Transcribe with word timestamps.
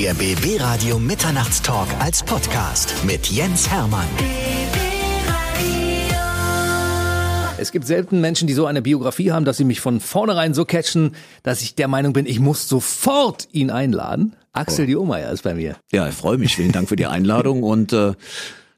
Der 0.00 0.14
BB 0.14 0.58
Radio 0.58 0.98
Mitternachtstalk 0.98 1.86
als 1.98 2.22
Podcast 2.22 2.94
mit 3.04 3.26
Jens 3.26 3.70
Hermann. 3.70 4.06
Es 7.58 7.70
gibt 7.70 7.86
selten 7.86 8.22
Menschen, 8.22 8.48
die 8.48 8.54
so 8.54 8.64
eine 8.64 8.80
Biografie 8.80 9.30
haben, 9.30 9.44
dass 9.44 9.58
sie 9.58 9.64
mich 9.64 9.82
von 9.82 10.00
vornherein 10.00 10.54
so 10.54 10.64
catchen, 10.64 11.14
dass 11.42 11.60
ich 11.60 11.74
der 11.74 11.86
Meinung 11.86 12.14
bin, 12.14 12.24
ich 12.24 12.40
muss 12.40 12.66
sofort 12.66 13.48
ihn 13.52 13.68
einladen. 13.68 14.34
Axel 14.54 14.84
oh. 14.84 14.86
Diomeyer 14.86 15.32
ist 15.32 15.42
bei 15.42 15.52
mir. 15.52 15.76
Ja, 15.92 16.08
ich 16.08 16.14
freue 16.14 16.38
mich. 16.38 16.56
Vielen 16.56 16.72
Dank 16.72 16.88
für 16.88 16.96
die 16.96 17.04
Einladung 17.04 17.62
und 17.62 17.92
äh, 17.92 18.14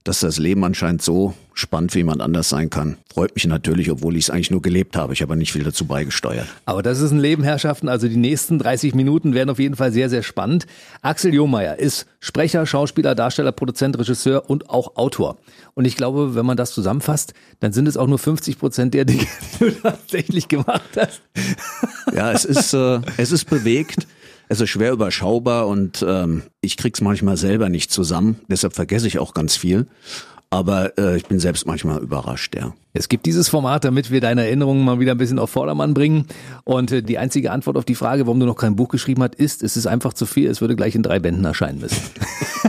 dass 0.04 0.20
das 0.20 0.38
Leben 0.38 0.64
anscheinend 0.64 1.02
so 1.02 1.34
spannend 1.54 1.92
für 1.92 1.98
jemand 1.98 2.22
anders 2.22 2.48
sein 2.48 2.70
kann. 2.70 2.96
Freut 3.12 3.34
mich 3.34 3.46
natürlich, 3.46 3.90
obwohl 3.90 4.16
ich 4.16 4.24
es 4.24 4.30
eigentlich 4.30 4.50
nur 4.50 4.62
gelebt 4.62 4.96
habe. 4.96 5.12
Ich 5.12 5.22
habe 5.22 5.36
nicht 5.36 5.52
viel 5.52 5.64
dazu 5.64 5.84
beigesteuert. 5.84 6.46
Aber 6.64 6.82
das 6.82 7.00
ist 7.00 7.12
ein 7.12 7.18
Leben, 7.18 7.42
Herrschaften. 7.42 7.88
Also 7.88 8.08
die 8.08 8.16
nächsten 8.16 8.58
30 8.58 8.94
Minuten 8.94 9.34
werden 9.34 9.50
auf 9.50 9.58
jeden 9.58 9.76
Fall 9.76 9.92
sehr, 9.92 10.08
sehr 10.08 10.22
spannend. 10.22 10.66
Axel 11.02 11.34
Johmeier 11.34 11.78
ist 11.78 12.06
Sprecher, 12.20 12.64
Schauspieler, 12.66 13.14
Darsteller, 13.14 13.52
Produzent, 13.52 13.98
Regisseur 13.98 14.48
und 14.48 14.70
auch 14.70 14.96
Autor. 14.96 15.38
Und 15.74 15.84
ich 15.84 15.96
glaube, 15.96 16.34
wenn 16.34 16.46
man 16.46 16.56
das 16.56 16.72
zusammenfasst, 16.72 17.34
dann 17.60 17.72
sind 17.72 17.86
es 17.86 17.96
auch 17.96 18.06
nur 18.06 18.18
50 18.18 18.58
Prozent 18.58 18.94
der 18.94 19.04
Dinge, 19.04 19.26
die 19.60 19.64
du 19.66 19.70
tatsächlich 19.82 20.48
gemacht 20.48 20.90
hast. 20.96 21.22
Ja, 22.14 22.32
es 22.32 22.44
ist, 22.44 22.72
äh, 22.72 23.00
es 23.18 23.30
ist 23.30 23.48
bewegt. 23.48 24.06
Es 24.48 24.60
ist 24.60 24.70
schwer 24.70 24.92
überschaubar 24.92 25.66
und 25.66 26.04
ähm, 26.06 26.42
ich 26.60 26.76
krieg's 26.76 27.00
manchmal 27.00 27.36
selber 27.36 27.68
nicht 27.68 27.90
zusammen. 27.90 28.40
Deshalb 28.48 28.74
vergesse 28.74 29.06
ich 29.06 29.18
auch 29.18 29.34
ganz 29.34 29.56
viel. 29.56 29.86
Aber 30.52 30.98
äh, 30.98 31.16
ich 31.16 31.24
bin 31.24 31.40
selbst 31.40 31.66
manchmal 31.66 32.02
überrascht, 32.02 32.54
ja. 32.54 32.74
Es 32.92 33.08
gibt 33.08 33.24
dieses 33.24 33.48
Format, 33.48 33.84
damit 33.84 34.10
wir 34.10 34.20
deine 34.20 34.44
Erinnerungen 34.44 34.84
mal 34.84 35.00
wieder 35.00 35.12
ein 35.12 35.18
bisschen 35.18 35.38
auf 35.38 35.48
Vordermann 35.48 35.94
bringen. 35.94 36.26
Und 36.64 36.92
äh, 36.92 37.02
die 37.02 37.16
einzige 37.16 37.52
Antwort 37.52 37.78
auf 37.78 37.86
die 37.86 37.94
Frage, 37.94 38.26
warum 38.26 38.38
du 38.38 38.44
noch 38.44 38.56
kein 38.56 38.76
Buch 38.76 38.90
geschrieben 38.90 39.22
hast, 39.22 39.36
ist, 39.36 39.62
es 39.62 39.78
ist 39.78 39.86
einfach 39.86 40.12
zu 40.12 40.26
viel, 40.26 40.50
es 40.50 40.60
würde 40.60 40.76
gleich 40.76 40.94
in 40.94 41.02
drei 41.02 41.20
Bänden 41.20 41.46
erscheinen 41.46 41.80
müssen. 41.80 42.02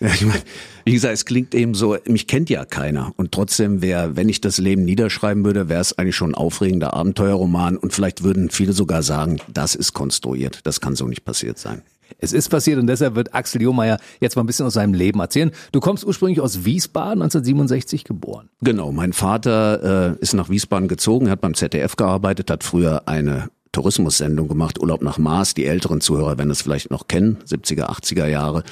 Ja, 0.00 0.08
ich 0.08 0.24
meine, 0.24 0.42
wie 0.84 0.92
gesagt, 0.92 1.14
es 1.14 1.24
klingt 1.24 1.54
eben 1.54 1.74
so, 1.74 1.96
mich 2.06 2.26
kennt 2.26 2.50
ja 2.50 2.64
keiner. 2.64 3.12
Und 3.16 3.32
trotzdem 3.32 3.82
wäre, 3.82 4.16
wenn 4.16 4.28
ich 4.28 4.40
das 4.40 4.58
Leben 4.58 4.84
niederschreiben 4.84 5.44
würde, 5.44 5.68
wäre 5.68 5.80
es 5.80 5.98
eigentlich 5.98 6.16
schon 6.16 6.30
ein 6.30 6.34
aufregender 6.34 6.94
Abenteuerroman. 6.94 7.76
Und 7.76 7.92
vielleicht 7.92 8.22
würden 8.22 8.50
viele 8.50 8.72
sogar 8.72 9.02
sagen, 9.02 9.38
das 9.52 9.74
ist 9.74 9.92
konstruiert. 9.92 10.60
Das 10.64 10.80
kann 10.80 10.94
so 10.94 11.06
nicht 11.06 11.24
passiert 11.24 11.58
sein. 11.58 11.82
Es 12.18 12.32
ist 12.32 12.48
passiert 12.48 12.78
und 12.78 12.86
deshalb 12.86 13.16
wird 13.16 13.34
Axel 13.34 13.60
Johmeier 13.60 13.98
jetzt 14.20 14.36
mal 14.36 14.42
ein 14.42 14.46
bisschen 14.46 14.66
aus 14.66 14.74
seinem 14.74 14.94
Leben 14.94 15.20
erzählen. 15.20 15.50
Du 15.72 15.80
kommst 15.80 16.06
ursprünglich 16.06 16.40
aus 16.40 16.64
Wiesbaden, 16.64 17.22
1967 17.22 18.04
geboren. 18.04 18.48
Genau, 18.62 18.92
mein 18.92 19.12
Vater 19.12 20.14
äh, 20.14 20.22
ist 20.22 20.32
nach 20.32 20.48
Wiesbaden 20.48 20.88
gezogen, 20.88 21.28
hat 21.28 21.42
beim 21.42 21.54
ZDF 21.54 21.96
gearbeitet, 21.96 22.50
hat 22.50 22.64
früher 22.64 23.06
eine 23.06 23.50
Tourismussendung 23.72 24.48
gemacht, 24.48 24.80
Urlaub 24.80 25.02
nach 25.02 25.18
Mars. 25.18 25.52
Die 25.52 25.66
älteren 25.66 26.00
Zuhörer 26.00 26.38
werden 26.38 26.50
es 26.50 26.62
vielleicht 26.62 26.90
noch 26.90 27.08
kennen, 27.08 27.36
70er, 27.46 27.90
80er 27.90 28.26
Jahre. 28.26 28.62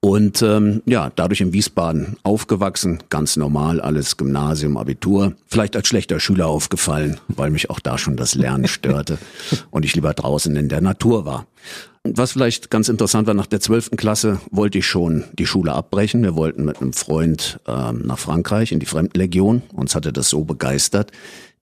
Und 0.00 0.42
ähm, 0.42 0.82
ja, 0.86 1.10
dadurch 1.14 1.40
in 1.40 1.52
Wiesbaden 1.52 2.16
aufgewachsen, 2.22 3.02
ganz 3.08 3.36
normal, 3.36 3.80
alles 3.80 4.16
Gymnasium, 4.16 4.76
Abitur. 4.76 5.34
Vielleicht 5.46 5.74
als 5.74 5.88
schlechter 5.88 6.20
Schüler 6.20 6.46
aufgefallen, 6.46 7.18
weil 7.26 7.50
mich 7.50 7.68
auch 7.68 7.80
da 7.80 7.98
schon 7.98 8.16
das 8.16 8.36
Lernen 8.36 8.68
störte 8.68 9.18
und 9.70 9.84
ich 9.84 9.96
lieber 9.96 10.14
draußen 10.14 10.54
in 10.54 10.68
der 10.68 10.80
Natur 10.80 11.26
war. 11.26 11.46
Was 12.04 12.32
vielleicht 12.32 12.70
ganz 12.70 12.88
interessant 12.88 13.26
war, 13.26 13.34
nach 13.34 13.46
der 13.46 13.60
zwölften 13.60 13.96
Klasse 13.96 14.40
wollte 14.52 14.78
ich 14.78 14.86
schon 14.86 15.24
die 15.32 15.46
Schule 15.46 15.72
abbrechen. 15.72 16.22
Wir 16.22 16.36
wollten 16.36 16.64
mit 16.64 16.80
einem 16.80 16.92
Freund 16.92 17.58
ähm, 17.66 18.02
nach 18.06 18.18
Frankreich 18.18 18.70
in 18.70 18.78
die 18.78 18.86
Fremdenlegion. 18.86 19.62
Uns 19.74 19.96
hatte 19.96 20.12
das 20.12 20.30
so 20.30 20.44
begeistert, 20.44 21.10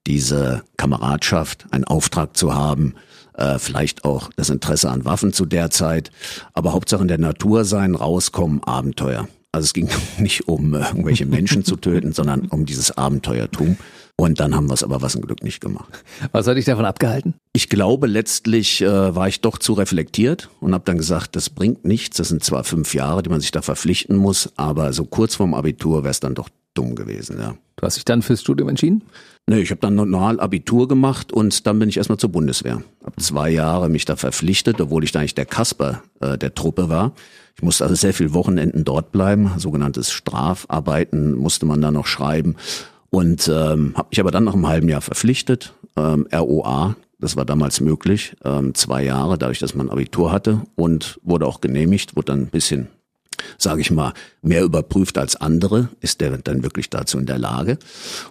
diese 0.07 0.63
Kameradschaft, 0.77 1.67
einen 1.71 1.85
Auftrag 1.85 2.37
zu 2.37 2.55
haben, 2.55 2.95
äh, 3.37 3.59
vielleicht 3.59 4.05
auch 4.05 4.31
das 4.37 4.51
Interesse 4.51 4.91
an 4.91 5.05
Waffen 5.05 5.33
zu 5.33 5.47
der 5.47 5.71
Zeit, 5.71 6.11
aber 6.53 6.73
Hauptsache 6.73 7.03
in 7.03 7.09
der 7.09 7.19
Natur 7.19 7.65
sein, 7.65 7.95
rauskommen, 7.95 8.63
Abenteuer. 8.63 9.29
Also 9.53 9.67
es 9.67 9.73
ging 9.73 9.89
nicht 10.19 10.49
um 10.49 10.75
äh, 10.75 10.81
irgendwelche 10.81 11.27
Menschen 11.27 11.65
zu 11.65 11.77
töten, 11.77 12.13
sondern 12.13 12.47
um 12.47 12.67
dieses 12.67 12.97
Abenteuertum. 12.97 13.77
Und 14.19 14.41
dann 14.41 14.55
haben 14.55 14.69
wir 14.69 14.75
es 14.75 14.83
aber 14.83 15.03
was 15.03 15.15
im 15.15 15.21
Glück 15.21 15.43
nicht 15.43 15.61
gemacht. 15.61 16.03
Was 16.33 16.47
hat 16.47 16.57
dich 16.57 16.65
davon 16.65 16.87
abgehalten? 16.87 17.35
Ich 17.53 17.69
glaube, 17.69 18.07
letztlich 18.07 18.81
äh, 18.81 19.15
war 19.15 19.29
ich 19.29 19.43
doch 19.43 19.59
zu 19.59 19.75
reflektiert 19.75 20.49
und 20.61 20.73
habe 20.73 20.85
dann 20.87 20.97
gesagt, 20.97 21.37
das 21.37 21.51
bringt 21.51 21.85
nichts. 21.85 22.17
Das 22.17 22.29
sind 22.29 22.43
zwar 22.43 22.65
fünf 22.65 22.95
Jahre, 22.95 23.23
die 23.23 23.29
man 23.29 23.43
sich 23.43 23.51
da 23.51 23.61
verpflichten 23.61 24.17
muss, 24.17 24.53
aber 24.57 24.95
so 24.95 25.05
kurz 25.05 25.35
vorm 25.35 25.53
Abitur 25.53 26.03
wäre 26.03 26.13
es 26.13 26.21
dann 26.21 26.35
doch 26.35 26.49
dumm 26.73 26.95
gewesen. 26.95 27.39
Ja. 27.39 27.57
Du 27.77 27.83
hast 27.83 27.97
dich 27.97 28.07
dann 28.07 28.23
fürs 28.23 28.41
Studium 28.41 28.71
entschieden? 28.71 29.03
Nee, 29.49 29.61
ich 29.61 29.71
habe 29.71 29.81
dann 29.81 29.95
normal 29.95 30.41
Abitur 30.41 30.89
gemacht 30.89 31.33
und 31.33 31.69
dann 31.69 31.79
bin 31.79 31.89
ich 31.89 31.99
erstmal 31.99 32.19
zur 32.19 32.31
Bundeswehr. 32.31 32.83
Hab 33.05 33.21
zwei 33.21 33.49
Jahre 33.51 33.89
mich 33.89 34.05
da 34.05 34.17
verpflichtet, 34.17 34.81
obwohl 34.81 35.05
ich 35.05 35.13
da 35.13 35.21
eigentlich 35.21 35.37
der 35.37 35.47
Kasper 35.47 36.03
äh, 36.21 36.37
der 36.37 36.55
Truppe 36.55 36.89
war. 36.89 37.13
Ich 37.55 37.63
musste 37.63 37.85
also 37.85 37.95
sehr 37.95 38.13
viel 38.13 38.35
Wochenenden 38.35 38.85
dort 38.85 39.13
bleiben, 39.13 39.53
sogenanntes 39.57 40.11
Strafarbeiten 40.11 41.35
musste 41.35 41.65
man 41.65 41.81
da 41.81 41.93
noch 41.93 42.07
schreiben 42.07 42.57
und 43.11 43.49
ähm, 43.49 43.95
habe 43.97 44.09
mich 44.11 44.19
aber 44.19 44.33
dann 44.33 44.45
nach 44.45 44.55
einem 44.55 44.67
halben 44.67 44.89
Jahr 44.89 45.01
verpflichtet. 45.01 45.75
Ähm, 45.97 46.27
ROA, 46.35 46.97
das 47.21 47.37
war 47.37 47.45
damals 47.45 47.81
möglich, 47.81 48.37
ähm, 48.45 48.75
zwei 48.75 49.05
Jahre, 49.05 49.39
dadurch, 49.39 49.61
dass 49.61 49.77
man 49.77 49.91
Abitur 49.91 50.33
hatte 50.33 50.63
und 50.75 51.21
wurde 51.23 51.47
auch 51.47 51.61
genehmigt, 51.61 52.17
wurde 52.17 52.33
dann 52.33 52.41
ein 52.41 52.49
bisschen 52.49 52.89
sage 53.59 53.81
ich 53.81 53.91
mal, 53.91 54.13
mehr 54.43 54.63
überprüft 54.63 55.19
als 55.19 55.37
andere, 55.37 55.89
ist 56.01 56.21
der 56.21 56.39
dann 56.39 56.63
wirklich 56.63 56.91
dazu 56.91 57.19
in 57.19 57.27
der 57.27 57.39
Lage. 57.39 57.79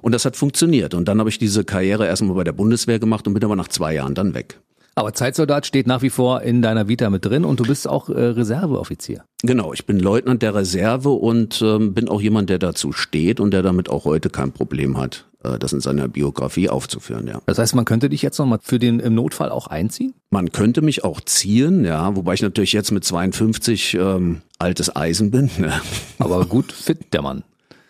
Und 0.02 0.14
das 0.14 0.26
hat 0.26 0.36
funktioniert. 0.36 0.94
Und 0.94 1.08
dann 1.08 1.20
habe 1.20 1.30
ich 1.30 1.40
diese 1.40 1.64
Karriere 1.64 2.08
erstmal 2.08 2.36
bei 2.36 2.44
der 2.44 2.54
Bundeswehr 2.54 3.00
gemacht 3.00 3.28
und 3.28 3.34
bin 3.34 3.44
aber 3.44 3.56
nach 3.56 3.68
zwei 3.68 3.94
Jahren 3.94 4.16
dann 4.16 4.34
weg. 4.34 4.60
Aber 4.98 5.14
Zeitsoldat 5.14 5.66
steht 5.66 5.88
nach 5.88 6.02
wie 6.02 6.10
vor 6.10 6.42
in 6.42 6.62
deiner 6.62 6.88
Vita 6.88 7.10
mit 7.10 7.26
drin 7.26 7.44
und 7.44 7.60
du 7.60 7.66
bist 7.66 7.86
auch 7.86 8.08
äh, 8.08 8.14
Reserveoffizier. 8.14 9.26
Genau, 9.44 9.74
ich 9.74 9.86
bin 9.86 10.00
Leutnant 10.00 10.42
der 10.42 10.56
Reserve 10.56 11.10
und 11.10 11.62
ähm, 11.62 11.94
bin 11.94 12.08
auch 12.08 12.22
jemand, 12.22 12.50
der 12.50 12.60
dazu 12.60 12.94
steht 12.94 13.42
und 13.42 13.52
der 13.52 13.62
damit 13.62 13.90
auch 13.90 14.06
heute 14.06 14.30
kein 14.30 14.54
Problem 14.54 14.98
hat, 14.98 15.26
äh, 15.44 15.60
das 15.60 15.74
in 15.74 15.82
seiner 15.82 16.08
Biografie 16.08 16.70
aufzuführen, 16.70 17.28
ja. 17.28 17.42
Das 17.46 17.60
heißt, 17.60 17.76
man 17.76 17.84
könnte 17.84 18.08
dich 18.08 18.22
jetzt 18.22 18.40
nochmal 18.40 18.60
für 18.62 18.80
den 18.80 19.02
im 19.02 19.16
Notfall 19.16 19.50
auch 19.50 19.68
einziehen? 19.68 20.14
Man 20.30 20.54
könnte 20.54 20.82
mich 20.82 21.04
auch 21.04 21.20
ziehen, 21.20 21.84
ja, 21.84 22.16
wobei 22.16 22.36
ich 22.36 22.42
natürlich 22.42 22.72
jetzt 22.72 22.92
mit 22.92 23.04
52 23.04 23.96
ähm, 23.96 24.44
altes 24.66 24.96
Eisen 24.96 25.30
bin. 25.30 25.52
Ja. 25.60 25.80
Aber 26.18 26.44
gut 26.46 26.72
fit, 26.72 27.14
der 27.14 27.22
Mann. 27.22 27.44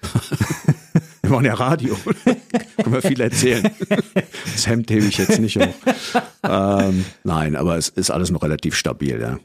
Wir 1.21 1.31
machen 1.31 1.45
ja 1.45 1.53
Radio. 1.53 1.95
Können 2.77 2.93
wir 2.93 3.01
viel 3.01 3.19
erzählen. 3.19 3.67
Das 4.53 4.67
Hemd 4.67 4.91
hebe 4.91 5.07
ich 5.07 5.17
jetzt 5.17 5.39
nicht 5.39 5.57
hoch. 5.57 5.73
Ähm, 6.43 7.03
nein, 7.23 7.55
aber 7.55 7.77
es 7.77 7.89
ist 7.89 8.11
alles 8.11 8.29
noch 8.29 8.43
relativ 8.43 8.75
stabil, 8.75 9.19
ja. 9.19 9.39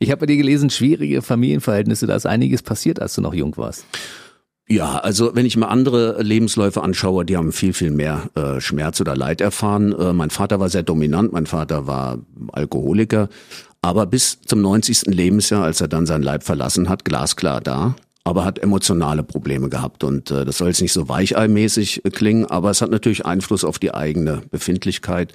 Ich 0.00 0.10
habe 0.10 0.20
bei 0.20 0.26
dir 0.26 0.36
gelesen, 0.36 0.70
schwierige 0.70 1.22
Familienverhältnisse, 1.22 2.08
da 2.08 2.16
ist 2.16 2.26
einiges 2.26 2.62
passiert, 2.62 3.00
als 3.00 3.14
du 3.14 3.20
noch 3.20 3.32
jung 3.32 3.56
warst. 3.56 3.84
Ja, 4.66 4.96
also 4.96 5.36
wenn 5.36 5.46
ich 5.46 5.56
mir 5.56 5.68
andere 5.68 6.20
Lebensläufe 6.20 6.82
anschaue, 6.82 7.24
die 7.24 7.36
haben 7.36 7.52
viel, 7.52 7.74
viel 7.74 7.90
mehr 7.90 8.30
äh, 8.34 8.60
Schmerz 8.60 9.00
oder 9.00 9.14
Leid 9.14 9.40
erfahren. 9.40 9.92
Äh, 9.92 10.14
mein 10.14 10.30
Vater 10.30 10.58
war 10.58 10.68
sehr 10.68 10.82
dominant, 10.82 11.32
mein 11.32 11.46
Vater 11.46 11.86
war 11.86 12.18
Alkoholiker, 12.50 13.28
aber 13.84 14.06
bis 14.06 14.40
zum 14.40 14.62
90. 14.62 15.14
Lebensjahr, 15.14 15.62
als 15.62 15.82
er 15.82 15.88
dann 15.88 16.06
sein 16.06 16.22
Leib 16.22 16.42
verlassen 16.42 16.88
hat, 16.88 17.04
glasklar 17.04 17.60
da 17.60 17.94
aber 18.24 18.46
hat 18.46 18.58
emotionale 18.58 19.22
Probleme 19.22 19.68
gehabt. 19.68 20.02
Und 20.02 20.30
äh, 20.30 20.46
das 20.46 20.56
soll 20.56 20.68
jetzt 20.68 20.80
nicht 20.80 20.94
so 20.94 21.10
weicheimäßig 21.10 22.06
äh, 22.06 22.10
klingen, 22.10 22.46
aber 22.46 22.70
es 22.70 22.80
hat 22.80 22.90
natürlich 22.90 23.26
Einfluss 23.26 23.64
auf 23.64 23.78
die 23.78 23.92
eigene 23.92 24.40
Befindlichkeit. 24.50 25.34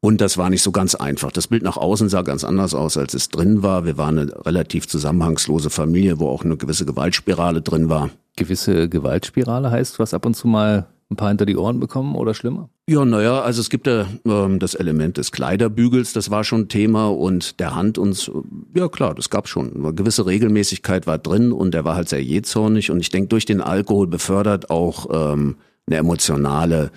Und 0.00 0.20
das 0.20 0.36
war 0.36 0.50
nicht 0.50 0.62
so 0.62 0.72
ganz 0.72 0.94
einfach. 0.94 1.32
Das 1.32 1.46
Bild 1.46 1.62
nach 1.62 1.78
außen 1.78 2.10
sah 2.10 2.20
ganz 2.20 2.44
anders 2.44 2.74
aus, 2.74 2.98
als 2.98 3.14
es 3.14 3.30
drin 3.30 3.62
war. 3.62 3.86
Wir 3.86 3.96
waren 3.96 4.18
eine 4.18 4.44
relativ 4.44 4.86
zusammenhangslose 4.86 5.70
Familie, 5.70 6.18
wo 6.18 6.28
auch 6.28 6.44
eine 6.44 6.58
gewisse 6.58 6.84
Gewaltspirale 6.84 7.62
drin 7.62 7.88
war. 7.88 8.10
Gewisse 8.36 8.90
Gewaltspirale 8.90 9.70
heißt, 9.70 9.98
was 9.98 10.12
ab 10.12 10.26
und 10.26 10.34
zu 10.34 10.48
mal 10.48 10.86
ein 11.10 11.16
paar 11.16 11.28
hinter 11.28 11.46
die 11.46 11.56
Ohren 11.56 11.80
bekommen 11.80 12.14
oder 12.14 12.34
schlimmer? 12.34 12.68
Ja, 12.88 13.04
naja, 13.04 13.40
also 13.42 13.60
es 13.60 13.70
gibt 13.70 13.86
ja 13.86 14.08
ähm, 14.24 14.58
das 14.58 14.74
Element 14.74 15.16
des 15.16 15.30
Kleiderbügels, 15.30 16.12
das 16.12 16.30
war 16.30 16.42
schon 16.42 16.68
Thema 16.68 17.10
und 17.10 17.60
der 17.60 17.76
Hand 17.76 17.96
uns, 17.96 18.28
ja 18.74 18.88
klar, 18.88 19.14
das 19.14 19.30
gab 19.30 19.46
schon. 19.46 19.76
Eine 19.76 19.94
gewisse 19.94 20.26
Regelmäßigkeit 20.26 21.06
war 21.06 21.18
drin 21.18 21.52
und 21.52 21.76
er 21.76 21.84
war 21.84 21.94
halt 21.94 22.08
sehr 22.08 22.22
jähzornig 22.22 22.90
und 22.90 22.98
ich 22.98 23.10
denke, 23.10 23.28
durch 23.28 23.44
den 23.44 23.60
Alkohol 23.60 24.08
befördert 24.08 24.70
auch 24.70 25.06
ähm, 25.12 25.56
eine 25.86 25.96
emotionale 25.96 26.90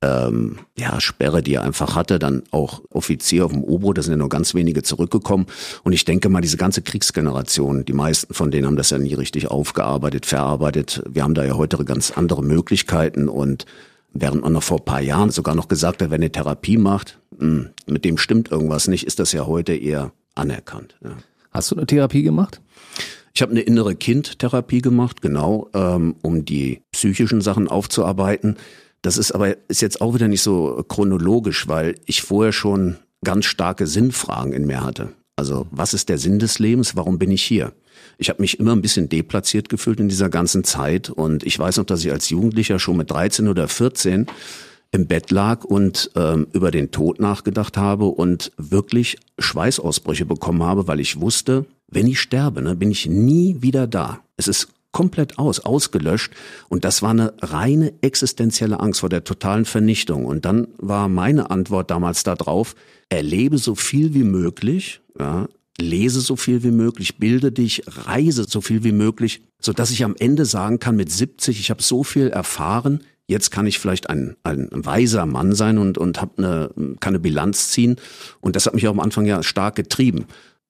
ähm, 0.00 0.60
ja, 0.78 0.98
Sperre, 0.98 1.42
die 1.42 1.54
er 1.54 1.62
einfach 1.62 1.94
hatte, 1.94 2.18
dann 2.18 2.44
auch 2.50 2.80
Offizier 2.88 3.44
auf 3.44 3.52
dem 3.52 3.64
U-Boot, 3.64 3.98
da 3.98 4.02
sind 4.02 4.12
ja 4.12 4.16
nur 4.16 4.28
ganz 4.30 4.54
wenige 4.54 4.82
zurückgekommen. 4.82 5.46
Und 5.82 5.92
ich 5.92 6.06
denke 6.06 6.30
mal, 6.30 6.40
diese 6.40 6.56
ganze 6.56 6.80
Kriegsgeneration, 6.80 7.84
die 7.84 7.92
meisten 7.92 8.32
von 8.32 8.50
denen 8.50 8.66
haben 8.66 8.76
das 8.76 8.90
ja 8.90 8.98
nie 8.98 9.14
richtig 9.14 9.50
aufgearbeitet, 9.50 10.24
verarbeitet. 10.24 11.02
Wir 11.06 11.24
haben 11.24 11.34
da 11.34 11.44
ja 11.44 11.54
heute 11.54 11.84
ganz 11.84 12.12
andere 12.12 12.42
Möglichkeiten 12.42 13.28
und 13.28 13.66
während 14.12 14.42
man 14.42 14.52
noch 14.52 14.62
vor 14.62 14.84
paar 14.84 15.00
Jahren 15.00 15.30
sogar 15.30 15.54
noch 15.54 15.68
gesagt 15.68 16.02
hat, 16.02 16.10
wenn 16.10 16.22
eine 16.22 16.32
Therapie 16.32 16.78
macht, 16.78 17.20
mh, 17.38 17.46
hm, 17.46 17.70
mit 17.86 18.04
dem 18.04 18.18
stimmt 18.18 18.50
irgendwas 18.50 18.88
nicht, 18.88 19.04
ist 19.04 19.18
das 19.18 19.32
ja 19.32 19.46
heute 19.46 19.74
eher 19.74 20.12
anerkannt. 20.34 20.96
Ja. 21.02 21.16
Hast 21.50 21.70
du 21.70 21.76
eine 21.76 21.86
Therapie 21.86 22.22
gemacht? 22.22 22.60
Ich 23.34 23.42
habe 23.42 23.52
eine 23.52 23.60
innere 23.60 23.94
Kindtherapie 23.94 24.80
gemacht, 24.80 25.22
genau, 25.22 25.68
ähm, 25.72 26.16
um 26.22 26.44
die 26.44 26.82
psychischen 26.92 27.40
Sachen 27.40 27.68
aufzuarbeiten. 27.68 28.56
Das 29.02 29.16
ist 29.16 29.32
aber 29.32 29.56
ist 29.68 29.80
jetzt 29.80 30.00
auch 30.00 30.14
wieder 30.14 30.28
nicht 30.28 30.42
so 30.42 30.84
chronologisch, 30.88 31.68
weil 31.68 31.94
ich 32.06 32.22
vorher 32.22 32.52
schon 32.52 32.96
ganz 33.24 33.44
starke 33.44 33.86
Sinnfragen 33.86 34.52
in 34.52 34.66
mir 34.66 34.82
hatte. 34.82 35.10
Also 35.38 35.68
was 35.70 35.94
ist 35.94 36.08
der 36.08 36.18
Sinn 36.18 36.40
des 36.40 36.58
Lebens? 36.58 36.96
Warum 36.96 37.18
bin 37.18 37.30
ich 37.30 37.44
hier? 37.44 37.72
Ich 38.18 38.28
habe 38.28 38.42
mich 38.42 38.58
immer 38.58 38.72
ein 38.72 38.82
bisschen 38.82 39.08
deplatziert 39.08 39.68
gefühlt 39.68 40.00
in 40.00 40.08
dieser 40.08 40.28
ganzen 40.28 40.64
Zeit 40.64 41.10
und 41.10 41.44
ich 41.44 41.56
weiß 41.56 41.76
noch, 41.76 41.84
dass 41.84 42.04
ich 42.04 42.10
als 42.10 42.28
Jugendlicher 42.28 42.80
schon 42.80 42.96
mit 42.96 43.12
13 43.12 43.46
oder 43.46 43.68
14 43.68 44.26
im 44.90 45.06
Bett 45.06 45.30
lag 45.30 45.64
und 45.64 46.10
ähm, 46.16 46.48
über 46.52 46.72
den 46.72 46.90
Tod 46.90 47.20
nachgedacht 47.20 47.76
habe 47.76 48.06
und 48.06 48.50
wirklich 48.56 49.16
Schweißausbrüche 49.38 50.26
bekommen 50.26 50.64
habe, 50.64 50.88
weil 50.88 50.98
ich 50.98 51.20
wusste, 51.20 51.66
wenn 51.86 52.08
ich 52.08 52.20
sterbe, 52.20 52.60
ne, 52.60 52.74
bin 52.74 52.90
ich 52.90 53.06
nie 53.06 53.58
wieder 53.60 53.86
da. 53.86 54.18
Es 54.36 54.48
ist 54.48 54.68
komplett 54.92 55.38
aus, 55.38 55.60
ausgelöscht. 55.60 56.32
Und 56.68 56.84
das 56.84 57.02
war 57.02 57.10
eine 57.10 57.34
reine 57.40 57.92
existenzielle 58.00 58.80
Angst 58.80 59.00
vor 59.00 59.08
der 59.08 59.24
totalen 59.24 59.64
Vernichtung. 59.64 60.26
Und 60.26 60.44
dann 60.44 60.68
war 60.78 61.08
meine 61.08 61.50
Antwort 61.50 61.90
damals 61.90 62.22
darauf, 62.22 62.74
erlebe 63.08 63.58
so 63.58 63.74
viel 63.74 64.14
wie 64.14 64.24
möglich, 64.24 65.00
ja, 65.18 65.48
lese 65.80 66.20
so 66.20 66.36
viel 66.36 66.62
wie 66.62 66.70
möglich, 66.70 67.18
bilde 67.18 67.52
dich, 67.52 67.82
reise 67.86 68.44
so 68.44 68.60
viel 68.60 68.82
wie 68.82 68.92
möglich, 68.92 69.42
so 69.60 69.72
dass 69.72 69.90
ich 69.90 70.04
am 70.04 70.16
Ende 70.18 70.44
sagen 70.44 70.78
kann, 70.78 70.96
mit 70.96 71.10
70, 71.10 71.60
ich 71.60 71.70
habe 71.70 71.82
so 71.82 72.02
viel 72.02 72.28
erfahren, 72.28 73.04
jetzt 73.28 73.50
kann 73.50 73.66
ich 73.66 73.78
vielleicht 73.78 74.10
ein, 74.10 74.36
ein 74.42 74.68
weiser 74.72 75.26
Mann 75.26 75.54
sein 75.54 75.78
und, 75.78 75.98
und 75.98 76.20
hab 76.20 76.38
eine, 76.38 76.70
kann 76.98 77.12
eine 77.12 77.20
Bilanz 77.20 77.68
ziehen. 77.70 77.96
Und 78.40 78.56
das 78.56 78.66
hat 78.66 78.74
mich 78.74 78.88
auch 78.88 78.92
am 78.92 79.00
Anfang 79.00 79.26
ja 79.26 79.42
stark 79.42 79.76
getrieben. 79.76 80.26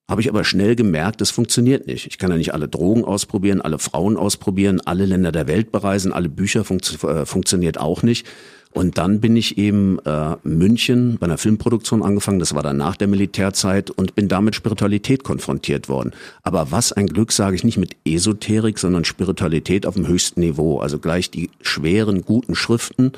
Habe 0.09 0.21
ich 0.21 0.29
aber 0.29 0.43
schnell 0.43 0.75
gemerkt, 0.75 1.21
das 1.21 1.29
funktioniert 1.29 1.85
nicht. 1.85 2.07
Ich 2.07 2.17
kann 2.17 2.31
ja 2.31 2.37
nicht 2.37 2.51
alle 2.51 2.67
Drogen 2.67 3.05
ausprobieren, 3.05 3.61
alle 3.61 3.77
Frauen 3.77 4.17
ausprobieren, 4.17 4.81
alle 4.83 5.05
Länder 5.05 5.31
der 5.31 5.47
Welt 5.47 5.71
bereisen, 5.71 6.11
alle 6.11 6.29
Bücher 6.29 6.63
funktio 6.63 7.07
äh, 7.07 7.25
funktioniert 7.27 7.79
auch 7.79 8.01
nicht. 8.01 8.25
Und 8.73 8.97
dann 8.97 9.19
bin 9.19 9.35
ich 9.35 9.59
eben 9.59 9.99
äh, 10.05 10.35
München 10.41 11.17
bei 11.19 11.27
einer 11.27 11.37
Filmproduktion 11.37 12.01
angefangen, 12.01 12.39
das 12.39 12.55
war 12.55 12.63
dann 12.63 12.77
nach 12.77 12.95
der 12.95 13.07
Militärzeit 13.07 13.91
und 13.91 14.15
bin 14.15 14.27
damit 14.27 14.55
Spiritualität 14.55 15.23
konfrontiert 15.23 15.89
worden. 15.89 16.11
Aber 16.41 16.71
was 16.71 16.91
ein 16.91 17.05
Glück, 17.05 17.31
sage 17.31 17.55
ich 17.55 17.63
nicht 17.63 17.77
mit 17.77 17.95
Esoterik, 18.03 18.79
sondern 18.79 19.05
Spiritualität 19.05 19.85
auf 19.85 19.93
dem 19.93 20.07
höchsten 20.07 20.39
Niveau, 20.39 20.79
also 20.79 20.97
gleich 20.97 21.29
die 21.29 21.51
schweren, 21.61 22.23
guten 22.23 22.55
Schriften. 22.55 23.11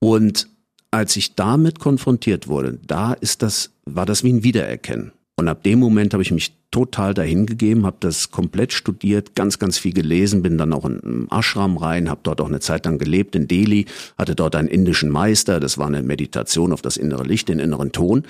Und 0.00 0.48
als 0.90 1.14
ich 1.14 1.36
damit 1.36 1.78
konfrontiert 1.78 2.48
wurde, 2.48 2.76
da 2.84 3.12
ist 3.12 3.42
das, 3.42 3.70
war 3.84 4.06
das 4.06 4.24
wie 4.24 4.32
ein 4.32 4.42
Wiedererkennen. 4.42 5.12
Und 5.38 5.46
ab 5.46 5.62
dem 5.62 5.78
Moment 5.78 6.14
habe 6.14 6.22
ich 6.24 6.32
mich 6.32 6.52
total 6.72 7.14
dahin 7.14 7.46
gegeben, 7.46 7.86
habe 7.86 7.98
das 8.00 8.32
komplett 8.32 8.72
studiert, 8.72 9.36
ganz, 9.36 9.60
ganz 9.60 9.78
viel 9.78 9.92
gelesen, 9.92 10.42
bin 10.42 10.58
dann 10.58 10.72
auch 10.72 10.84
in 10.84 11.00
einen 11.00 11.28
Ashram 11.30 11.76
rein, 11.76 12.10
habe 12.10 12.22
dort 12.24 12.40
auch 12.40 12.48
eine 12.48 12.58
Zeit 12.58 12.86
lang 12.86 12.98
gelebt 12.98 13.36
in 13.36 13.46
Delhi, 13.46 13.86
hatte 14.18 14.34
dort 14.34 14.56
einen 14.56 14.66
indischen 14.66 15.10
Meister, 15.10 15.60
das 15.60 15.78
war 15.78 15.86
eine 15.86 16.02
Meditation 16.02 16.72
auf 16.72 16.82
das 16.82 16.96
innere 16.96 17.22
Licht, 17.22 17.48
den 17.48 17.60
inneren 17.60 17.92
Ton 17.92 18.24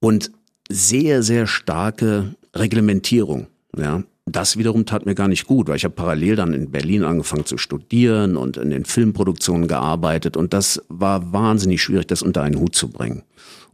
und 0.00 0.32
sehr, 0.70 1.22
sehr 1.22 1.46
starke 1.46 2.34
Reglementierung. 2.54 3.48
Ja, 3.76 4.02
das 4.24 4.56
wiederum 4.56 4.86
tat 4.86 5.04
mir 5.04 5.14
gar 5.14 5.28
nicht 5.28 5.46
gut, 5.46 5.68
weil 5.68 5.76
ich 5.76 5.84
habe 5.84 5.94
parallel 5.94 6.36
dann 6.36 6.54
in 6.54 6.70
Berlin 6.70 7.04
angefangen 7.04 7.44
zu 7.44 7.58
studieren 7.58 8.36
und 8.36 8.56
in 8.56 8.70
den 8.70 8.86
Filmproduktionen 8.86 9.68
gearbeitet 9.68 10.38
und 10.38 10.54
das 10.54 10.82
war 10.88 11.30
wahnsinnig 11.30 11.82
schwierig, 11.82 12.06
das 12.06 12.22
unter 12.22 12.42
einen 12.42 12.58
Hut 12.58 12.74
zu 12.74 12.88
bringen. 12.88 13.24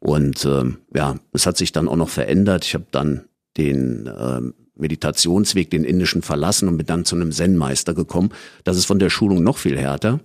Und 0.05 0.45
äh, 0.45 0.65
ja, 0.95 1.17
es 1.33 1.47
hat 1.47 1.57
sich 1.57 1.73
dann 1.73 1.89
auch 1.89 1.97
noch 1.97 2.11
verändert. 2.11 2.67
Ich 2.67 2.75
habe 2.75 2.85
dann 2.91 3.23
den 3.57 4.07
äh, 4.07 4.41
Meditationsweg, 4.77 5.71
den 5.71 5.83
indischen 5.83 6.21
verlassen 6.21 6.69
und 6.69 6.77
bin 6.77 6.87
dann 6.87 7.07
zu 7.07 7.17
einem 7.17 7.33
Zen-Meister 7.33 7.95
gekommen. 7.95 8.29
Das 8.65 8.77
ist 8.77 8.85
von 8.85 8.99
der 8.99 9.09
Schulung 9.09 9.43
noch 9.43 9.57
viel 9.57 9.79
härter. 9.79 10.21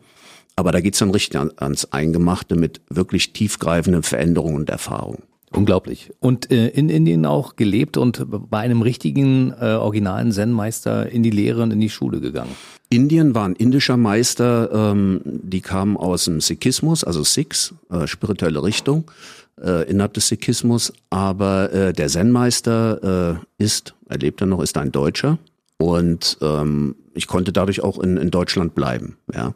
Aber 0.58 0.74
da 0.74 0.81
geht's 0.81 1.00
dann 1.00 1.12
richtig 1.12 1.40
ans 1.40 1.86
Eingemachte 1.94 2.58
mit 2.58 2.81
wirklich 2.90 3.31
tiefgreifenden 3.31 4.04
Veränderungen 4.04 4.58
und 4.58 4.70
Erfahrungen. 4.70 5.24
Unglaublich. 5.52 6.12
Und 6.20 6.52
äh, 6.52 6.68
in 6.68 6.90
Indien 6.90 7.26
auch 7.26 7.56
gelebt 7.56 7.96
und 7.96 8.26
bei 8.30 8.60
einem 8.60 8.81
richtigen, 8.81 9.54
äh, 9.62 9.76
originalen 9.76 10.34
Zen-Meister 10.34 11.10
in 11.10 11.24
die 11.24 11.31
Lehre 11.31 11.64
und 11.64 11.72
in 11.72 11.80
die 11.80 11.90
Schule 11.90 12.20
gegangen. 12.20 12.52
Indien 12.90 13.34
war 13.34 13.46
ein 13.48 13.56
indischer 13.56 13.96
Meister, 13.96 14.72
ähm, 14.74 15.22
die 15.24 15.62
kamen 15.62 15.96
aus 15.96 16.26
dem 16.26 16.42
Sikhismus, 16.42 17.06
also 17.06 17.24
Sikhs, 17.24 17.74
äh, 17.90 18.08
spirituelle 18.08 18.62
Richtung 18.62 19.10
äh, 19.64 19.90
innerhalb 19.90 20.14
des 20.14 20.28
Sikhismus, 20.28 20.94
aber 21.10 21.72
äh, 21.74 21.94
der 21.94 22.08
Zen-Meister 22.08 23.40
äh, 23.60 23.64
ist, 23.64 23.94
er 24.08 24.18
lebt 24.18 24.42
ja 24.42 24.48
noch, 24.48 24.62
ist 24.62 24.78
ein 24.78 24.92
Deutscher. 24.92 25.38
Und 25.78 26.38
ähm, 26.42 26.96
ich 27.19 27.27
konnte 27.27 27.54
dadurch 27.54 27.83
auch 27.83 28.00
in, 28.00 28.18
in 28.18 28.31
Deutschland 28.31 28.74
bleiben. 28.74 29.18
Ja, 29.33 29.54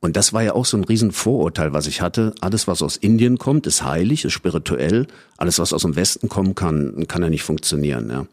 und 0.00 0.16
das 0.16 0.32
war 0.32 0.42
ja 0.42 0.52
auch 0.52 0.66
so 0.66 0.76
ein 0.76 0.84
Riesenvorurteil, 0.84 1.72
was 1.72 1.88
ich 1.88 2.00
hatte. 2.00 2.34
Alles, 2.40 2.68
was 2.68 2.82
aus 2.82 2.96
Indien 2.96 3.38
kommt, 3.38 3.66
ist 3.66 3.82
heilig, 3.82 4.24
ist 4.24 4.32
spirituell. 4.32 5.06
Alles, 5.36 5.58
was 5.58 5.72
aus 5.72 5.82
dem 5.82 5.96
Westen 5.96 6.28
kommen 6.28 6.54
kann, 6.54 7.06
kann 7.08 7.22
ja 7.22 7.30
nicht 7.30 7.42
funktionieren. 7.42 8.10
Ja, 8.10 8.26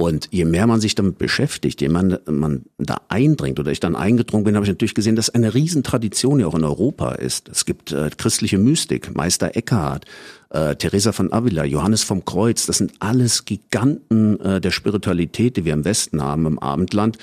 und 0.00 0.28
je 0.30 0.44
mehr 0.44 0.68
man 0.68 0.80
sich 0.80 0.94
damit 0.94 1.18
beschäftigt, 1.18 1.80
je 1.80 1.88
mehr 1.88 2.20
man 2.26 2.62
da 2.78 3.00
eindringt 3.08 3.58
oder 3.58 3.72
ich 3.72 3.80
dann 3.80 3.96
eingedrungen 3.96 4.44
bin, 4.44 4.54
habe 4.54 4.64
ich 4.64 4.70
natürlich 4.70 4.94
gesehen, 4.94 5.16
dass 5.16 5.28
eine 5.28 5.54
Riesentradition 5.54 6.38
ja 6.38 6.46
auch 6.46 6.54
in 6.54 6.62
Europa 6.62 7.16
ist. 7.16 7.48
Es 7.48 7.64
gibt 7.64 7.90
äh, 7.90 8.08
christliche 8.16 8.58
Mystik, 8.58 9.16
Meister 9.16 9.56
Eckhart, 9.56 10.04
äh, 10.50 10.76
Teresa 10.76 11.10
von 11.10 11.32
Avila, 11.32 11.64
Johannes 11.64 12.04
vom 12.04 12.24
Kreuz. 12.24 12.66
Das 12.66 12.78
sind 12.78 12.92
alles 13.00 13.44
Giganten 13.44 14.38
äh, 14.38 14.60
der 14.60 14.70
Spiritualität, 14.70 15.56
die 15.56 15.64
wir 15.64 15.72
im 15.72 15.84
Westen 15.84 16.22
haben, 16.22 16.46
im 16.46 16.60
Abendland. 16.60 17.18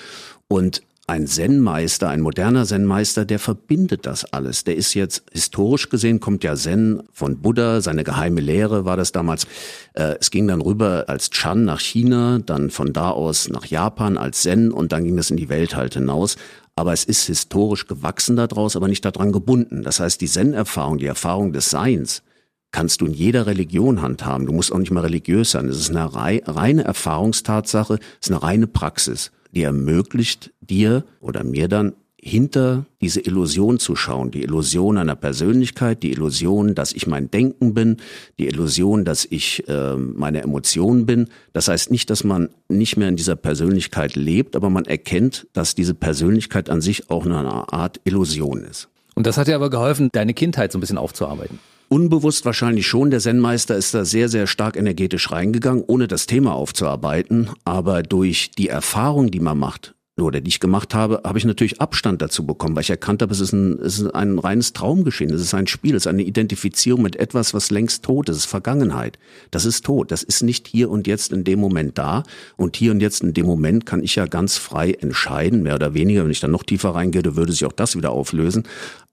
Und 0.49 0.81
ein 1.07 1.27
Zen-Meister, 1.27 2.09
ein 2.09 2.21
moderner 2.21 2.65
Zen-Meister, 2.65 3.25
der 3.25 3.37
verbindet 3.37 4.07
das 4.07 4.25
alles. 4.33 4.63
Der 4.63 4.75
ist 4.75 4.95
jetzt 4.95 5.23
historisch 5.31 5.89
gesehen, 5.89 6.19
kommt 6.19 6.43
ja 6.43 6.55
Zen 6.55 7.03
von 7.11 7.41
Buddha, 7.41 7.81
seine 7.81 8.03
geheime 8.03 8.41
Lehre 8.41 8.85
war 8.85 8.97
das 8.97 9.11
damals. 9.11 9.45
Äh, 9.93 10.15
es 10.19 10.31
ging 10.31 10.47
dann 10.47 10.61
rüber 10.61 11.05
als 11.07 11.29
Chan 11.29 11.63
nach 11.63 11.79
China, 11.79 12.39
dann 12.43 12.71
von 12.71 12.91
da 12.91 13.11
aus 13.11 13.49
nach 13.49 13.65
Japan 13.65 14.17
als 14.17 14.41
Zen 14.41 14.71
und 14.71 14.91
dann 14.91 15.03
ging 15.03 15.17
es 15.19 15.29
in 15.29 15.37
die 15.37 15.49
Welt 15.49 15.75
halt 15.75 15.93
hinaus. 15.93 16.37
Aber 16.75 16.91
es 16.91 17.03
ist 17.03 17.27
historisch 17.27 17.85
gewachsen 17.85 18.35
daraus, 18.35 18.75
aber 18.75 18.87
nicht 18.87 19.05
daran 19.05 19.31
gebunden. 19.31 19.83
Das 19.83 19.99
heißt, 19.99 20.19
die 20.21 20.27
Zen-Erfahrung, 20.27 20.97
die 20.97 21.05
Erfahrung 21.05 21.53
des 21.53 21.69
Seins, 21.69 22.23
kannst 22.71 23.01
du 23.01 23.05
in 23.05 23.13
jeder 23.13 23.45
Religion 23.45 24.01
handhaben. 24.01 24.47
Du 24.47 24.53
musst 24.53 24.73
auch 24.73 24.79
nicht 24.79 24.91
mal 24.91 25.01
religiös 25.01 25.51
sein. 25.51 25.69
Es 25.69 25.77
ist 25.77 25.91
eine 25.91 26.09
reine 26.13 26.83
Erfahrungstatsache, 26.83 27.93
es 27.93 28.27
ist 28.27 28.31
eine 28.31 28.41
reine 28.41 28.67
Praxis 28.67 29.31
die 29.55 29.63
ermöglicht 29.63 30.51
dir 30.61 31.03
oder 31.19 31.43
mir 31.43 31.67
dann 31.67 31.93
hinter 32.25 32.85
diese 33.01 33.21
Illusion 33.21 33.77
zu 33.77 33.95
schauen, 33.95 34.31
die 34.31 34.41
Illusion 34.41 34.97
einer 34.97 35.15
Persönlichkeit, 35.15 36.01
die 36.01 36.11
Illusion, 36.11 36.73
dass 36.73 36.91
ich 36.91 37.05
mein 37.05 37.29
Denken 37.29 37.75
bin, 37.75 37.97
die 38.39 38.47
Illusion, 38.47 39.05
dass 39.05 39.25
ich 39.25 39.67
äh, 39.69 39.95
meine 39.95 40.41
Emotionen 40.41 41.05
bin. 41.05 41.29
Das 41.53 41.67
heißt 41.67 41.91
nicht, 41.91 42.09
dass 42.09 42.23
man 42.23 42.49
nicht 42.67 42.97
mehr 42.97 43.09
in 43.09 43.15
dieser 43.15 43.35
Persönlichkeit 43.35 44.15
lebt, 44.15 44.55
aber 44.55 44.71
man 44.71 44.85
erkennt, 44.85 45.45
dass 45.53 45.75
diese 45.75 45.93
Persönlichkeit 45.93 46.71
an 46.71 46.81
sich 46.81 47.11
auch 47.11 47.25
eine 47.25 47.71
Art 47.71 48.01
Illusion 48.05 48.63
ist. 48.63 48.89
Und 49.13 49.27
das 49.27 49.37
hat 49.37 49.47
dir 49.47 49.55
aber 49.55 49.69
geholfen, 49.69 50.09
deine 50.11 50.33
Kindheit 50.33 50.71
so 50.71 50.79
ein 50.79 50.81
bisschen 50.81 50.97
aufzuarbeiten. 50.97 51.59
Unbewusst 51.87 52.45
wahrscheinlich 52.45 52.87
schon. 52.87 53.11
Der 53.11 53.19
Zen-Meister 53.19 53.75
ist 53.75 53.93
da 53.93 54.05
sehr, 54.05 54.27
sehr 54.29 54.47
stark 54.47 54.75
energetisch 54.75 55.31
reingegangen, 55.31 55.83
ohne 55.85 56.07
das 56.07 56.25
Thema 56.25 56.53
aufzuarbeiten. 56.53 57.49
Aber 57.63 58.01
durch 58.03 58.51
die 58.51 58.69
Erfahrung, 58.69 59.29
die 59.29 59.39
man 59.39 59.57
macht, 59.57 59.95
oder 60.17 60.39
die 60.39 60.47
ich 60.47 60.61
gemacht 60.61 60.93
habe, 60.93 61.21
habe 61.25 61.37
ich 61.37 61.45
natürlich 61.45 61.81
Abstand 61.81 62.21
dazu 62.21 62.45
bekommen, 62.45 62.75
weil 62.75 62.83
ich 62.83 62.89
erkannt 62.89 63.21
habe, 63.21 63.33
es 63.33 63.41
ist 63.41 63.51
ein, 63.51 63.79
es 63.81 63.99
ist 63.99 64.15
ein 64.15 64.39
reines 64.39 64.71
Traumgeschehen, 64.71 65.33
es 65.33 65.41
ist 65.41 65.53
ein 65.53 65.67
Spiel, 65.67 65.93
es 65.93 66.03
ist 66.03 66.07
eine 66.07 66.23
Identifizierung 66.23 67.01
mit 67.01 67.17
etwas, 67.17 67.53
was 67.53 67.69
längst 67.69 68.03
tot 68.03 68.29
ist, 68.29 68.37
es 68.37 68.43
ist 68.43 68.49
Vergangenheit. 68.49 69.19
Das 69.51 69.65
ist 69.65 69.83
tot, 69.85 70.11
das 70.11 70.23
ist 70.23 70.41
nicht 70.41 70.67
hier 70.67 70.89
und 70.89 71.05
jetzt 71.05 71.33
in 71.33 71.43
dem 71.43 71.59
Moment 71.59 71.97
da. 71.97 72.23
Und 72.55 72.77
hier 72.77 72.91
und 72.91 73.01
jetzt 73.01 73.23
in 73.23 73.33
dem 73.33 73.45
Moment 73.45 73.85
kann 73.85 74.01
ich 74.01 74.15
ja 74.15 74.25
ganz 74.25 74.57
frei 74.57 74.91
entscheiden, 74.91 75.63
mehr 75.63 75.75
oder 75.75 75.93
weniger. 75.93 76.23
Wenn 76.23 76.31
ich 76.31 76.39
dann 76.39 76.51
noch 76.51 76.63
tiefer 76.63 76.91
reingehe, 76.91 77.35
würde 77.35 77.51
sich 77.51 77.65
auch 77.65 77.73
das 77.73 77.97
wieder 77.97 78.11
auflösen. 78.11 78.63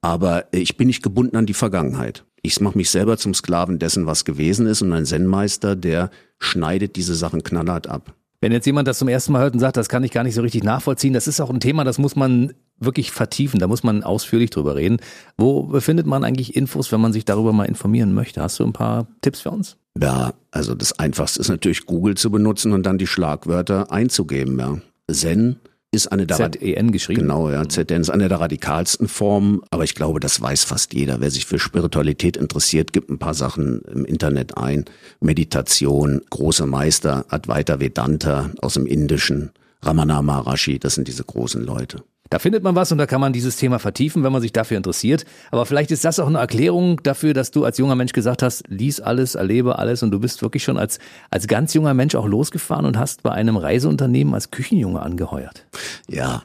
Aber 0.01 0.45
ich 0.51 0.77
bin 0.77 0.87
nicht 0.87 1.03
gebunden 1.03 1.35
an 1.35 1.45
die 1.45 1.53
Vergangenheit. 1.53 2.23
Ich 2.45 2.59
mache 2.59 2.77
mich 2.77 2.89
selber 2.89 3.17
zum 3.17 3.33
Sklaven 3.33 3.79
dessen, 3.79 4.05
was 4.05 4.25
gewesen 4.25 4.67
ist 4.67 4.81
und 4.81 4.91
ein 4.91 5.05
Zen-Meister, 5.05 5.77
der 5.77 6.11
schneidet 6.39 6.97
diese 6.97 7.15
Sachen 7.15 7.41
knallhart 7.41 7.87
ab. 7.87 8.13
Wenn 8.41 8.51
jetzt 8.51 8.65
jemand 8.65 8.89
das 8.89 8.97
zum 8.99 9.07
ersten 9.07 9.31
Mal 9.31 9.41
hört 9.41 9.53
und 9.53 9.61
sagt, 9.61 9.77
das 9.77 9.87
kann 9.87 10.03
ich 10.03 10.11
gar 10.11 10.25
nicht 10.25 10.35
so 10.35 10.41
richtig 10.41 10.65
nachvollziehen, 10.65 11.13
das 11.13 11.27
ist 11.27 11.39
auch 11.39 11.49
ein 11.49 11.61
Thema, 11.61 11.85
das 11.85 11.97
muss 11.97 12.17
man 12.17 12.51
wirklich 12.77 13.11
vertiefen, 13.11 13.61
da 13.61 13.67
muss 13.67 13.83
man 13.83 14.03
ausführlich 14.03 14.49
drüber 14.49 14.75
reden. 14.75 14.97
Wo 15.37 15.63
befindet 15.63 16.05
man 16.05 16.25
eigentlich 16.25 16.53
Infos, 16.53 16.91
wenn 16.91 16.99
man 16.99 17.13
sich 17.13 17.23
darüber 17.23 17.53
mal 17.53 17.63
informieren 17.63 18.13
möchte? 18.13 18.41
Hast 18.41 18.59
du 18.59 18.65
ein 18.65 18.73
paar 18.73 19.07
Tipps 19.21 19.39
für 19.39 19.51
uns? 19.51 19.77
Ja, 19.97 20.33
also 20.51 20.75
das 20.75 20.99
Einfachste 20.99 21.39
ist 21.39 21.47
natürlich 21.47 21.85
Google 21.85 22.15
zu 22.15 22.29
benutzen 22.29 22.73
und 22.73 22.85
dann 22.85 22.97
die 22.97 23.07
Schlagwörter 23.07 23.89
einzugeben. 23.89 24.59
Ja. 24.59 24.77
Zen, 25.09 25.61
ist 25.93 26.07
eine 26.07 26.25
der 26.25 26.51
ZEN 26.51 26.91
geschrieben. 26.91 27.21
Genau, 27.21 27.49
ja. 27.49 27.67
ZEN 27.67 28.01
ist 28.01 28.09
eine 28.09 28.27
der 28.27 28.39
radikalsten 28.39 29.07
Formen, 29.07 29.61
aber 29.69 29.83
ich 29.83 29.95
glaube, 29.95 30.19
das 30.19 30.41
weiß 30.41 30.63
fast 30.63 30.93
jeder. 30.93 31.21
Wer 31.21 31.31
sich 31.31 31.45
für 31.45 31.59
Spiritualität 31.59 32.35
interessiert, 32.37 32.93
gibt 32.93 33.09
ein 33.09 33.19
paar 33.19 33.33
Sachen 33.33 33.81
im 33.93 34.05
Internet 34.05 34.57
ein. 34.57 34.85
Meditation, 35.19 36.21
große 36.29 36.65
Meister, 36.65 37.25
Advaita 37.29 37.79
Vedanta 37.79 38.51
aus 38.61 38.73
dem 38.73 38.85
Indischen, 38.85 39.51
Ramana 39.81 40.21
Maharashi, 40.21 40.79
das 40.79 40.95
sind 40.95 41.07
diese 41.07 41.23
großen 41.23 41.63
Leute. 41.63 42.03
Da 42.29 42.39
findet 42.39 42.63
man 42.63 42.75
was 42.75 42.91
und 42.91 42.97
da 42.97 43.05
kann 43.05 43.21
man 43.21 43.33
dieses 43.33 43.57
Thema 43.57 43.79
vertiefen, 43.79 44.23
wenn 44.23 44.31
man 44.31 44.41
sich 44.41 44.53
dafür 44.53 44.77
interessiert. 44.77 45.25
Aber 45.51 45.65
vielleicht 45.65 45.91
ist 45.91 46.03
das 46.03 46.19
auch 46.19 46.27
eine 46.27 46.39
Erklärung 46.39 47.01
dafür, 47.03 47.33
dass 47.33 47.51
du 47.51 47.63
als 47.65 47.77
junger 47.77 47.95
Mensch 47.95 48.13
gesagt 48.13 48.41
hast, 48.41 48.63
lies 48.69 48.99
alles, 48.99 49.35
erlebe 49.35 49.77
alles 49.77 50.01
und 50.03 50.11
du 50.11 50.19
bist 50.19 50.41
wirklich 50.41 50.63
schon 50.63 50.77
als, 50.77 50.99
als 51.29 51.47
ganz 51.47 51.73
junger 51.73 51.93
Mensch 51.93 52.15
auch 52.15 52.25
losgefahren 52.25 52.85
und 52.85 52.97
hast 52.97 53.23
bei 53.23 53.31
einem 53.31 53.57
Reiseunternehmen 53.57 54.33
als 54.33 54.51
Küchenjunge 54.51 55.01
angeheuert. 55.01 55.65
Ja, 56.09 56.43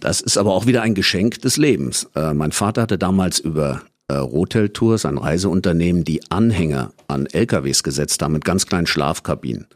das 0.00 0.20
ist 0.20 0.36
aber 0.36 0.52
auch 0.52 0.66
wieder 0.66 0.82
ein 0.82 0.94
Geschenk 0.94 1.40
des 1.40 1.56
Lebens. 1.56 2.08
Äh, 2.14 2.34
mein 2.34 2.52
Vater 2.52 2.82
hatte 2.82 2.98
damals 2.98 3.38
über 3.38 3.82
äh, 4.08 4.14
Rotel 4.14 4.68
Tours, 4.68 5.06
ein 5.06 5.16
Reiseunternehmen, 5.16 6.04
die 6.04 6.20
Anhänger 6.30 6.92
an 7.08 7.26
LKWs 7.26 7.82
gesetzt 7.82 8.20
haben 8.22 8.34
mit 8.34 8.44
ganz 8.44 8.66
kleinen 8.66 8.86
Schlafkabinen. 8.86 9.66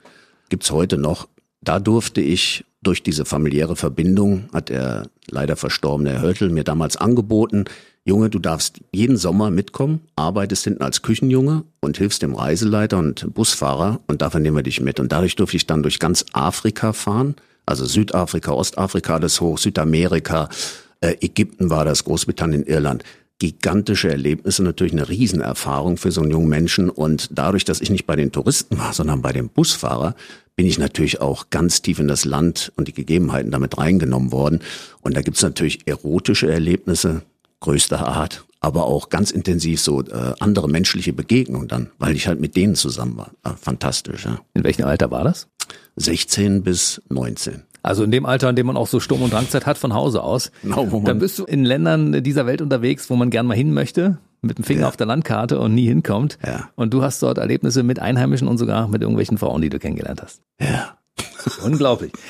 Gibt's 0.50 0.70
heute 0.70 0.98
noch. 0.98 1.28
Da 1.62 1.80
durfte 1.80 2.20
ich 2.20 2.64
durch 2.82 3.02
diese 3.02 3.24
familiäre 3.24 3.76
Verbindung, 3.76 4.48
hat 4.52 4.68
der 4.68 5.08
leider 5.30 5.56
verstorbene 5.56 6.10
Herr 6.12 6.22
Hörtel 6.22 6.50
mir 6.50 6.64
damals 6.64 6.96
angeboten, 6.96 7.64
Junge, 8.04 8.30
du 8.30 8.38
darfst 8.38 8.80
jeden 8.90 9.18
Sommer 9.18 9.50
mitkommen, 9.50 10.00
arbeitest 10.16 10.64
hinten 10.64 10.82
als 10.82 11.02
Küchenjunge 11.02 11.64
und 11.80 11.98
hilfst 11.98 12.22
dem 12.22 12.34
Reiseleiter 12.34 12.96
und 12.96 13.34
Busfahrer 13.34 14.00
und 14.06 14.22
dafür 14.22 14.40
nehmen 14.40 14.56
wir 14.56 14.62
dich 14.62 14.80
mit. 14.80 14.98
Und 14.98 15.12
dadurch 15.12 15.36
durfte 15.36 15.58
ich 15.58 15.66
dann 15.66 15.82
durch 15.82 15.98
ganz 15.98 16.24
Afrika 16.32 16.94
fahren, 16.94 17.34
also 17.66 17.84
Südafrika, 17.84 18.52
Ostafrika 18.52 19.18
das 19.18 19.42
hoch, 19.42 19.58
Südamerika, 19.58 20.48
äh, 21.02 21.16
Ägypten 21.20 21.68
war 21.68 21.84
das, 21.84 22.04
Großbritannien, 22.04 22.64
Irland 22.64 23.04
gigantische 23.38 24.10
Erlebnisse, 24.10 24.62
natürlich 24.62 24.92
eine 24.92 25.08
Riesenerfahrung 25.08 25.96
für 25.96 26.10
so 26.10 26.20
einen 26.20 26.30
jungen 26.30 26.48
Menschen. 26.48 26.90
Und 26.90 27.28
dadurch, 27.32 27.64
dass 27.64 27.80
ich 27.80 27.90
nicht 27.90 28.06
bei 28.06 28.16
den 28.16 28.32
Touristen 28.32 28.78
war, 28.78 28.92
sondern 28.92 29.22
bei 29.22 29.32
dem 29.32 29.48
Busfahrer, 29.48 30.14
bin 30.56 30.66
ich 30.66 30.78
natürlich 30.78 31.20
auch 31.20 31.50
ganz 31.50 31.82
tief 31.82 32.00
in 32.00 32.08
das 32.08 32.24
Land 32.24 32.72
und 32.76 32.88
die 32.88 32.92
Gegebenheiten 32.92 33.52
damit 33.52 33.78
reingenommen 33.78 34.32
worden. 34.32 34.60
Und 35.02 35.16
da 35.16 35.22
gibt's 35.22 35.42
natürlich 35.42 35.86
erotische 35.86 36.50
Erlebnisse 36.50 37.22
größter 37.60 38.06
Art, 38.06 38.44
aber 38.60 38.86
auch 38.86 39.08
ganz 39.08 39.30
intensiv 39.30 39.80
so 39.80 40.02
äh, 40.02 40.34
andere 40.40 40.68
menschliche 40.68 41.12
Begegnungen 41.12 41.68
dann, 41.68 41.90
weil 41.98 42.16
ich 42.16 42.26
halt 42.26 42.40
mit 42.40 42.56
denen 42.56 42.74
zusammen 42.74 43.16
war. 43.16 43.32
Äh, 43.44 43.50
fantastisch, 43.60 44.24
ja. 44.24 44.40
In 44.54 44.64
welchem 44.64 44.84
Alter 44.84 45.12
war 45.12 45.22
das? 45.22 45.46
16 45.96 46.62
bis 46.62 47.02
19. 47.08 47.62
Also 47.82 48.04
in 48.04 48.10
dem 48.10 48.26
Alter, 48.26 48.50
in 48.50 48.56
dem 48.56 48.66
man 48.66 48.76
auch 48.76 48.86
so 48.86 49.00
Sturm- 49.00 49.22
und 49.22 49.32
Drangzeit 49.32 49.66
hat 49.66 49.78
von 49.78 49.94
Hause 49.94 50.22
aus. 50.22 50.50
Genau, 50.62 50.90
wo 50.90 50.96
man 50.96 51.04
dann 51.04 51.18
bist 51.18 51.38
du 51.38 51.44
in 51.44 51.64
Ländern 51.64 52.22
dieser 52.22 52.46
Welt 52.46 52.60
unterwegs, 52.60 53.08
wo 53.10 53.16
man 53.16 53.30
gern 53.30 53.46
mal 53.46 53.56
hin 53.56 53.72
möchte, 53.72 54.18
mit 54.42 54.58
dem 54.58 54.64
Finger 54.64 54.82
ja. 54.82 54.88
auf 54.88 54.96
der 54.96 55.06
Landkarte 55.06 55.58
und 55.60 55.74
nie 55.74 55.86
hinkommt. 55.86 56.38
Ja. 56.44 56.70
Und 56.74 56.92
du 56.94 57.02
hast 57.02 57.22
dort 57.22 57.38
Erlebnisse 57.38 57.82
mit 57.82 57.98
Einheimischen 57.98 58.48
und 58.48 58.58
sogar 58.58 58.88
mit 58.88 59.02
irgendwelchen 59.02 59.38
Frauen, 59.38 59.62
die 59.62 59.70
du 59.70 59.78
kennengelernt 59.78 60.22
hast. 60.22 60.42
Ja. 60.60 60.96
Unglaublich. 61.64 62.12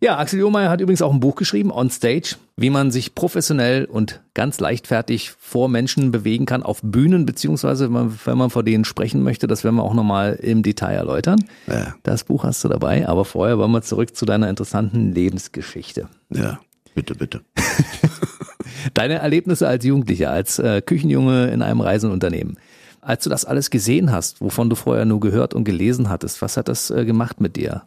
Ja, 0.00 0.18
Axel 0.18 0.40
Johmeier 0.40 0.70
hat 0.70 0.80
übrigens 0.80 1.02
auch 1.02 1.12
ein 1.12 1.20
Buch 1.20 1.34
geschrieben, 1.34 1.70
On 1.70 1.90
Stage, 1.90 2.36
wie 2.56 2.70
man 2.70 2.90
sich 2.90 3.14
professionell 3.14 3.84
und 3.84 4.20
ganz 4.34 4.60
leichtfertig 4.60 5.32
vor 5.38 5.68
Menschen 5.68 6.10
bewegen 6.10 6.46
kann 6.46 6.62
auf 6.62 6.80
Bühnen, 6.82 7.26
beziehungsweise 7.26 7.86
wenn 7.86 7.92
man, 7.92 8.18
wenn 8.24 8.38
man 8.38 8.50
vor 8.50 8.62
denen 8.62 8.84
sprechen 8.84 9.22
möchte, 9.22 9.46
das 9.46 9.64
werden 9.64 9.76
wir 9.76 9.82
auch 9.82 9.94
nochmal 9.94 10.34
im 10.34 10.62
Detail 10.62 10.94
erläutern. 10.94 11.44
Ja. 11.66 11.94
Das 12.02 12.24
Buch 12.24 12.44
hast 12.44 12.62
du 12.64 12.68
dabei, 12.68 13.08
aber 13.08 13.24
vorher 13.24 13.58
wollen 13.58 13.72
wir 13.72 13.82
zurück 13.82 14.14
zu 14.14 14.26
deiner 14.26 14.48
interessanten 14.48 15.12
Lebensgeschichte. 15.12 16.08
Ja, 16.30 16.60
bitte, 16.94 17.14
bitte. 17.14 17.40
Deine 18.94 19.14
Erlebnisse 19.14 19.66
als 19.66 19.84
Jugendlicher, 19.84 20.30
als 20.30 20.58
äh, 20.58 20.82
Küchenjunge 20.82 21.46
in 21.46 21.62
einem 21.62 21.80
Reisenunternehmen. 21.80 22.58
Als 23.00 23.24
du 23.24 23.30
das 23.30 23.44
alles 23.44 23.70
gesehen 23.70 24.12
hast, 24.12 24.40
wovon 24.40 24.70
du 24.70 24.76
vorher 24.76 25.04
nur 25.04 25.20
gehört 25.20 25.54
und 25.54 25.64
gelesen 25.64 26.08
hattest, 26.08 26.40
was 26.42 26.56
hat 26.56 26.68
das 26.68 26.90
äh, 26.90 27.04
gemacht 27.04 27.40
mit 27.40 27.56
dir? 27.56 27.82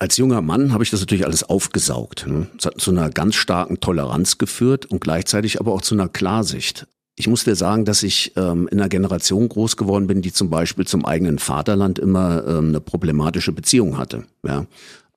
Als 0.00 0.16
junger 0.16 0.40
Mann 0.40 0.72
habe 0.72 0.82
ich 0.82 0.88
das 0.88 1.00
natürlich 1.00 1.26
alles 1.26 1.42
aufgesaugt. 1.42 2.26
Ne? 2.26 2.46
Es 2.58 2.64
hat 2.64 2.80
zu 2.80 2.90
einer 2.90 3.10
ganz 3.10 3.34
starken 3.34 3.80
Toleranz 3.80 4.38
geführt 4.38 4.86
und 4.86 5.02
gleichzeitig 5.02 5.60
aber 5.60 5.72
auch 5.74 5.82
zu 5.82 5.94
einer 5.94 6.08
Klarsicht. 6.08 6.86
Ich 7.16 7.28
muss 7.28 7.44
dir 7.44 7.54
sagen, 7.54 7.84
dass 7.84 8.02
ich 8.02 8.32
ähm, 8.36 8.66
in 8.68 8.80
einer 8.80 8.88
Generation 8.88 9.46
groß 9.46 9.76
geworden 9.76 10.06
bin, 10.06 10.22
die 10.22 10.32
zum 10.32 10.48
Beispiel 10.48 10.86
zum 10.86 11.04
eigenen 11.04 11.38
Vaterland 11.38 11.98
immer 11.98 12.44
ähm, 12.48 12.68
eine 12.68 12.80
problematische 12.80 13.52
Beziehung 13.52 13.98
hatte. 13.98 14.24
Ja. 14.42 14.64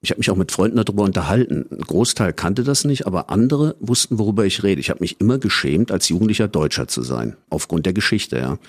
Ich 0.01 0.09
habe 0.09 0.19
mich 0.19 0.29
auch 0.29 0.35
mit 0.35 0.51
Freunden 0.51 0.75
darüber 0.75 1.03
unterhalten. 1.03 1.65
Ein 1.71 1.79
Großteil 1.79 2.33
kannte 2.33 2.65
das 2.65 2.83
nicht, 2.83 3.07
aber 3.07 3.29
andere 3.29 3.77
wussten, 3.79 4.19
worüber 4.19 4.45
ich 4.45 4.63
rede. 4.63 4.81
Ich 4.81 4.89
habe 4.89 4.99
mich 4.99 5.21
immer 5.21 5.37
geschämt, 5.37 5.93
als 5.93 6.09
jugendlicher 6.09 6.49
Deutscher 6.49 6.89
zu 6.89 7.03
sein, 7.03 7.37
aufgrund 7.49 7.85
der 7.85 7.93
Geschichte. 7.93 8.37
Ja 8.37 8.59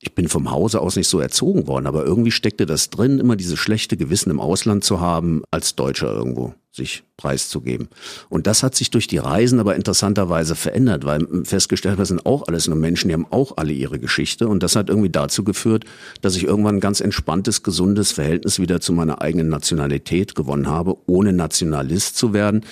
ich 0.00 0.14
bin 0.14 0.28
vom 0.28 0.50
Hause 0.50 0.80
aus 0.80 0.96
nicht 0.96 1.08
so 1.08 1.18
erzogen 1.18 1.66
worden, 1.66 1.86
aber 1.86 2.04
irgendwie 2.04 2.30
steckte 2.30 2.66
das 2.66 2.90
drin, 2.90 3.18
immer 3.18 3.36
dieses 3.36 3.58
schlechte 3.58 3.96
Gewissen 3.96 4.30
im 4.30 4.40
Ausland 4.40 4.84
zu 4.84 5.00
haben, 5.00 5.42
als 5.50 5.74
Deutscher 5.74 6.12
irgendwo 6.12 6.54
sich 6.70 7.02
preiszugeben. 7.16 7.88
Und 8.28 8.46
das 8.46 8.62
hat 8.62 8.76
sich 8.76 8.90
durch 8.90 9.08
die 9.08 9.18
Reisen 9.18 9.58
aber 9.58 9.74
interessanterweise 9.74 10.54
verändert, 10.54 11.04
weil 11.04 11.26
festgestellt, 11.42 11.98
wir 11.98 12.06
sind 12.06 12.24
auch 12.24 12.46
alles 12.46 12.68
nur 12.68 12.76
Menschen, 12.76 13.08
die 13.08 13.14
haben 13.14 13.26
auch 13.30 13.56
alle 13.56 13.72
ihre 13.72 13.98
Geschichte. 13.98 14.46
Und 14.46 14.62
das 14.62 14.76
hat 14.76 14.88
irgendwie 14.88 15.10
dazu 15.10 15.42
geführt, 15.42 15.84
dass 16.20 16.36
ich 16.36 16.44
irgendwann 16.44 16.76
ein 16.76 16.80
ganz 16.80 17.00
entspanntes, 17.00 17.64
gesundes 17.64 18.12
Verhältnis 18.12 18.60
wieder 18.60 18.80
zu 18.80 18.92
meiner 18.92 19.20
eigenen 19.20 19.48
Nationalität 19.48 20.36
gewonnen 20.36 20.68
habe, 20.68 20.96
ohne 21.06 21.32
Nationalist 21.32 22.16
zu 22.16 22.32
werden 22.32 22.64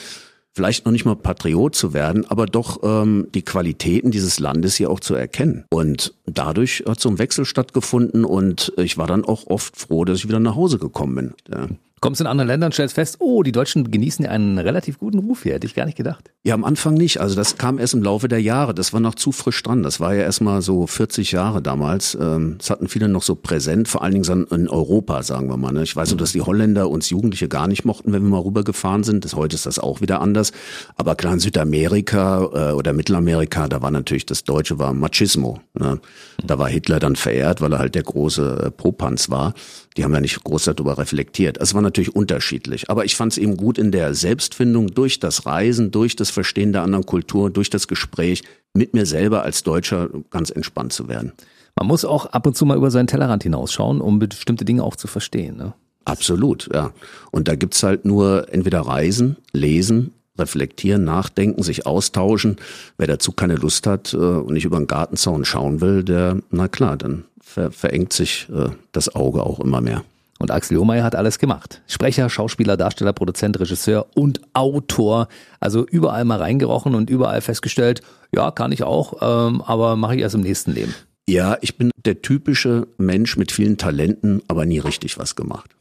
vielleicht 0.57 0.87
noch 0.87 0.93
nicht 0.93 1.05
mal 1.05 1.15
Patriot 1.15 1.75
zu 1.75 1.93
werden, 1.93 2.25
aber 2.31 2.47
doch 2.47 2.81
ähm, 2.83 3.29
die 3.35 3.43
Qualitäten 3.43 4.11
dieses 4.11 4.41
Landes 4.41 4.75
hier 4.75 4.91
auch 4.91 5.01
zu 5.01 5.15
erkennen. 5.15 5.67
Und 5.69 6.15
dadurch 6.25 6.83
hat 6.89 6.99
so 6.99 7.11
ein 7.11 7.19
Wechsel 7.19 7.45
stattgefunden 7.45 8.25
und 8.25 8.73
ich 8.79 8.97
war 8.97 9.07
dann 9.07 9.27
auch 9.27 9.47
oft 9.49 9.77
froh, 9.77 10.07
dass 10.07 10.19
ich 10.19 10.29
wieder 10.29 10.41
nach 10.41 10.55
Hause 10.55 10.79
gekommen 10.79 11.15
bin. 11.15 11.35
Ja 11.53 11.69
kommst 12.01 12.21
in 12.21 12.27
andere 12.27 12.47
Länder 12.47 12.67
und 12.67 12.73
stellst 12.73 12.95
fest, 12.95 13.17
oh, 13.21 13.43
die 13.43 13.53
Deutschen 13.53 13.91
genießen 13.91 14.25
ja 14.25 14.31
einen 14.31 14.59
relativ 14.59 14.99
guten 14.99 15.19
Ruf 15.19 15.45
hier. 15.45 15.55
Hätte 15.55 15.67
ich 15.67 15.75
gar 15.75 15.87
nicht 15.87 15.97
gedacht. 15.97 16.31
Ja, 16.45 16.55
am 16.55 16.65
Anfang 16.65 16.95
nicht. 16.95 17.21
Also 17.21 17.35
das 17.35 17.57
kam 17.57 17.79
erst 17.79 17.95
im 17.95 18.03
Laufe 18.03 18.29
der 18.29 18.41
Jahre. 18.41 18.75
Das 18.75 18.93
war 18.93 19.01
noch 19.01 19.15
zu 19.15 19.33
frisch 19.33 19.63
dran. 19.63 19.83
Das 19.83 19.99
war 19.99 20.15
ja 20.15 20.23
erst 20.23 20.43
mal 20.43 20.61
so 20.61 20.87
40 20.87 21.33
Jahre 21.33 21.63
damals. 21.63 22.17
Ähm, 22.21 22.57
das 22.59 22.69
hatten 22.69 22.89
viele 22.89 23.09
noch 23.09 23.23
so 23.23 23.35
präsent, 23.35 23.89
vor 23.89 24.03
allen 24.03 24.23
Dingen 24.23 24.47
in 24.51 24.69
Europa, 24.69 25.23
sagen 25.23 25.49
wir 25.49 25.57
mal. 25.57 25.73
Ne? 25.73 25.85
Ich 25.85 25.97
weiß 25.97 26.11
so, 26.11 26.17
dass 26.17 26.33
die 26.33 26.43
Holländer 26.43 26.91
uns 26.91 27.09
Jugendliche 27.09 27.49
gar 27.49 27.67
nicht 27.67 27.85
mochten, 27.85 28.13
wenn 28.13 28.23
wir 28.23 28.29
mal 28.29 28.41
rübergefahren 28.41 29.03
sind. 29.03 29.25
Das, 29.25 29.35
heute 29.35 29.55
ist 29.57 29.65
das 29.65 29.79
auch 29.79 30.03
wieder 30.03 30.21
anders. 30.21 30.53
Aber 30.97 31.15
klar, 31.15 31.33
in 31.33 31.41
Südamerika 31.41 32.71
äh, 32.71 32.73
oder 32.73 32.93
Mittelamerika, 32.93 33.69
da 33.69 33.81
war 33.81 33.91
natürlich 33.91 34.27
das 34.27 34.45
Deutsche 34.45 34.79
war 34.79 34.93
Machismo. 34.93 35.61
Ne? 35.73 35.99
Da 36.45 36.59
war 36.59 36.69
Hitler 36.69 36.99
dann 36.99 37.17
verehrt, 37.17 37.63
weil 37.63 37.73
er 37.73 37.79
halt 37.79 37.95
der 37.95 38.03
große 38.03 38.65
äh, 38.67 38.71
Popanz 38.71 39.31
war. 39.31 39.55
Die 39.97 40.05
haben 40.05 40.13
ja 40.13 40.21
nicht 40.21 40.45
groß 40.45 40.65
darüber 40.65 40.99
reflektiert. 40.99 41.59
Es 41.59 41.73
war 41.73 41.81
natürlich 41.87 42.15
unterschiedlich. 42.15 42.91
Aber 42.91 43.05
ich 43.05 43.17
fand 43.17 43.33
es 43.33 43.39
eben 43.39 43.57
gut 43.57 43.79
in 43.79 43.93
der 43.93 44.15
Selbstfindung 44.15 44.89
durch 44.89 45.21
das 45.21 45.47
Reisen, 45.47 45.91
durch 45.91 46.17
das 46.17 46.31
Verstehen 46.31 46.73
der 46.73 46.83
anderen 46.83 47.07
Kultur, 47.07 47.51
durch 47.51 47.71
das 47.71 47.89
Gespräch 47.89 48.43
mit 48.75 48.95
mir 48.95 49.07
selber 49.07 49.43
als 49.43 49.63
Deutscher 49.63 50.11
ganz 50.31 50.51
entspannt 50.51 50.93
zu 50.93 51.09
werden. 51.09 51.33
Man 51.77 51.89
muss 51.89 52.05
auch 52.05 52.27
ab 52.27 52.47
und 52.47 52.57
zu 52.57 52.65
mal 52.65 52.77
über 52.77 52.91
seinen 52.91 53.07
Tellerrand 53.07 53.43
hinausschauen, 53.43 54.01
um 54.01 54.19
bestimmte 54.19 54.65
Dinge 54.65 54.83
auch 54.83 54.97
zu 54.97 55.09
verstehen. 55.09 55.57
Ne? 55.57 55.75
Absolut, 56.05 56.69
ja. 56.73 56.93
Und 57.33 57.49
da 57.49 57.55
gibt's 57.55 57.83
halt 57.83 58.05
nur 58.05 58.53
entweder 58.53 58.81
Reisen, 58.81 59.37
Lesen, 59.53 60.13
reflektieren, 60.39 61.05
nachdenken, 61.05 61.63
sich 61.63 61.87
austauschen. 61.87 62.57
Wer 62.97 63.07
dazu 63.07 63.33
keine 63.33 63.57
Lust 63.57 63.87
hat 63.87 64.15
äh, 64.15 64.17
und 64.17 64.55
nicht 64.55 64.65
über 64.65 64.79
den 64.79 64.87
Gartenzaun 64.87 65.45
schauen 65.45 65.81
will, 65.81 66.05
der, 66.05 66.39
na 66.51 66.69
klar, 66.69 66.97
dann 66.97 67.25
ver 67.41 67.71
verengt 67.71 68.13
sich 68.13 68.49
äh, 68.51 68.71
das 68.93 69.15
Auge 69.15 69.43
auch 69.43 69.61
immer 69.61 69.81
mehr. 69.81 70.05
Und 70.39 70.51
Axel 70.51 70.77
Lohmeier 70.77 71.03
hat 71.03 71.15
alles 71.15 71.39
gemacht. 71.39 71.81
Sprecher, 71.87 72.29
Schauspieler, 72.29 72.77
Darsteller, 72.77 73.13
Produzent, 73.13 73.59
Regisseur 73.59 74.07
und 74.15 74.41
Autor. 74.53 75.29
Also 75.61 75.87
überall 75.87 76.25
mal 76.25 76.39
reingerochen 76.39 76.95
und 76.95 77.09
überall 77.09 77.41
festgestellt, 77.41 78.03
ja, 78.35 78.51
kann 78.51 78.73
ich 78.73 78.83
auch, 78.83 79.15
ähm, 79.23 79.63
aber 79.63 79.97
mache 79.97 80.17
ich 80.17 80.21
erst 80.21 80.35
im 80.35 80.43
nächsten 80.43 80.73
Leben. 80.73 80.95
Ja, 81.29 81.57
ich 81.61 81.77
bin 81.77 81.91
der 82.05 82.23
typische 82.23 82.87
Mensch 82.99 83.37
mit 83.37 83.51
vielen 83.51 83.79
Talenten, 83.79 84.43
aber 84.47 84.65
nie 84.65 84.79
richtig 84.79 85.19
was 85.19 85.35
gemacht. 85.37 85.71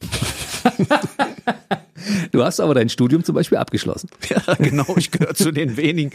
Du 2.32 2.44
hast 2.44 2.60
aber 2.60 2.74
dein 2.74 2.88
Studium 2.88 3.24
zum 3.24 3.34
Beispiel 3.34 3.58
abgeschlossen. 3.58 4.08
Ja, 4.28 4.54
genau. 4.54 4.86
Ich 4.96 5.10
gehöre 5.10 5.34
zu 5.34 5.52
den 5.52 5.76
wenigen, 5.76 6.12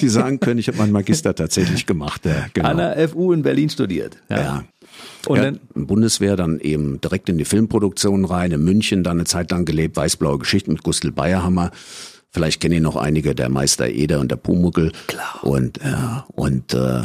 die 0.00 0.08
sagen 0.08 0.40
können, 0.40 0.58
ich 0.58 0.68
habe 0.68 0.78
meinen 0.78 0.92
Magister 0.92 1.34
tatsächlich 1.34 1.86
gemacht. 1.86 2.24
Ja, 2.24 2.46
genau. 2.54 2.68
An 2.68 2.76
der 2.78 3.08
FU 3.08 3.32
in 3.32 3.42
Berlin 3.42 3.68
studiert. 3.68 4.16
Ja. 4.28 4.36
ja. 4.40 4.64
Und 5.26 5.36
ja, 5.36 5.44
dann 5.44 5.60
Bundeswehr 5.74 6.36
dann 6.36 6.60
eben 6.60 7.00
direkt 7.00 7.28
in 7.28 7.38
die 7.38 7.44
Filmproduktion 7.44 8.24
rein, 8.24 8.52
in 8.52 8.64
München 8.64 9.04
dann 9.04 9.18
eine 9.18 9.24
Zeit 9.24 9.50
lang 9.50 9.64
gelebt, 9.64 9.96
Weißblaue 9.96 10.38
Geschichten 10.38 10.72
mit 10.72 10.82
Gustl 10.82 11.12
Bayerhammer. 11.12 11.70
Vielleicht 12.30 12.60
kennen 12.60 12.76
ihn 12.76 12.82
noch 12.82 12.96
einige, 12.96 13.34
der 13.34 13.50
Meister 13.50 13.88
Eder 13.88 14.20
und 14.20 14.30
der 14.30 14.36
Pumuckel. 14.36 14.92
Klar. 15.06 15.40
Und, 15.42 15.78
ja, 15.84 16.26
und 16.34 16.72
äh, 16.72 17.02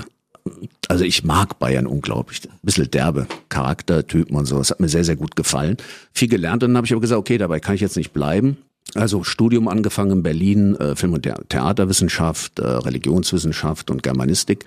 also 0.87 1.03
ich 1.03 1.23
mag 1.23 1.59
Bayern 1.59 1.85
unglaublich. 1.85 2.41
Ein 2.45 2.59
bisschen 2.63 2.89
derbe 2.89 3.27
Charaktertypen 3.49 4.35
und 4.35 4.45
so. 4.45 4.57
Das 4.57 4.71
hat 4.71 4.79
mir 4.79 4.89
sehr, 4.89 5.03
sehr 5.03 5.17
gut 5.17 5.35
gefallen. 5.35 5.77
Viel 6.13 6.29
gelernt 6.29 6.63
und 6.63 6.69
dann 6.69 6.77
habe 6.77 6.87
ich 6.87 6.93
aber 6.93 7.01
gesagt, 7.01 7.19
okay, 7.19 7.37
dabei 7.37 7.59
kann 7.59 7.75
ich 7.75 7.81
jetzt 7.81 7.97
nicht 7.97 8.13
bleiben. 8.13 8.57
Also 8.95 9.23
Studium 9.23 9.67
angefangen 9.67 10.11
in 10.11 10.23
Berlin, 10.23 10.75
äh, 10.75 10.95
Film- 10.95 11.13
und 11.13 11.29
Theaterwissenschaft, 11.49 12.59
äh, 12.59 12.65
Religionswissenschaft 12.67 13.91
und 13.91 14.01
Germanistik 14.01 14.65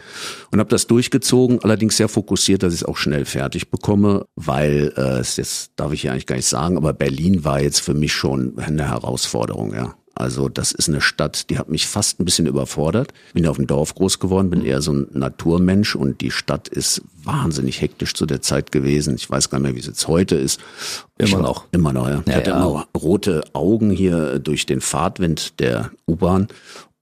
und 0.50 0.60
habe 0.60 0.68
das 0.68 0.86
durchgezogen, 0.86 1.60
allerdings 1.62 1.96
sehr 1.96 2.08
fokussiert, 2.08 2.62
dass 2.62 2.74
ich 2.74 2.82
es 2.82 2.86
auch 2.86 2.96
schnell 2.96 3.24
fertig 3.24 3.70
bekomme, 3.70 4.26
weil, 4.36 4.92
äh, 4.96 5.22
das 5.36 5.70
darf 5.76 5.92
ich 5.92 6.02
ja 6.02 6.12
eigentlich 6.12 6.26
gar 6.26 6.36
nicht 6.36 6.46
sagen, 6.46 6.76
aber 6.76 6.92
Berlin 6.92 7.44
war 7.44 7.60
jetzt 7.62 7.80
für 7.80 7.94
mich 7.94 8.12
schon 8.12 8.58
eine 8.58 8.88
Herausforderung, 8.88 9.74
ja. 9.74 9.94
Also 10.14 10.48
das 10.48 10.72
ist 10.72 10.88
eine 10.88 11.00
Stadt, 11.00 11.48
die 11.50 11.58
hat 11.58 11.68
mich 11.68 11.86
fast 11.86 12.20
ein 12.20 12.24
bisschen 12.24 12.46
überfordert. 12.46 13.12
Bin 13.32 13.44
ja 13.44 13.50
auf 13.50 13.56
dem 13.56 13.66
Dorf 13.66 13.94
groß 13.94 14.18
geworden, 14.18 14.50
bin 14.50 14.64
eher 14.64 14.82
so 14.82 14.92
ein 14.92 15.06
Naturmensch 15.12 15.94
und 15.94 16.20
die 16.20 16.30
Stadt 16.30 16.68
ist 16.68 17.02
wahnsinnig 17.22 17.80
hektisch 17.80 18.14
zu 18.14 18.26
der 18.26 18.42
Zeit 18.42 18.72
gewesen. 18.72 19.14
Ich 19.14 19.30
weiß 19.30 19.48
gar 19.50 19.58
nicht 19.58 19.66
mehr, 19.68 19.74
wie 19.76 19.80
es 19.80 19.86
jetzt 19.86 20.08
heute 20.08 20.36
ist. 20.36 20.60
Immer 21.16 21.28
ich 21.28 21.34
war, 21.34 21.42
noch. 21.42 21.64
Immer 21.72 21.92
noch, 21.92 22.08
ja. 22.08 22.20
Ich 22.26 22.32
Ja, 22.32 22.36
hatte 22.38 22.50
ja. 22.50 22.56
immer 22.56 22.86
rote 22.96 23.42
Augen 23.54 23.90
hier 23.90 24.38
durch 24.40 24.66
den 24.66 24.80
Fahrtwind 24.80 25.58
der 25.60 25.90
U-Bahn. 26.06 26.48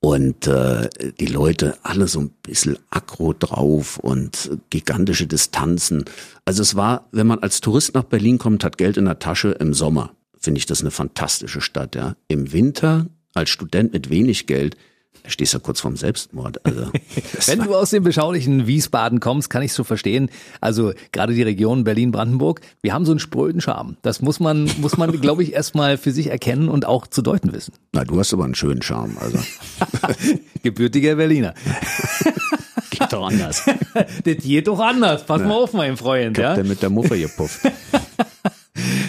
Und 0.01 0.47
äh, 0.47 0.89
die 1.19 1.27
Leute 1.27 1.77
alle 1.83 2.07
so 2.07 2.21
ein 2.21 2.31
bisschen 2.45 2.79
aggro 2.91 3.33
drauf 3.37 3.99
und 3.99 4.49
gigantische 4.71 5.27
Distanzen. 5.27 6.05
Also 6.45 6.63
es 6.63 6.77
war, 6.77 7.09
wenn 7.11 7.27
man 7.27 7.41
als 7.41 7.61
Tourist 7.61 7.95
nach 7.95 8.05
Berlin 8.05 8.39
kommt, 8.39 8.63
hat 8.63 8.79
Geld 8.79 8.97
in 8.97 9.07
der 9.07 9.19
Tasche 9.19 9.51
im 9.51 9.75
Sommer, 9.75 10.11
finde 10.41 10.59
ich 10.59 10.67
das 10.67 10.81
eine 10.81 10.91
fantastische 10.91 11.61
Stadt. 11.61 11.95
Ja. 11.95 12.15
Im 12.29 12.53
Winter 12.53 13.07
als 13.35 13.51
Student 13.51 13.93
mit 13.93 14.11
wenig 14.11 14.47
Geld, 14.47 14.77
da 15.25 15.31
stehst 15.31 15.53
du 15.53 15.59
ja 15.59 15.63
kurz 15.63 15.81
vorm 15.81 15.97
Selbstmord. 15.97 16.65
Also, 16.65 16.91
Wenn 17.47 17.63
du 17.63 17.75
aus 17.75 17.91
dem 17.91 18.05
beschaulichen 18.05 18.67
Wiesbaden 18.67 19.19
kommst, 19.21 19.51
kann 19.51 19.63
ich 19.63 19.73
so 19.73 19.83
verstehen. 19.85 20.31
Also 20.61 20.93
gerade 21.13 21.35
die 21.35 21.43
Region 21.43 21.83
Berlin-Brandenburg, 21.85 22.61
wir 22.83 22.93
haben 22.95 23.05
so 23.05 23.13
einen 23.13 23.19
spröden 23.19 23.61
Charme. 23.61 23.97
Das 24.03 24.23
muss 24.23 24.39
man, 24.41 24.71
muss 24.79 24.97
man, 24.97 25.13
glaube 25.21 25.43
ich, 25.43 25.53
erstmal 25.53 25.99
für 25.99 26.13
sich 26.13 26.29
erkennen 26.29 26.69
und 26.69 26.87
auch 26.87 27.07
zu 27.07 27.21
deuten 27.23 27.53
wissen. 27.53 27.75
na, 27.93 28.05
du 28.05 28.19
hast 28.19 28.33
aber 28.33 28.45
einen 28.45 28.55
schönen 28.55 28.81
Charme. 28.83 29.17
Also 29.19 29.39
Gebürtiger 30.63 31.17
Berliner. 31.17 31.55
geht 32.91 33.13
doch 33.13 33.27
anders. 33.29 33.65
Das 34.25 34.37
geht 34.43 34.67
doch 34.69 34.79
anders. 34.81 35.25
Pass 35.27 35.43
mal 35.43 35.53
auf, 35.53 35.73
mein 35.73 35.97
Freund. 35.97 36.39
Ich 36.39 36.45
hab 36.45 36.51
Ja? 36.51 36.55
der 36.55 36.65
mit 36.65 36.81
der 36.83 36.91
Muffe 36.91 37.19
gepufft. 37.19 37.61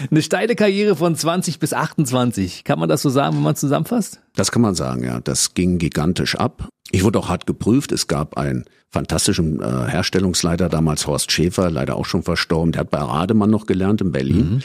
Eine 0.09 0.21
steile 0.21 0.55
Karriere 0.55 0.95
von 0.95 1.15
20 1.15 1.59
bis 1.59 1.73
28. 1.73 2.63
Kann 2.63 2.79
man 2.79 2.89
das 2.89 3.01
so 3.01 3.09
sagen, 3.09 3.35
wenn 3.35 3.43
man 3.43 3.55
zusammenfasst? 3.55 4.21
Das 4.35 4.51
kann 4.51 4.61
man 4.61 4.75
sagen, 4.75 5.03
ja. 5.03 5.19
Das 5.19 5.53
ging 5.53 5.77
gigantisch 5.77 6.35
ab. 6.35 6.67
Ich 6.91 7.03
wurde 7.03 7.19
auch 7.19 7.29
hart 7.29 7.45
geprüft. 7.45 7.91
Es 7.91 8.07
gab 8.07 8.37
einen 8.37 8.65
fantastischen 8.89 9.61
äh, 9.61 9.87
Herstellungsleiter, 9.87 10.69
damals 10.69 11.05
Horst 11.05 11.31
Schäfer, 11.31 11.69
leider 11.69 11.95
auch 11.95 12.05
schon 12.05 12.23
verstorben. 12.23 12.71
Der 12.71 12.81
hat 12.81 12.89
bei 12.89 12.99
Rademann 12.99 13.49
noch 13.49 13.65
gelernt 13.65 14.01
in 14.01 14.11
Berlin. 14.11 14.63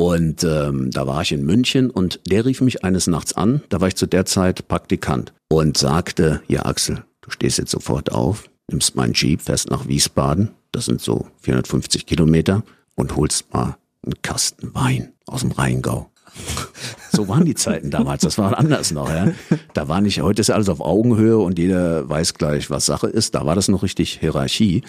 Und 0.00 0.44
ähm, 0.44 0.90
da 0.92 1.06
war 1.08 1.22
ich 1.22 1.32
in 1.32 1.44
München 1.44 1.90
und 1.90 2.20
der 2.30 2.46
rief 2.46 2.60
mich 2.60 2.84
eines 2.84 3.08
Nachts 3.08 3.32
an. 3.32 3.62
Da 3.68 3.80
war 3.80 3.88
ich 3.88 3.96
zu 3.96 4.06
der 4.06 4.24
Zeit 4.26 4.68
Praktikant 4.68 5.32
und 5.48 5.76
sagte, 5.76 6.40
ja 6.46 6.64
Axel, 6.66 7.02
du 7.20 7.30
stehst 7.30 7.58
jetzt 7.58 7.72
sofort 7.72 8.12
auf, 8.12 8.44
nimmst 8.70 8.94
meinen 8.94 9.14
Jeep, 9.14 9.42
fährst 9.42 9.70
nach 9.70 9.88
Wiesbaden, 9.88 10.50
das 10.70 10.84
sind 10.84 11.00
so 11.00 11.26
450 11.40 12.06
Kilometer 12.06 12.62
und 12.94 13.16
holst 13.16 13.52
mal 13.52 13.76
einen 14.08 14.22
Kasten 14.22 14.74
Wein 14.74 15.12
aus 15.26 15.40
dem 15.40 15.52
Rheingau. 15.52 16.10
So 17.10 17.26
waren 17.26 17.44
die 17.44 17.54
Zeiten 17.54 17.90
damals. 17.90 18.22
Das 18.22 18.38
war 18.38 18.56
anders 18.58 18.92
noch, 18.92 19.08
ja. 19.08 19.32
Da 19.74 19.88
war 19.88 20.00
nicht, 20.00 20.20
heute 20.20 20.40
ist 20.40 20.50
alles 20.50 20.68
auf 20.68 20.80
Augenhöhe 20.80 21.38
und 21.38 21.58
jeder 21.58 22.08
weiß 22.08 22.34
gleich, 22.34 22.70
was 22.70 22.86
Sache 22.86 23.08
ist. 23.08 23.34
Da 23.34 23.44
war 23.44 23.54
das 23.54 23.68
noch 23.68 23.82
richtig 23.82 24.18
Hierarchie. 24.20 24.82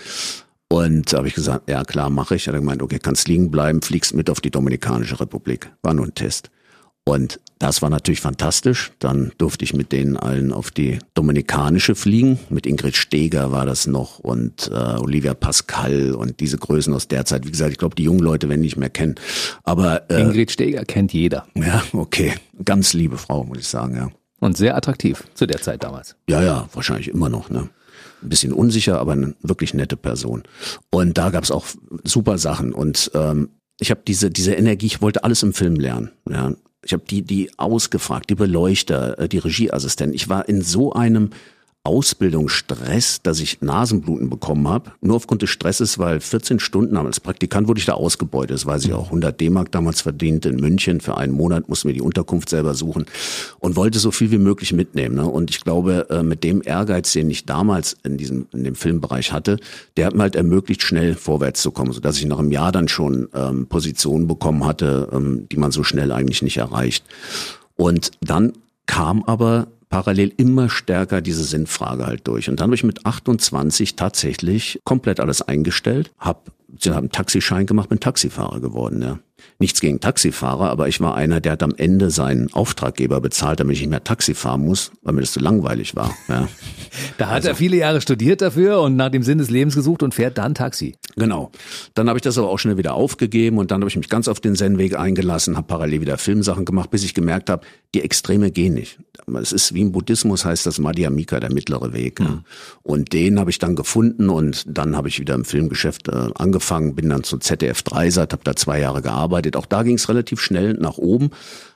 Und 0.68 1.12
da 1.12 1.18
habe 1.18 1.28
ich 1.28 1.34
gesagt, 1.34 1.70
ja 1.70 1.84
klar, 1.84 2.10
mache 2.10 2.36
ich. 2.36 2.48
Hat 2.48 2.54
er 2.54 2.60
gemeint, 2.60 2.84
okay, 2.84 3.00
kannst 3.00 3.28
liegen 3.28 3.50
bleiben, 3.50 3.82
fliegst 3.82 4.14
mit 4.14 4.30
auf 4.30 4.42
die 4.42 4.52
Dominikanische 4.52 5.20
Republik. 5.20 5.72
War 5.82 5.94
nur 5.94 6.06
ein 6.06 6.14
Test. 6.14 6.52
Und 7.06 7.40
das 7.60 7.82
war 7.82 7.90
natürlich 7.90 8.22
fantastisch. 8.22 8.94
Dann 9.00 9.34
durfte 9.38 9.66
ich 9.66 9.74
mit 9.74 9.92
denen 9.92 10.16
allen 10.16 10.54
auf 10.54 10.72
die 10.72 10.98
Dominikanische 11.14 11.94
fliegen. 11.94 12.40
Mit 12.50 12.66
Ingrid 12.66 12.96
Steger 12.96 13.52
war 13.52 13.66
das 13.66 13.86
noch 13.86 14.20
und 14.20 14.72
äh, 14.74 14.98
Olivia 14.98 15.34
Pascal 15.34 16.14
und 16.14 16.40
diese 16.40 16.58
Größen 16.58 16.94
aus 16.94 17.10
der 17.10 17.26
Zeit. 17.26 17.46
Wie 17.46 17.52
gesagt, 17.52 17.74
ich 17.74 17.78
glaube, 17.78 17.96
die 17.96 18.04
jungen 18.04 18.22
Leute 18.22 18.48
werden 18.48 18.62
nicht 18.62 18.78
mehr 18.78 18.90
kennen. 18.90 19.16
Aber 19.64 20.10
äh, 20.10 20.22
Ingrid 20.22 20.52
Steger 20.52 20.86
kennt 20.86 21.12
jeder. 21.12 21.48
ja, 21.54 21.84
okay. 21.92 22.34
Ganz 22.64 22.94
liebe 22.94 23.18
Frau, 23.18 23.44
muss 23.44 23.60
ich 23.60 23.68
sagen, 23.68 23.96
ja. 23.96 24.10
Und 24.40 24.56
sehr 24.56 24.78
attraktiv 24.78 25.26
zu 25.34 25.46
der 25.46 25.62
Zeit 25.62 25.84
damals. 25.84 26.16
Ja, 26.30 26.42
ja, 26.42 26.70
wahrscheinlich 26.74 27.10
immer 27.10 27.28
noch, 27.28 27.50
ne? 27.50 27.70
Ein 28.22 28.30
bisschen 28.30 28.54
unsicher, 28.54 29.00
aber 29.00 29.12
eine 29.14 29.36
wirklich 29.42 29.74
nette 29.74 29.98
Person. 29.98 30.44
Und 30.92 31.18
da 31.18 31.30
gab's 31.30 31.52
auch 31.52 31.66
super 32.06 32.38
Sachen. 32.38 32.74
Und 32.74 33.12
ähm, 33.16 33.50
ich 33.82 33.92
habe 33.92 34.02
diese, 34.08 34.32
diese 34.32 34.54
Energie, 34.54 34.86
ich 34.86 35.02
wollte 35.02 35.26
alles 35.26 35.44
im 35.44 35.54
Film 35.54 35.76
lernen. 35.76 36.12
Ja. 36.30 36.54
Ich 36.84 36.94
habe 36.94 37.04
die, 37.10 37.22
die 37.22 37.52
ausgefragt, 37.58 38.30
die 38.30 38.36
Beleuchter, 38.36 39.20
äh, 39.20 39.30
die 39.30 39.40
Regieassistenten. 39.40 40.16
Ich 40.16 40.30
war 40.30 40.48
in 40.48 40.62
so 40.62 40.94
einem 40.94 41.32
Ausbildungsstress, 41.90 43.24
dass 43.24 43.40
ich 43.40 43.62
Nasenbluten 43.62 44.30
bekommen 44.30 44.68
habe. 44.68 44.92
Nur 45.02 45.16
aufgrund 45.16 45.42
des 45.42 45.50
Stresses, 45.50 45.98
weil 45.98 46.20
14 46.20 46.60
Stunden 46.60 46.96
als 46.98 47.20
Praktikant 47.20 47.68
wurde 47.68 47.80
ich 47.80 47.88
da 47.88 47.94
ausgebeutet. 47.94 48.52
Das 48.52 48.68
weiß 48.68 48.86
ich 48.86 48.94
auch. 48.94 49.06
100 49.06 49.42
D-Mark 49.42 49.72
damals 49.72 50.02
verdient 50.02 50.46
in 50.46 50.58
München. 50.58 51.02
Für 51.02 51.18
einen 51.18 51.34
Monat 51.34 51.68
mussten 51.68 51.88
wir 51.88 51.96
die 51.96 52.02
Unterkunft 52.02 52.50
selber 52.50 52.76
suchen 52.76 53.06
und 53.58 53.76
wollte 53.76 53.98
so 53.98 54.12
viel 54.12 54.30
wie 54.30 54.38
möglich 54.38 54.72
mitnehmen. 54.72 55.16
Ne? 55.16 55.26
Und 55.26 55.50
ich 55.50 55.62
glaube, 55.62 56.06
äh, 56.12 56.22
mit 56.22 56.44
dem 56.44 56.62
Ehrgeiz, 56.64 57.12
den 57.14 57.28
ich 57.32 57.48
damals 57.48 57.98
in 58.04 58.18
diesem 58.18 58.46
in 58.54 58.64
dem 58.64 58.76
Filmbereich 58.76 59.34
hatte, 59.34 59.58
der 59.98 60.06
hat 60.06 60.14
mir 60.14 60.22
halt 60.22 60.36
ermöglicht, 60.36 60.84
schnell 60.84 61.16
vorwärts 61.16 61.64
zu 61.64 61.72
kommen, 61.72 61.92
sodass 61.92 62.20
ich 62.20 62.26
nach 62.28 62.38
einem 62.38 62.52
Jahr 62.52 62.72
dann 62.72 62.88
schon 62.88 63.30
ähm, 63.34 63.66
Positionen 63.66 64.28
bekommen 64.28 64.64
hatte, 64.64 65.10
ähm, 65.12 65.48
die 65.52 65.58
man 65.58 65.72
so 65.72 65.84
schnell 65.84 66.12
eigentlich 66.12 66.44
nicht 66.44 66.58
erreicht. 66.58 67.04
Und 67.76 68.12
dann 68.22 68.54
kam 68.86 69.24
aber 69.24 69.68
parallel 69.90 70.34
immer 70.38 70.70
stärker 70.70 71.22
diese 71.22 71.44
Sinnfrage 71.44 72.06
halt 72.06 72.28
durch. 72.28 72.50
Und 72.50 72.60
dann 72.60 72.66
habe 72.66 72.76
ich 72.76 72.84
mit 72.84 73.06
28 73.06 73.96
tatsächlich 73.96 74.80
komplett 74.84 75.20
alles 75.20 75.42
eingestellt, 75.42 76.12
habe 76.20 76.52
hab 76.86 76.98
einen 76.98 77.12
Taxischein 77.12 77.66
gemacht, 77.66 77.90
bin 77.90 78.00
Taxifahrer 78.00 78.60
geworden. 78.60 79.02
Ja. 79.02 79.20
Nichts 79.60 79.82
gegen 79.82 80.00
Taxifahrer, 80.00 80.70
aber 80.70 80.88
ich 80.88 81.00
war 81.02 81.16
einer, 81.16 81.42
der 81.42 81.54
hat 81.54 81.64
am 81.64 81.74
Ende 81.76 82.10
seinen 82.10 82.52
Auftraggeber 82.54 83.22
bezahlt, 83.22 83.60
damit 83.60 83.76
ich 83.76 83.82
nicht 83.82 83.90
mehr 83.90 84.04
Taxi 84.04 84.34
fahren 84.34 84.66
muss, 84.66 84.92
weil 85.02 85.14
mir 85.14 85.22
das 85.22 85.34
zu 85.34 85.40
langweilig 85.40 85.96
war. 85.96 86.16
Ja. 86.28 86.48
Da 87.18 87.30
hat 87.30 87.46
er 87.46 87.56
viele 87.56 87.78
Jahre 87.78 88.02
studiert 88.02 88.42
dafür 88.42 88.82
und 88.82 88.96
nach 88.96 89.10
dem 89.10 89.22
Sinn 89.22 89.38
des 89.38 89.50
Lebens 89.50 89.76
gesucht 89.76 90.02
und 90.02 90.14
fährt 90.14 90.38
dann 90.38 90.56
Taxi. 90.56 90.96
Genau. 91.18 91.52
Dann 91.94 92.08
habe 92.08 92.18
ich 92.18 92.24
das 92.24 92.38
aber 92.38 92.50
auch 92.50 92.58
schnell 92.58 92.78
wieder 92.78 92.94
aufgegeben 92.94 93.58
und 93.58 93.72
dann 93.72 93.82
habe 93.82 93.90
ich 93.90 93.98
mich 93.98 94.10
ganz 94.10 94.28
auf 94.28 94.40
den 94.40 94.56
Zen-Weg 94.56 94.98
eingelassen, 94.98 95.56
habe 95.56 95.68
parallel 95.68 96.02
wieder 96.02 96.18
Filmsachen 96.18 96.66
gemacht, 96.66 96.90
bis 96.90 97.04
ich 97.04 97.14
gemerkt 97.14 97.50
habe, 97.50 97.66
die 97.94 98.02
Extreme 98.02 98.52
gehen 98.52 98.74
nicht. 98.74 99.00
Es 99.40 99.52
ist 99.52 99.74
wie 99.74 99.82
im 99.82 99.92
Buddhismus 99.92 100.46
heißt 100.46 100.66
das 100.66 100.80
Madhyamika, 100.80 101.40
der 101.40 101.54
mittlere 101.54 101.94
Weg. 101.94 102.20
Ja. 102.20 102.44
Und 102.84 103.14
den 103.14 103.40
habe 103.40 103.50
ich 103.50 103.60
dann 103.60 103.76
gefunden 103.76 104.30
und 104.30 104.64
dann 104.68 104.96
habe 104.96 105.08
ich 105.08 105.20
wieder 105.20 105.36
im 105.36 105.46
Filmgeschäft 105.46 106.08
äh, 106.08 106.30
angefangen, 106.36 106.96
bin 106.96 107.10
dann 107.10 107.24
zum 107.24 107.42
ZDF 107.42 107.84
Dreisat, 107.84 108.34
habe 108.34 108.44
da 108.44 108.56
zwei 108.56 108.80
Jahre 108.80 109.02
gearbeitet. 109.02 109.29
Auch 109.56 109.66
da 109.66 109.84
ging 109.84 109.96
es 109.96 110.10
relativ 110.10 110.42
schnell 110.42 110.74
nach 110.74 110.98
oben. 110.98 111.32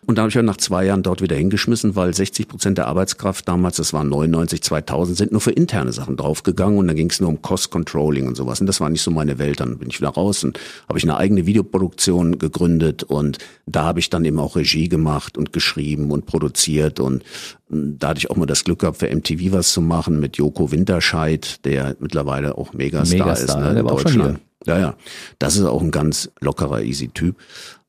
Und 0.06 0.18
dann 0.18 0.24
habe 0.24 0.30
ich 0.30 0.36
ja 0.36 0.42
nach 0.42 0.58
zwei 0.58 0.86
Jahren 0.86 1.02
dort 1.02 1.22
wieder 1.22 1.36
hingeschmissen, 1.36 1.96
weil 1.96 2.14
60 2.14 2.48
Prozent 2.48 2.78
der 2.78 2.88
Arbeitskraft 2.88 3.48
damals, 3.48 3.78
das 3.78 3.94
waren 3.94 4.10
99, 4.10 4.62
2000, 4.62 5.18
sind 5.18 5.32
nur 5.32 5.40
für 5.40 5.52
interne 5.52 5.94
Sachen 5.94 6.18
draufgegangen 6.18 6.78
und 6.78 6.88
dann 6.88 6.96
ging 6.96 7.10
es 7.10 7.22
nur 7.22 7.30
um 7.30 7.42
Cost 7.42 7.72
Controlling 7.72 8.28
und 8.28 8.36
sowas. 8.36 8.60
Und 8.60 8.68
das 8.68 8.82
war 8.82 8.90
nicht 8.90 9.02
so 9.02 9.12
meine 9.12 9.40
Welt. 9.40 9.62
Dann 9.62 9.78
bin 9.78 9.90
ich 9.90 10.00
wieder 10.00 10.10
raus 10.10 10.44
und 10.44 10.60
habe 10.90 10.98
ich 10.98 11.04
eine 11.04 11.18
eigene 11.18 11.46
Videoproduktion 11.46 12.38
gegründet 12.38 13.04
und 13.04 13.38
da 13.66 13.84
habe 13.84 14.00
ich 14.00 14.10
dann 14.10 14.26
eben 14.26 14.40
auch 14.40 14.56
Regie 14.56 14.90
gemacht 14.90 15.38
und 15.38 15.54
geschrieben 15.54 16.12
und 16.12 16.26
produziert 16.26 17.00
und 17.00 17.24
mm, 17.70 17.94
da 17.98 18.10
hatte 18.10 18.18
ich 18.18 18.30
auch 18.30 18.36
mal 18.36 18.46
das 18.46 18.64
Glück 18.64 18.80
gehabt, 18.80 18.98
für 18.98 19.14
MTV 19.14 19.52
was 19.52 19.72
zu 19.72 19.82
machen 19.82 20.20
mit 20.20 20.38
Joko 20.38 20.72
Winterscheid, 20.72 21.64
der 21.66 21.96
mittlerweile 22.00 22.58
auch 22.58 22.74
Megastar, 22.74 23.20
Megastar, 23.20 23.60
ist 23.60 23.74
ne, 23.74 23.80
in 23.80 23.88
Deutschland. 23.88 24.40
Ja, 24.66 24.80
ja. 24.80 24.96
Das 25.40 25.56
ist 25.56 25.66
auch 25.66 25.82
ein 25.82 25.92
ganz 25.92 26.32
lockerer, 26.40 26.82
easy 26.82 27.10
Typ. 27.10 27.38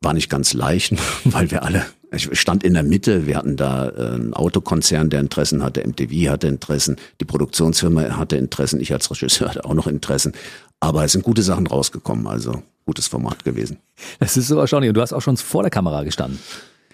War 0.01 0.13
nicht 0.13 0.29
ganz 0.29 0.53
leicht, 0.55 0.95
weil 1.25 1.51
wir 1.51 1.63
alle, 1.63 1.85
ich 2.13 2.29
stand 2.39 2.65
in 2.65 2.75
der 2.75 2.83
Mitte, 2.83 3.27
wir 3.27 3.37
hatten 3.37 3.57
da 3.57 3.89
äh, 3.89 4.15
einen 4.15 4.35
Autokonzern, 4.35 5.11
der 5.11 5.21
Interessen 5.21 5.63
hatte, 5.63 5.87
MTV 5.87 6.31
hatte 6.31 6.49
Interessen, 6.49 6.97
die 7.21 7.25
Produktionsfirma 7.25 8.17
hatte 8.17 8.37
Interessen, 8.37 8.81
ich 8.81 8.93
als 8.93 9.11
Regisseur 9.11 9.51
hatte 9.51 9.65
auch 9.65 9.75
noch 9.75 9.87
Interessen. 9.87 10.33
Aber 10.81 11.05
es 11.05 11.13
sind 11.13 11.25
gute 11.25 11.43
Sachen 11.43 11.67
rausgekommen, 11.67 12.27
also 12.27 12.63
gutes 12.85 13.07
Format 13.07 13.45
gewesen. 13.45 13.79
Das 14.19 14.37
ist 14.37 14.49
so 14.49 14.59
erstaunlich. 14.59 14.91
Und 14.91 14.95
du 14.95 15.01
hast 15.01 15.13
auch 15.13 15.23
schon 15.23 15.37
vor 15.37 15.63
der 15.63 15.71
Kamera 15.71 16.03
gestanden. 16.03 16.39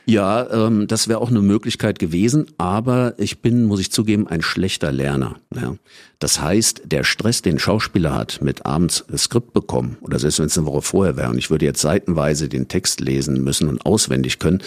Ja, 0.06 0.66
ähm, 0.66 0.86
das 0.86 1.08
wäre 1.08 1.20
auch 1.20 1.30
eine 1.30 1.42
Möglichkeit 1.42 1.98
gewesen, 1.98 2.46
aber 2.58 3.14
ich 3.18 3.42
bin, 3.42 3.64
muss 3.64 3.80
ich 3.80 3.92
zugeben, 3.92 4.26
ein 4.26 4.42
schlechter 4.42 4.92
Lerner. 4.92 5.36
Ja. 5.54 5.76
Das 6.18 6.40
heißt, 6.40 6.82
der 6.86 7.04
Stress, 7.04 7.42
den 7.42 7.58
Schauspieler 7.58 8.14
hat, 8.14 8.40
mit 8.42 8.66
abends 8.66 9.04
Skript 9.16 9.52
bekommen, 9.52 9.96
oder 10.00 10.18
selbst 10.18 10.38
wenn 10.38 10.46
es 10.46 10.58
eine 10.58 10.66
Woche 10.66 10.82
vorher 10.82 11.16
wäre, 11.16 11.30
und 11.30 11.38
ich 11.38 11.50
würde 11.50 11.64
jetzt 11.64 11.80
seitenweise 11.80 12.48
den 12.48 12.68
Text 12.68 13.00
lesen 13.00 13.42
müssen 13.44 13.68
und 13.68 13.84
auswendig 13.86 14.38
können, 14.38 14.62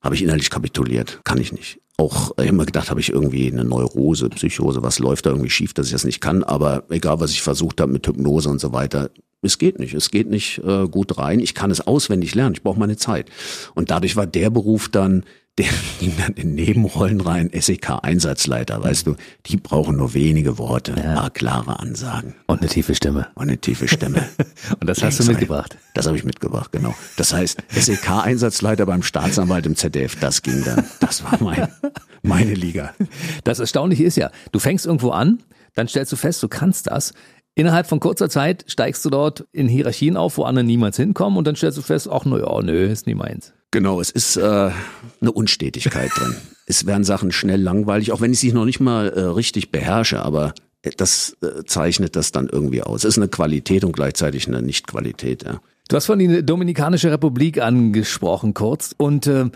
habe 0.00 0.14
ich 0.14 0.22
innerlich 0.22 0.50
kapituliert. 0.50 1.20
Kann 1.24 1.38
ich 1.38 1.52
nicht. 1.52 1.80
Auch 1.96 2.30
ich 2.38 2.44
hab 2.44 2.52
immer 2.52 2.64
gedacht, 2.64 2.90
habe 2.90 3.00
ich 3.00 3.10
irgendwie 3.10 3.50
eine 3.50 3.64
Neurose, 3.64 4.28
Psychose, 4.28 4.82
was 4.82 5.00
läuft 5.00 5.26
da 5.26 5.30
irgendwie 5.30 5.50
schief, 5.50 5.74
dass 5.74 5.86
ich 5.86 5.92
das 5.92 6.04
nicht 6.04 6.20
kann. 6.20 6.44
Aber 6.44 6.84
egal, 6.90 7.18
was 7.18 7.32
ich 7.32 7.42
versucht 7.42 7.80
habe 7.80 7.92
mit 7.92 8.06
Hypnose 8.06 8.48
und 8.48 8.60
so 8.60 8.72
weiter, 8.72 9.10
es 9.42 9.58
geht 9.58 9.78
nicht. 9.78 9.94
Es 9.94 10.10
geht 10.10 10.28
nicht 10.28 10.58
äh, 10.58 10.88
gut 10.88 11.18
rein. 11.18 11.40
Ich 11.40 11.54
kann 11.54 11.70
es 11.70 11.80
auswendig 11.80 12.34
lernen. 12.34 12.54
Ich 12.54 12.62
brauche 12.62 12.78
meine 12.78 12.96
Zeit. 12.96 13.30
Und 13.74 13.90
dadurch 13.90 14.16
war 14.16 14.26
der 14.26 14.50
Beruf 14.50 14.88
dann, 14.88 15.24
der 15.58 15.66
ging 16.00 16.12
dann 16.18 16.34
in 16.34 16.54
Nebenrollen 16.54 17.20
rein, 17.20 17.50
SEK-Einsatzleiter, 17.52 18.82
weißt 18.82 19.06
du, 19.06 19.16
die 19.46 19.56
brauchen 19.56 19.96
nur 19.96 20.14
wenige 20.14 20.58
Worte, 20.58 20.94
ein 20.94 21.14
paar 21.14 21.30
klare 21.30 21.80
Ansagen 21.80 22.34
Und 22.46 22.60
eine 22.60 22.68
tiefe 22.68 22.94
Stimme. 22.94 23.28
und 23.34 23.48
eine 23.48 23.58
tiefe 23.58 23.88
Stimme. 23.88 24.28
Und 24.80 24.88
das 24.88 25.02
hast 25.02 25.18
du 25.20 25.24
mitgebracht. 25.24 25.76
Das 25.94 26.06
habe 26.06 26.16
ich 26.16 26.24
mitgebracht, 26.24 26.70
genau. 26.72 26.94
Das 27.16 27.32
heißt, 27.32 27.58
SEK-Einsatzleiter 27.70 28.86
beim 28.86 29.02
Staatsanwalt 29.02 29.66
im 29.66 29.76
ZDF, 29.76 30.16
das 30.16 30.42
ging 30.42 30.62
dann. 30.64 30.84
Das 31.00 31.24
war 31.24 31.42
mein, 31.42 31.68
Meine 32.22 32.54
Liga. 32.54 32.94
Das 33.44 33.58
Erstaunliche 33.58 34.04
ist 34.04 34.16
ja, 34.16 34.30
du 34.52 34.58
fängst 34.58 34.86
irgendwo 34.86 35.10
an, 35.10 35.42
dann 35.74 35.88
stellst 35.88 36.12
du 36.12 36.16
fest, 36.16 36.42
du 36.42 36.48
kannst 36.48 36.88
das. 36.88 37.14
Innerhalb 37.58 37.88
von 37.88 37.98
kurzer 37.98 38.30
Zeit 38.30 38.64
steigst 38.68 39.04
du 39.04 39.10
dort 39.10 39.44
in 39.50 39.66
Hierarchien 39.66 40.16
auf, 40.16 40.38
wo 40.38 40.44
andere 40.44 40.64
niemals 40.64 40.96
hinkommen 40.96 41.36
und 41.36 41.44
dann 41.44 41.56
stellst 41.56 41.76
du 41.76 41.82
fest, 41.82 42.08
ach 42.08 42.24
naja, 42.24 42.62
nö, 42.62 42.86
ist 42.86 43.08
nie 43.08 43.16
meins. 43.16 43.52
Genau, 43.72 44.00
es 44.00 44.10
ist 44.10 44.36
äh, 44.36 44.70
eine 45.20 45.32
Unstetigkeit 45.32 46.10
drin. 46.14 46.36
Es 46.70 46.84
werden 46.84 47.02
Sachen 47.02 47.32
schnell 47.32 47.62
langweilig, 47.62 48.12
auch 48.12 48.20
wenn 48.20 48.30
ich 48.30 48.40
sie 48.40 48.52
noch 48.52 48.66
nicht 48.66 48.78
mal 48.78 49.08
äh, 49.08 49.20
richtig 49.22 49.72
beherrsche, 49.72 50.22
aber 50.22 50.52
das 50.98 51.34
äh, 51.40 51.64
zeichnet 51.64 52.14
das 52.14 52.30
dann 52.30 52.46
irgendwie 52.46 52.82
aus. 52.82 53.04
Es 53.04 53.14
ist 53.14 53.18
eine 53.18 53.28
Qualität 53.28 53.84
und 53.84 53.92
gleichzeitig 53.92 54.46
eine 54.46 54.60
Nicht-Qualität. 54.60 55.44
Ja. 55.44 55.60
Du 55.88 55.96
hast 55.96 56.06
von 56.06 56.18
die 56.18 56.44
Dominikanische 56.44 57.10
Republik 57.10 57.60
angesprochen 57.62 58.52
kurz 58.52 58.94
und 58.98 59.26
äh, 59.26 59.46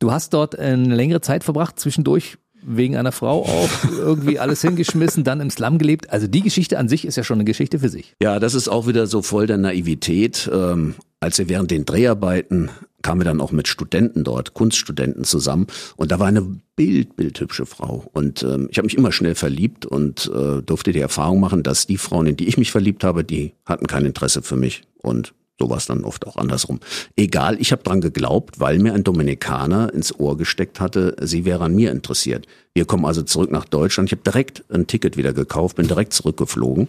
du 0.00 0.12
hast 0.12 0.34
dort 0.34 0.56
eine 0.56 0.94
längere 0.94 1.22
Zeit 1.22 1.44
verbracht, 1.44 1.80
zwischendurch 1.80 2.36
wegen 2.62 2.96
einer 2.96 3.12
Frau 3.12 3.44
auch 3.44 3.70
irgendwie 3.98 4.38
alles 4.38 4.62
hingeschmissen, 4.62 5.24
dann 5.24 5.40
im 5.40 5.50
Slum 5.50 5.78
gelebt. 5.78 6.10
Also 6.10 6.26
die 6.26 6.42
Geschichte 6.42 6.78
an 6.78 6.88
sich 6.88 7.04
ist 7.04 7.16
ja 7.16 7.24
schon 7.24 7.36
eine 7.36 7.44
Geschichte 7.44 7.78
für 7.78 7.88
sich. 7.88 8.14
Ja, 8.22 8.38
das 8.38 8.54
ist 8.54 8.68
auch 8.68 8.86
wieder 8.86 9.06
so 9.06 9.22
voll 9.22 9.46
der 9.46 9.58
Naivität. 9.58 10.50
Ähm, 10.52 10.94
als 11.20 11.38
wir 11.38 11.48
während 11.48 11.70
den 11.70 11.84
Dreharbeiten 11.84 12.70
kamen 13.02 13.20
wir 13.20 13.24
dann 13.24 13.40
auch 13.40 13.52
mit 13.52 13.68
Studenten 13.68 14.24
dort, 14.24 14.54
Kunststudenten 14.54 15.24
zusammen 15.24 15.66
und 15.96 16.10
da 16.12 16.18
war 16.18 16.26
eine 16.26 16.46
bild, 16.76 17.16
bildhübsche 17.16 17.66
Frau 17.66 18.04
und 18.12 18.42
ähm, 18.42 18.68
ich 18.70 18.78
habe 18.78 18.86
mich 18.86 18.96
immer 18.96 19.12
schnell 19.12 19.34
verliebt 19.34 19.86
und 19.86 20.30
äh, 20.34 20.62
durfte 20.62 20.92
die 20.92 21.00
Erfahrung 21.00 21.40
machen, 21.40 21.62
dass 21.62 21.86
die 21.86 21.98
Frauen, 21.98 22.26
in 22.26 22.36
die 22.36 22.48
ich 22.48 22.58
mich 22.58 22.72
verliebt 22.72 23.04
habe, 23.04 23.24
die 23.24 23.52
hatten 23.66 23.86
kein 23.86 24.04
Interesse 24.04 24.42
für 24.42 24.56
mich 24.56 24.82
und 24.98 25.32
so 25.60 25.74
es 25.74 25.86
dann 25.86 26.04
oft 26.04 26.26
auch 26.26 26.36
andersrum. 26.36 26.80
Egal, 27.16 27.60
ich 27.60 27.72
habe 27.72 27.82
dran 27.82 28.00
geglaubt, 28.00 28.60
weil 28.60 28.78
mir 28.78 28.94
ein 28.94 29.04
Dominikaner 29.04 29.92
ins 29.92 30.18
Ohr 30.18 30.36
gesteckt 30.36 30.80
hatte, 30.80 31.16
sie 31.20 31.44
wäre 31.44 31.64
an 31.64 31.74
mir 31.74 31.90
interessiert. 31.92 32.46
Wir 32.74 32.86
kommen 32.86 33.04
also 33.04 33.22
zurück 33.22 33.50
nach 33.50 33.66
Deutschland. 33.66 34.08
Ich 34.08 34.12
habe 34.12 34.22
direkt 34.22 34.64
ein 34.70 34.86
Ticket 34.86 35.16
wieder 35.16 35.32
gekauft, 35.32 35.76
bin 35.76 35.86
direkt 35.86 36.12
zurückgeflogen, 36.12 36.88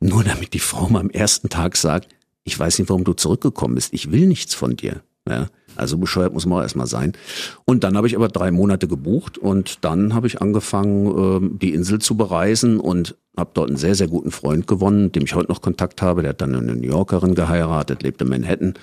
nur 0.00 0.22
damit 0.24 0.54
die 0.54 0.60
Frau 0.60 0.88
mal 0.88 1.00
am 1.00 1.10
ersten 1.10 1.48
Tag 1.48 1.76
sagt, 1.76 2.08
ich 2.44 2.58
weiß 2.58 2.78
nicht, 2.78 2.88
warum 2.88 3.04
du 3.04 3.12
zurückgekommen 3.12 3.74
bist. 3.74 3.92
Ich 3.92 4.10
will 4.12 4.26
nichts 4.26 4.54
von 4.54 4.76
dir. 4.76 5.02
Ja, 5.28 5.46
also 5.76 5.98
bescheuert 5.98 6.32
muss 6.32 6.46
man 6.46 6.58
auch 6.58 6.62
erstmal 6.62 6.86
sein. 6.86 7.12
Und 7.64 7.84
dann 7.84 7.96
habe 7.96 8.06
ich 8.06 8.16
aber 8.16 8.28
drei 8.28 8.50
Monate 8.50 8.88
gebucht 8.88 9.38
und 9.38 9.84
dann 9.84 10.14
habe 10.14 10.26
ich 10.26 10.42
angefangen, 10.42 11.54
äh, 11.54 11.58
die 11.58 11.74
Insel 11.74 12.00
zu 12.00 12.16
bereisen 12.16 12.80
und 12.80 13.16
habe 13.36 13.50
dort 13.54 13.68
einen 13.68 13.76
sehr, 13.76 13.94
sehr 13.94 14.08
guten 14.08 14.32
Freund 14.32 14.66
gewonnen, 14.66 15.04
mit 15.04 15.16
dem 15.16 15.24
ich 15.24 15.34
heute 15.34 15.50
noch 15.50 15.62
Kontakt 15.62 16.02
habe. 16.02 16.22
Der 16.22 16.30
hat 16.30 16.40
dann 16.40 16.54
eine 16.54 16.74
New 16.74 16.88
Yorkerin 16.88 17.34
geheiratet, 17.34 18.02
lebt 18.02 18.20
in 18.20 18.28
Manhattan. 18.28 18.74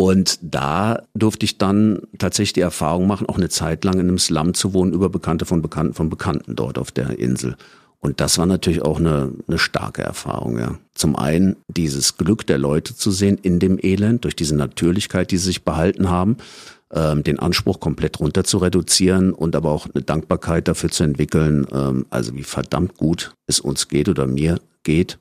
Und 0.00 0.38
da 0.42 1.02
durfte 1.14 1.44
ich 1.44 1.58
dann 1.58 2.00
tatsächlich 2.18 2.52
die 2.54 2.60
Erfahrung 2.60 3.06
machen, 3.06 3.28
auch 3.28 3.36
eine 3.36 3.48
Zeit 3.48 3.84
lang 3.84 3.94
in 3.94 4.08
einem 4.08 4.18
Slum 4.18 4.54
zu 4.54 4.72
wohnen, 4.72 4.92
über 4.92 5.08
Bekannte 5.08 5.44
von 5.44 5.60
Bekannten 5.60 5.94
von 5.94 6.08
Bekannten 6.08 6.54
dort 6.54 6.78
auf 6.78 6.92
der 6.92 7.18
Insel. 7.18 7.56
Und 8.00 8.20
das 8.20 8.38
war 8.38 8.46
natürlich 8.46 8.82
auch 8.82 8.98
eine, 8.98 9.32
eine 9.48 9.58
starke 9.58 10.02
Erfahrung, 10.02 10.58
ja. 10.58 10.78
Zum 10.94 11.16
einen 11.16 11.56
dieses 11.68 12.16
Glück 12.16 12.46
der 12.46 12.58
Leute 12.58 12.94
zu 12.94 13.10
sehen 13.10 13.38
in 13.42 13.58
dem 13.58 13.78
Elend, 13.82 14.24
durch 14.24 14.36
diese 14.36 14.56
Natürlichkeit, 14.56 15.30
die 15.30 15.36
sie 15.36 15.46
sich 15.46 15.64
behalten 15.64 16.08
haben, 16.08 16.36
ähm, 16.92 17.22
den 17.22 17.38
Anspruch 17.38 17.80
komplett 17.80 18.20
runter 18.20 18.44
zu 18.44 18.58
reduzieren 18.58 19.32
und 19.32 19.56
aber 19.56 19.70
auch 19.70 19.86
eine 19.92 20.02
Dankbarkeit 20.02 20.68
dafür 20.68 20.90
zu 20.90 21.04
entwickeln, 21.04 21.66
ähm, 21.72 22.06
also 22.10 22.34
wie 22.34 22.44
verdammt 22.44 22.96
gut 22.96 23.34
es 23.46 23.60
uns 23.60 23.88
geht 23.88 24.08
oder 24.08 24.26
mir 24.26 24.60
geht. 24.84 25.18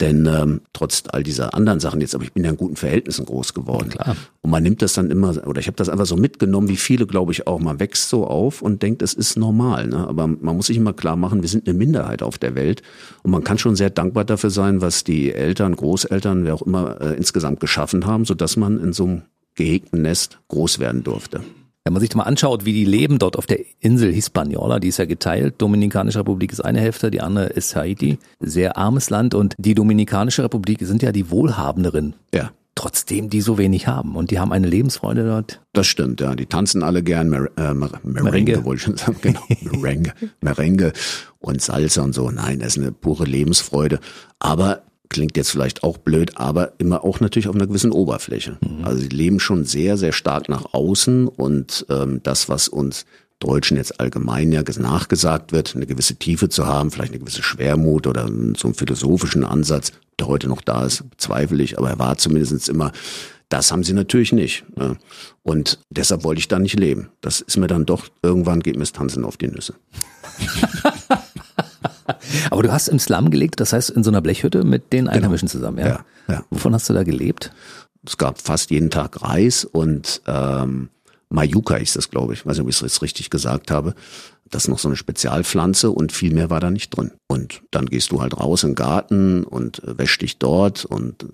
Denn 0.00 0.26
ähm, 0.26 0.60
trotz 0.72 1.02
all 1.10 1.24
dieser 1.24 1.54
anderen 1.54 1.80
Sachen 1.80 2.00
jetzt, 2.00 2.14
aber 2.14 2.22
ich 2.22 2.32
bin 2.32 2.44
ja 2.44 2.50
in 2.50 2.56
guten 2.56 2.76
Verhältnissen 2.76 3.26
groß 3.26 3.52
geworden. 3.52 3.88
Klar. 3.88 4.16
Und 4.42 4.50
man 4.50 4.62
nimmt 4.62 4.80
das 4.80 4.92
dann 4.92 5.10
immer, 5.10 5.44
oder 5.44 5.60
ich 5.60 5.66
habe 5.66 5.76
das 5.76 5.88
einfach 5.88 6.06
so 6.06 6.16
mitgenommen, 6.16 6.68
wie 6.68 6.76
viele, 6.76 7.04
glaube 7.06 7.32
ich, 7.32 7.48
auch. 7.48 7.58
Man 7.58 7.80
wächst 7.80 8.08
so 8.08 8.24
auf 8.24 8.62
und 8.62 8.82
denkt, 8.82 9.02
es 9.02 9.12
ist 9.12 9.36
normal. 9.36 9.88
Ne? 9.88 10.06
Aber 10.06 10.28
man 10.28 10.56
muss 10.56 10.68
sich 10.68 10.76
immer 10.76 10.92
klar 10.92 11.16
machen, 11.16 11.42
wir 11.42 11.48
sind 11.48 11.68
eine 11.68 11.76
Minderheit 11.76 12.22
auf 12.22 12.38
der 12.38 12.54
Welt. 12.54 12.82
Und 13.24 13.32
man 13.32 13.42
kann 13.42 13.58
schon 13.58 13.74
sehr 13.74 13.90
dankbar 13.90 14.24
dafür 14.24 14.50
sein, 14.50 14.80
was 14.80 15.02
die 15.02 15.32
Eltern, 15.32 15.74
Großeltern, 15.74 16.44
wer 16.44 16.54
auch 16.54 16.62
immer 16.62 17.00
äh, 17.00 17.16
insgesamt 17.16 17.58
geschaffen 17.58 18.06
haben, 18.06 18.24
sodass 18.24 18.56
man 18.56 18.78
in 18.78 18.92
so 18.92 19.04
einem 19.04 19.22
gehegten 19.56 20.02
Nest 20.02 20.38
groß 20.46 20.78
werden 20.78 21.02
durfte. 21.02 21.40
Wenn 21.88 21.94
man 21.94 22.02
sich 22.02 22.14
mal 22.14 22.24
anschaut, 22.24 22.66
wie 22.66 22.74
die 22.74 22.84
leben 22.84 23.18
dort 23.18 23.38
auf 23.38 23.46
der 23.46 23.60
Insel 23.80 24.12
Hispaniola, 24.12 24.78
die 24.78 24.88
ist 24.88 24.98
ja 24.98 25.06
geteilt. 25.06 25.54
Dominikanische 25.56 26.18
Republik 26.18 26.52
ist 26.52 26.60
eine 26.60 26.80
Hälfte, 26.80 27.10
die 27.10 27.22
andere 27.22 27.46
ist 27.46 27.74
Haiti. 27.76 28.18
Sehr 28.40 28.76
armes 28.76 29.08
Land 29.08 29.34
und 29.34 29.54
die 29.56 29.72
Dominikanische 29.74 30.44
Republik 30.44 30.80
sind 30.82 31.02
ja 31.02 31.12
die 31.12 31.30
wohlhabenderen. 31.30 32.14
Ja. 32.34 32.50
Trotzdem 32.74 33.30
die 33.30 33.40
so 33.40 33.56
wenig 33.56 33.86
haben 33.86 34.16
und 34.16 34.30
die 34.30 34.38
haben 34.38 34.52
eine 34.52 34.66
Lebensfreude 34.66 35.24
dort. 35.24 35.62
Das 35.72 35.86
stimmt, 35.86 36.20
ja. 36.20 36.34
Die 36.34 36.44
tanzen 36.44 36.82
alle 36.82 37.02
gern 37.02 37.30
Mer 37.30 37.48
äh, 37.56 37.72
Mer 37.72 37.90
Merengue, 38.02 38.66
wollte 38.66 38.80
ich 38.80 38.82
schon 38.82 38.96
sagen. 38.98 39.16
Genau, 39.22 39.40
Merengue, 39.62 40.12
Merengue 40.42 40.92
und 41.38 41.62
Salsa 41.62 42.02
und 42.02 42.14
so. 42.14 42.30
Nein, 42.30 42.58
das 42.58 42.76
ist 42.76 42.82
eine 42.82 42.92
pure 42.92 43.24
Lebensfreude. 43.24 43.98
Aber 44.40 44.82
klingt 45.08 45.36
jetzt 45.36 45.50
vielleicht 45.50 45.82
auch 45.82 45.98
blöd, 45.98 46.36
aber 46.36 46.72
immer 46.78 47.04
auch 47.04 47.20
natürlich 47.20 47.48
auf 47.48 47.54
einer 47.54 47.66
gewissen 47.66 47.92
Oberfläche. 47.92 48.58
Mhm. 48.60 48.84
Also 48.84 49.00
sie 49.00 49.08
leben 49.08 49.40
schon 49.40 49.64
sehr, 49.64 49.96
sehr 49.96 50.12
stark 50.12 50.48
nach 50.48 50.72
außen 50.72 51.28
und 51.28 51.86
ähm, 51.88 52.20
das, 52.22 52.48
was 52.48 52.68
uns 52.68 53.04
Deutschen 53.40 53.76
jetzt 53.76 54.00
allgemein 54.00 54.50
ja 54.50 54.62
nachgesagt 54.78 55.52
wird, 55.52 55.76
eine 55.76 55.86
gewisse 55.86 56.16
Tiefe 56.16 56.48
zu 56.48 56.66
haben, 56.66 56.90
vielleicht 56.90 57.12
eine 57.12 57.20
gewisse 57.20 57.42
Schwermut 57.42 58.06
oder 58.06 58.26
so 58.56 58.68
einen 58.68 58.74
philosophischen 58.74 59.44
Ansatz, 59.44 59.92
der 60.18 60.26
heute 60.26 60.48
noch 60.48 60.60
da 60.60 60.84
ist, 60.84 61.04
zweifle 61.18 61.62
ich, 61.62 61.78
aber 61.78 61.90
er 61.90 61.98
war 61.98 62.18
zumindest 62.18 62.68
immer, 62.68 62.90
das 63.48 63.70
haben 63.72 63.84
sie 63.84 63.92
natürlich 63.92 64.32
nicht. 64.32 64.64
Ne? 64.76 64.96
Und 65.42 65.78
deshalb 65.88 66.24
wollte 66.24 66.40
ich 66.40 66.48
da 66.48 66.58
nicht 66.58 66.78
leben. 66.78 67.10
Das 67.20 67.40
ist 67.40 67.56
mir 67.56 67.68
dann 67.68 67.86
doch, 67.86 68.08
irgendwann 68.22 68.60
geht 68.60 68.74
mir 68.74 68.82
das 68.82 68.92
Tanzen 68.92 69.24
auf 69.24 69.36
die 69.36 69.48
Nüsse. 69.48 69.74
Aber 72.50 72.62
du 72.62 72.72
hast 72.72 72.88
im 72.88 72.98
Slum 72.98 73.30
gelegt, 73.30 73.60
das 73.60 73.72
heißt 73.72 73.90
in 73.90 74.04
so 74.04 74.10
einer 74.10 74.20
Blechhütte 74.20 74.64
mit 74.64 74.92
den 74.92 75.08
Einheimischen 75.08 75.48
zusammen, 75.48 75.78
ja? 75.78 75.86
Ja, 75.86 76.04
ja. 76.28 76.44
Wovon 76.50 76.74
hast 76.74 76.88
du 76.88 76.94
da 76.94 77.02
gelebt? 77.02 77.52
Es 78.06 78.16
gab 78.16 78.40
fast 78.40 78.70
jeden 78.70 78.90
Tag 78.90 79.22
Reis 79.22 79.64
und 79.64 80.22
ähm, 80.26 80.88
Mayuka 81.30 81.76
ist 81.76 81.96
das, 81.96 82.10
glaube 82.10 82.32
ich. 82.32 82.40
Ich 82.40 82.46
weiß 82.46 82.56
nicht, 82.56 82.62
ob 82.62 82.68
ich 82.68 82.76
es 82.76 82.80
jetzt 82.80 83.02
richtig 83.02 83.30
gesagt 83.30 83.70
habe. 83.70 83.94
Das 84.50 84.64
ist 84.64 84.68
noch 84.68 84.78
so 84.78 84.88
eine 84.88 84.96
Spezialpflanze 84.96 85.90
und 85.90 86.12
viel 86.12 86.32
mehr 86.32 86.48
war 86.48 86.60
da 86.60 86.70
nicht 86.70 86.96
drin. 86.96 87.12
Und 87.26 87.60
dann 87.70 87.86
gehst 87.86 88.12
du 88.12 88.22
halt 88.22 88.38
raus 88.38 88.62
in 88.62 88.70
den 88.70 88.76
Garten 88.76 89.44
und 89.44 89.82
äh, 89.84 89.98
wäsch 89.98 90.18
dich 90.18 90.38
dort 90.38 90.84
und 90.84 91.24
äh, 91.24 91.26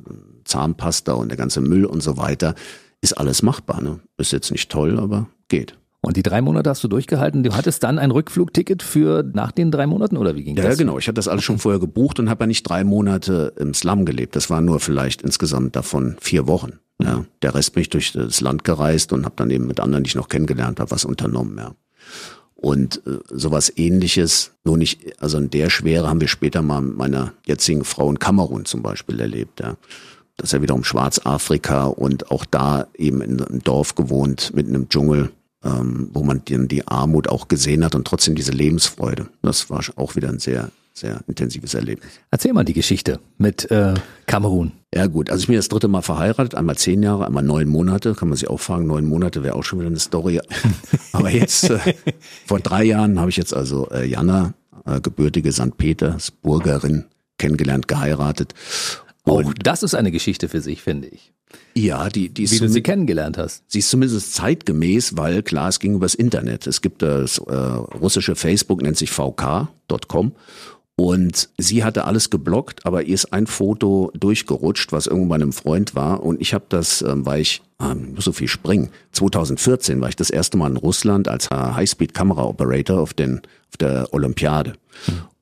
Zahnpasta 0.45 1.13
und 1.13 1.29
der 1.29 1.39
ganze 1.39 1.61
Müll 1.61 1.85
und 1.85 2.03
so 2.03 2.17
weiter. 2.17 2.55
Ist 3.01 3.13
alles 3.13 3.43
machbar, 3.43 3.83
ne? 3.83 4.01
Ist 4.17 4.33
jetzt 4.33 4.51
nicht 4.51 4.71
toll, 4.71 4.99
aber 4.99 5.29
geht. 5.49 5.77
Und 6.05 6.17
die 6.19 6.23
drei 6.23 6.43
Monate 6.43 6.69
hast 6.69 6.85
du 6.85 6.89
durchgehalten. 6.89 7.43
Du 7.43 7.55
hattest 7.57 7.83
dann 7.83 7.99
ein 7.99 8.11
Rückflugticket 8.11 8.83
für 8.83 9.23
nach 9.33 9.53
den 9.53 9.71
drei 9.71 9.87
Monaten 9.87 10.17
oder 10.19 10.35
wie 10.35 10.45
ging 10.45 10.57
Ja, 10.57 10.65
das? 10.65 10.73
ja, 10.73 10.85
genau. 10.85 10.99
Ich 10.99 11.07
hatte 11.09 11.15
das 11.15 11.29
alles 11.29 11.45
schon 11.45 11.59
vorher 11.59 11.81
gebucht 11.81 12.19
und 12.19 12.29
habe 12.29 12.45
ja 12.45 12.47
nicht 12.47 12.63
drei 12.69 12.85
Monate 12.85 13.55
im 13.59 13.73
Slum 13.73 14.05
gelebt. 14.05 14.37
Das 14.37 14.51
waren 14.51 14.67
nur 14.67 14.81
vielleicht 14.81 15.23
insgesamt 15.23 15.77
davon 15.77 16.17
vier 16.21 16.47
Wochen. 16.47 16.75
Ja, 17.03 17.25
der 17.43 17.55
Rest 17.55 17.73
bin 17.73 17.81
ich 17.81 17.91
durch 17.91 18.13
das 18.13 18.41
Land 18.41 18.65
gereist 18.65 19.13
und 19.13 19.25
habe 19.25 19.35
dann 19.37 19.51
eben 19.51 19.67
mit 19.67 19.81
anderen, 19.81 20.05
die 20.05 20.09
ich 20.09 20.15
noch 20.15 20.29
kennengelernt 20.29 20.79
habe, 20.79 20.91
was 20.91 21.05
unternommen. 21.05 21.57
Ja. 21.59 21.73
Und 22.55 23.03
äh, 23.07 23.19
sowas 23.31 23.73
ähnliches, 23.77 24.53
nur 24.65 24.77
nicht, 24.79 25.21
also 25.23 25.39
in 25.39 25.51
der 25.51 25.71
Schwere 25.71 26.09
haben 26.09 26.21
wir 26.21 26.29
später 26.29 26.63
mal 26.63 26.83
mit 26.83 26.97
meiner 26.97 27.33
jetzigen 27.47 27.85
Frau 27.85 28.11
in 28.11 28.19
Kamerun 28.19 28.65
zum 28.65 28.83
Beispiel 28.83 29.21
erlebt. 29.21 29.61
Ja. 29.61 29.77
Das 30.37 30.49
ist 30.49 30.53
ja 30.53 30.63
wiederum 30.63 30.85
Schwarzafrika 30.85 31.87
und 31.87 32.31
auch 32.31 32.45
da 32.45 32.87
eben 32.97 33.21
in 33.23 33.41
einem 33.41 33.63
Dorf 33.63 33.95
gewohnt, 33.95 34.53
mitten 34.55 34.75
im 34.75 34.89
Dschungel, 34.89 35.31
ähm, 35.65 36.11
wo 36.13 36.23
man 36.23 36.45
die, 36.45 36.69
die 36.69 36.87
Armut 36.87 37.29
auch 37.29 37.49
gesehen 37.49 37.85
hat 37.85 37.95
und 37.95 38.07
trotzdem 38.07 38.35
diese 38.35 38.53
Lebensfreude. 38.53 39.29
Das 39.43 39.71
war 39.71 39.83
auch 39.97 40.17
wieder 40.17 40.29
ein 40.29 40.39
sehr, 40.39 40.71
sehr 40.93 41.21
intensives 41.27 41.75
Erlebnis. 41.75 42.11
Erzähl 42.31 42.53
mal 42.53 42.65
die 42.65 42.75
Geschichte 42.75 43.19
mit 43.39 43.71
äh, 43.71 43.95
Kamerun. 44.27 44.73
Ja 44.95 45.07
gut, 45.07 45.31
also 45.31 45.43
ich 45.43 45.47
bin 45.49 45.57
das 45.57 45.69
dritte 45.69 45.89
Mal 45.89 46.03
verheiratet, 46.03 46.55
einmal 46.55 46.77
zehn 46.77 47.03
Jahre, 47.03 47.27
einmal 47.27 47.43
neun 47.43 47.69
Monate, 47.69 48.15
kann 48.15 48.29
man 48.29 48.37
sich 48.37 48.49
auch 48.49 48.61
fragen, 48.61 48.87
neun 48.87 49.07
Monate 49.07 49.43
wäre 49.43 49.57
auch 49.57 49.65
schon 49.65 49.81
wieder 49.81 49.89
eine 49.89 49.99
Story. 49.99 50.41
Aber 51.13 51.31
jetzt, 51.31 51.71
äh, 51.71 51.95
vor 52.47 52.61
drei 52.61 52.85
Jahren 52.85 53.19
habe 53.19 53.31
ich 53.31 53.37
jetzt 53.37 53.55
also 53.55 53.89
äh, 53.91 54.07
Jana, 54.07 54.55
äh, 54.87 55.01
gebürtige 55.01 55.51
St. 55.51 55.77
Petersburgerin, 55.77 57.07
kennengelernt, 57.39 57.89
geheiratet. 57.89 58.55
Auch 59.25 59.55
das 59.55 59.83
ist 59.83 59.95
eine 59.95 60.11
Geschichte 60.11 60.49
für 60.49 60.61
sich, 60.61 60.83
finde 60.83 61.09
ich. 61.09 61.33
Ja, 61.75 62.09
die, 62.09 62.29
die 62.29 62.51
Wie 62.51 62.59
du 62.59 62.69
sie 62.69 62.83
kennengelernt 62.83 63.39
hast. 63.39 63.63
Sie 63.69 63.79
ist 63.79 63.89
zumindest 63.89 64.35
zeitgemäß, 64.35 65.17
weil 65.17 65.43
klar, 65.43 65.69
es 65.69 65.81
ging 65.81 65.95
übers 65.95 66.15
Internet. 66.15 66.67
Es 66.67 66.83
gibt 66.83 67.03
das 67.03 67.39
äh, 67.39 67.55
russische 67.55 68.37
Facebook, 68.37 68.83
nennt 68.83 68.97
sich 68.97 69.11
vk.com. 69.11 70.33
Und 70.97 71.49
sie 71.59 71.83
hatte 71.83 72.05
alles 72.05 72.31
geblockt, 72.31 72.87
aber 72.87 73.03
ihr 73.03 73.15
ist 73.15 73.33
ein 73.33 73.49
Foto 73.49 74.13
durchgerutscht, 74.15 74.93
was 74.93 75.09
irgendwo 75.09 75.31
bei 75.31 75.35
einem 75.37 75.53
Freund 75.53 75.97
war. 75.97 76.23
Und 76.23 76.41
ich 76.41 76.55
habe 76.55 76.67
das, 76.69 77.03
ähm, 77.03 77.27
weil 77.27 77.41
ich, 77.41 77.63
ähm, 77.81 78.07
ich 78.09 78.15
muss 78.15 78.25
so 78.25 78.33
viel 78.33 78.49
springen, 78.49 78.91
2014 79.13 80.01
war 80.01 80.09
ich 80.09 80.17
das 80.17 80.31
erste 80.31 80.57
Mal 80.57 80.71
in 80.71 80.77
Russland 80.77 81.29
als 81.29 81.51
Highspeed-Kamera-Operator 81.51 83.01
auf, 83.01 83.15
den, 83.15 83.41
auf 83.71 83.77
der 83.79 84.09
Olympiade. 84.13 84.75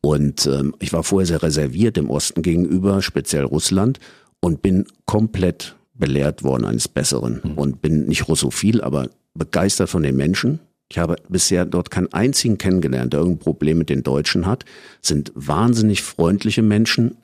Und 0.00 0.46
ähm, 0.46 0.74
ich 0.80 0.92
war 0.92 1.04
vorher 1.04 1.26
sehr 1.26 1.42
reserviert 1.42 1.96
dem 1.96 2.10
Osten 2.10 2.42
gegenüber, 2.42 3.02
speziell 3.02 3.44
Russland, 3.44 4.00
und 4.40 4.62
bin 4.62 4.86
komplett 5.06 5.76
belehrt 5.94 6.42
worden 6.42 6.64
eines 6.64 6.88
Besseren 6.88 7.40
und 7.54 7.80
bin 7.80 8.06
nicht 8.06 8.26
russophil, 8.26 8.80
aber 8.80 9.08
begeistert 9.34 9.88
von 9.88 10.02
den 10.02 10.16
Menschen, 10.16 10.58
Ich 10.90 10.98
habe 10.98 11.16
bisher 11.28 11.64
dort 11.64 11.90
keinen 11.90 12.12
einzigen 12.12 12.58
kennengelernt, 12.58 13.14
der 13.14 13.20
irgendein 13.20 13.42
Problem 13.42 13.78
mit 13.78 13.88
den 13.88 14.02
Deutschen 14.02 14.44
hat. 14.46 14.66
Sind 15.00 15.32
wahnsinnig 15.34 16.02
freundliche 16.02 16.62
Menschen, 16.62 17.16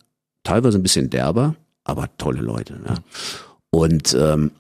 teilweise 0.43 0.79
ein 0.79 0.83
bisschen 0.83 1.11
derber, 1.11 1.55
aber 1.85 2.09
tolle 2.17 2.41
Leute. 2.41 2.81
Ja. 2.87 2.95
Und 3.71 4.17
ähm, 4.19 4.53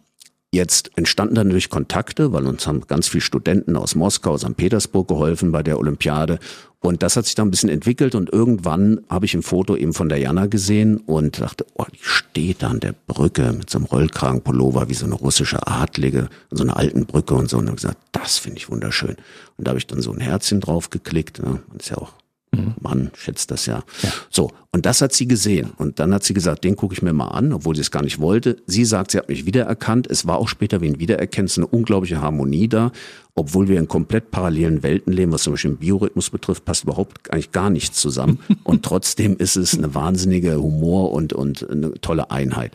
Jetzt 0.50 0.92
entstanden 0.96 1.34
dann 1.34 1.48
natürlich 1.48 1.68
Kontakte, 1.68 2.32
weil 2.32 2.46
uns 2.46 2.66
haben 2.66 2.86
ganz 2.86 3.08
viele 3.08 3.20
Studenten 3.20 3.76
aus 3.76 3.94
Moskau, 3.94 4.38
St. 4.38 4.56
Petersburg 4.56 5.06
geholfen 5.06 5.52
bei 5.52 5.62
der 5.62 5.78
Olympiade. 5.78 6.38
Und 6.80 7.02
das 7.02 7.16
hat 7.16 7.26
sich 7.26 7.34
dann 7.34 7.48
ein 7.48 7.50
bisschen 7.50 7.68
entwickelt 7.68 8.14
und 8.14 8.32
irgendwann 8.32 9.00
habe 9.10 9.26
ich 9.26 9.34
ein 9.34 9.42
Foto 9.42 9.76
eben 9.76 9.92
von 9.92 10.08
der 10.08 10.18
Jana 10.18 10.46
gesehen 10.46 10.98
und 10.98 11.40
dachte, 11.40 11.66
oh, 11.74 11.84
die 11.92 11.98
steht 12.00 12.62
da 12.62 12.68
an 12.68 12.80
der 12.80 12.94
Brücke 13.06 13.52
mit 13.52 13.68
so 13.68 13.78
einem 13.78 13.86
Rollkragenpullover 13.86 14.88
wie 14.88 14.94
so 14.94 15.04
eine 15.04 15.16
russische 15.16 15.66
Adlige, 15.66 16.28
an 16.50 16.56
so 16.56 16.62
einer 16.62 16.76
alten 16.78 17.04
Brücke 17.04 17.34
und 17.34 17.50
so. 17.50 17.58
Und 17.58 17.66
habe 17.66 17.76
gesagt, 17.76 17.98
das 18.12 18.38
finde 18.38 18.58
ich 18.58 18.70
wunderschön. 18.70 19.16
Und 19.58 19.66
da 19.66 19.70
habe 19.70 19.78
ich 19.78 19.86
dann 19.86 20.00
so 20.00 20.12
ein 20.12 20.20
Herzchen 20.20 20.60
drauf 20.60 20.88
geklickt. 20.88 21.42
Ne? 21.42 21.60
Ist 21.76 21.90
ja 21.90 21.98
auch 21.98 22.14
Mhm. 22.50 22.74
Mann 22.80 23.10
schätzt 23.14 23.50
das 23.50 23.66
ja. 23.66 23.82
ja. 24.02 24.12
So, 24.30 24.50
und 24.72 24.86
das 24.86 25.02
hat 25.02 25.12
sie 25.12 25.26
gesehen. 25.28 25.72
Und 25.76 25.98
dann 25.98 26.14
hat 26.14 26.24
sie 26.24 26.34
gesagt, 26.34 26.64
den 26.64 26.76
gucke 26.76 26.94
ich 26.94 27.02
mir 27.02 27.12
mal 27.12 27.28
an, 27.28 27.52
obwohl 27.52 27.74
sie 27.74 27.80
es 27.80 27.90
gar 27.90 28.02
nicht 28.02 28.20
wollte. 28.20 28.56
Sie 28.66 28.84
sagt, 28.84 29.10
sie 29.10 29.18
hat 29.18 29.28
mich 29.28 29.46
wiedererkannt. 29.46 30.06
Es 30.10 30.26
war 30.26 30.38
auch 30.38 30.48
später 30.48 30.80
wie 30.80 30.88
ein 30.88 31.00
Wiedererkennen, 31.00 31.46
es 31.46 31.52
ist 31.52 31.58
eine 31.58 31.66
unglaubliche 31.66 32.20
Harmonie 32.20 32.68
da. 32.68 32.92
Obwohl 33.34 33.68
wir 33.68 33.78
in 33.78 33.86
komplett 33.86 34.30
parallelen 34.30 34.82
Welten 34.82 35.12
leben, 35.12 35.30
was 35.30 35.44
zum 35.44 35.52
Beispiel 35.52 35.72
den 35.72 35.78
Biorhythmus 35.78 36.30
betrifft, 36.30 36.64
passt 36.64 36.84
überhaupt 36.84 37.30
eigentlich 37.30 37.52
gar 37.52 37.70
nichts 37.70 38.00
zusammen. 38.00 38.40
und 38.64 38.84
trotzdem 38.84 39.36
ist 39.36 39.56
es 39.56 39.76
eine 39.76 39.94
wahnsinnige 39.94 40.60
Humor 40.60 41.12
und, 41.12 41.32
und 41.32 41.68
eine 41.68 41.92
tolle 42.00 42.30
Einheit. 42.30 42.72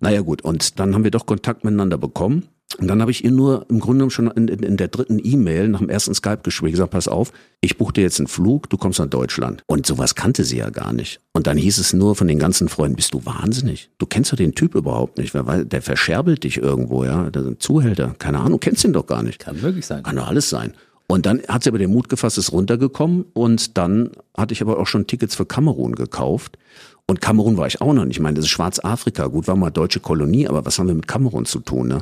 Naja 0.00 0.20
gut, 0.20 0.42
und 0.42 0.78
dann 0.78 0.94
haben 0.94 1.04
wir 1.04 1.10
doch 1.10 1.26
Kontakt 1.26 1.64
miteinander 1.64 1.98
bekommen. 1.98 2.48
Und 2.74 2.88
dann 2.88 3.00
habe 3.00 3.10
ich 3.10 3.24
ihr 3.24 3.30
nur 3.30 3.66
im 3.68 3.80
Grunde 3.80 3.98
genommen 3.98 4.10
schon 4.10 4.30
in, 4.30 4.48
in, 4.48 4.62
in 4.62 4.76
der 4.76 4.88
dritten 4.88 5.20
E-Mail 5.22 5.68
nach 5.68 5.80
dem 5.80 5.88
ersten 5.88 6.14
Skype-Gespräch 6.14 6.72
gesagt, 6.72 6.90
pass 6.90 7.08
auf, 7.08 7.32
ich 7.60 7.78
buche 7.78 7.92
dir 7.92 8.02
jetzt 8.02 8.18
einen 8.18 8.26
Flug, 8.26 8.68
du 8.70 8.76
kommst 8.76 8.98
nach 8.98 9.06
Deutschland. 9.06 9.62
Und 9.66 9.86
sowas 9.86 10.14
kannte 10.14 10.44
sie 10.44 10.58
ja 10.58 10.70
gar 10.70 10.92
nicht. 10.92 11.20
Und 11.32 11.46
dann 11.46 11.56
hieß 11.56 11.78
es 11.78 11.92
nur 11.92 12.16
von 12.16 12.28
den 12.28 12.38
ganzen 12.38 12.68
Freunden, 12.68 12.96
bist 12.96 13.14
du 13.14 13.24
wahnsinnig? 13.24 13.90
Du 13.98 14.06
kennst 14.06 14.32
doch 14.32 14.36
den 14.36 14.54
Typ 14.54 14.74
überhaupt 14.74 15.18
nicht. 15.18 15.34
Weil 15.34 15.64
der 15.64 15.82
verscherbelt 15.82 16.44
dich 16.44 16.58
irgendwo, 16.58 17.04
ja. 17.04 17.30
Der 17.30 17.58
Zuhälter. 17.58 18.14
Keine 18.18 18.40
Ahnung, 18.40 18.60
kennst 18.60 18.84
ihn 18.84 18.92
doch 18.92 19.06
gar 19.06 19.22
nicht. 19.22 19.38
Kann 19.38 19.60
möglich 19.60 19.86
sein. 19.86 20.02
Kann 20.02 20.16
doch 20.16 20.28
alles 20.28 20.48
sein. 20.48 20.74
Und 21.06 21.26
dann 21.26 21.42
hat 21.46 21.62
sie 21.62 21.68
aber 21.68 21.78
den 21.78 21.92
Mut 21.92 22.08
gefasst, 22.08 22.38
ist 22.38 22.52
runtergekommen. 22.52 23.26
Und 23.34 23.76
dann 23.76 24.10
hatte 24.36 24.54
ich 24.54 24.62
aber 24.62 24.78
auch 24.78 24.86
schon 24.86 25.06
Tickets 25.06 25.34
für 25.34 25.44
Kamerun 25.44 25.94
gekauft. 25.94 26.58
Und 27.06 27.20
Kamerun 27.20 27.56
war 27.56 27.66
ich 27.66 27.80
auch 27.80 27.92
noch 27.92 28.04
nicht. 28.04 28.16
Ich 28.16 28.22
meine, 28.22 28.36
das 28.36 28.46
ist 28.46 28.50
Schwarzafrika. 28.50 29.26
Gut, 29.26 29.46
war 29.48 29.56
mal 29.56 29.70
deutsche 29.70 30.00
Kolonie, 30.00 30.48
aber 30.48 30.64
was 30.64 30.78
haben 30.78 30.86
wir 30.86 30.94
mit 30.94 31.08
Kamerun 31.08 31.44
zu 31.44 31.60
tun? 31.60 31.88
Ne? 31.88 31.98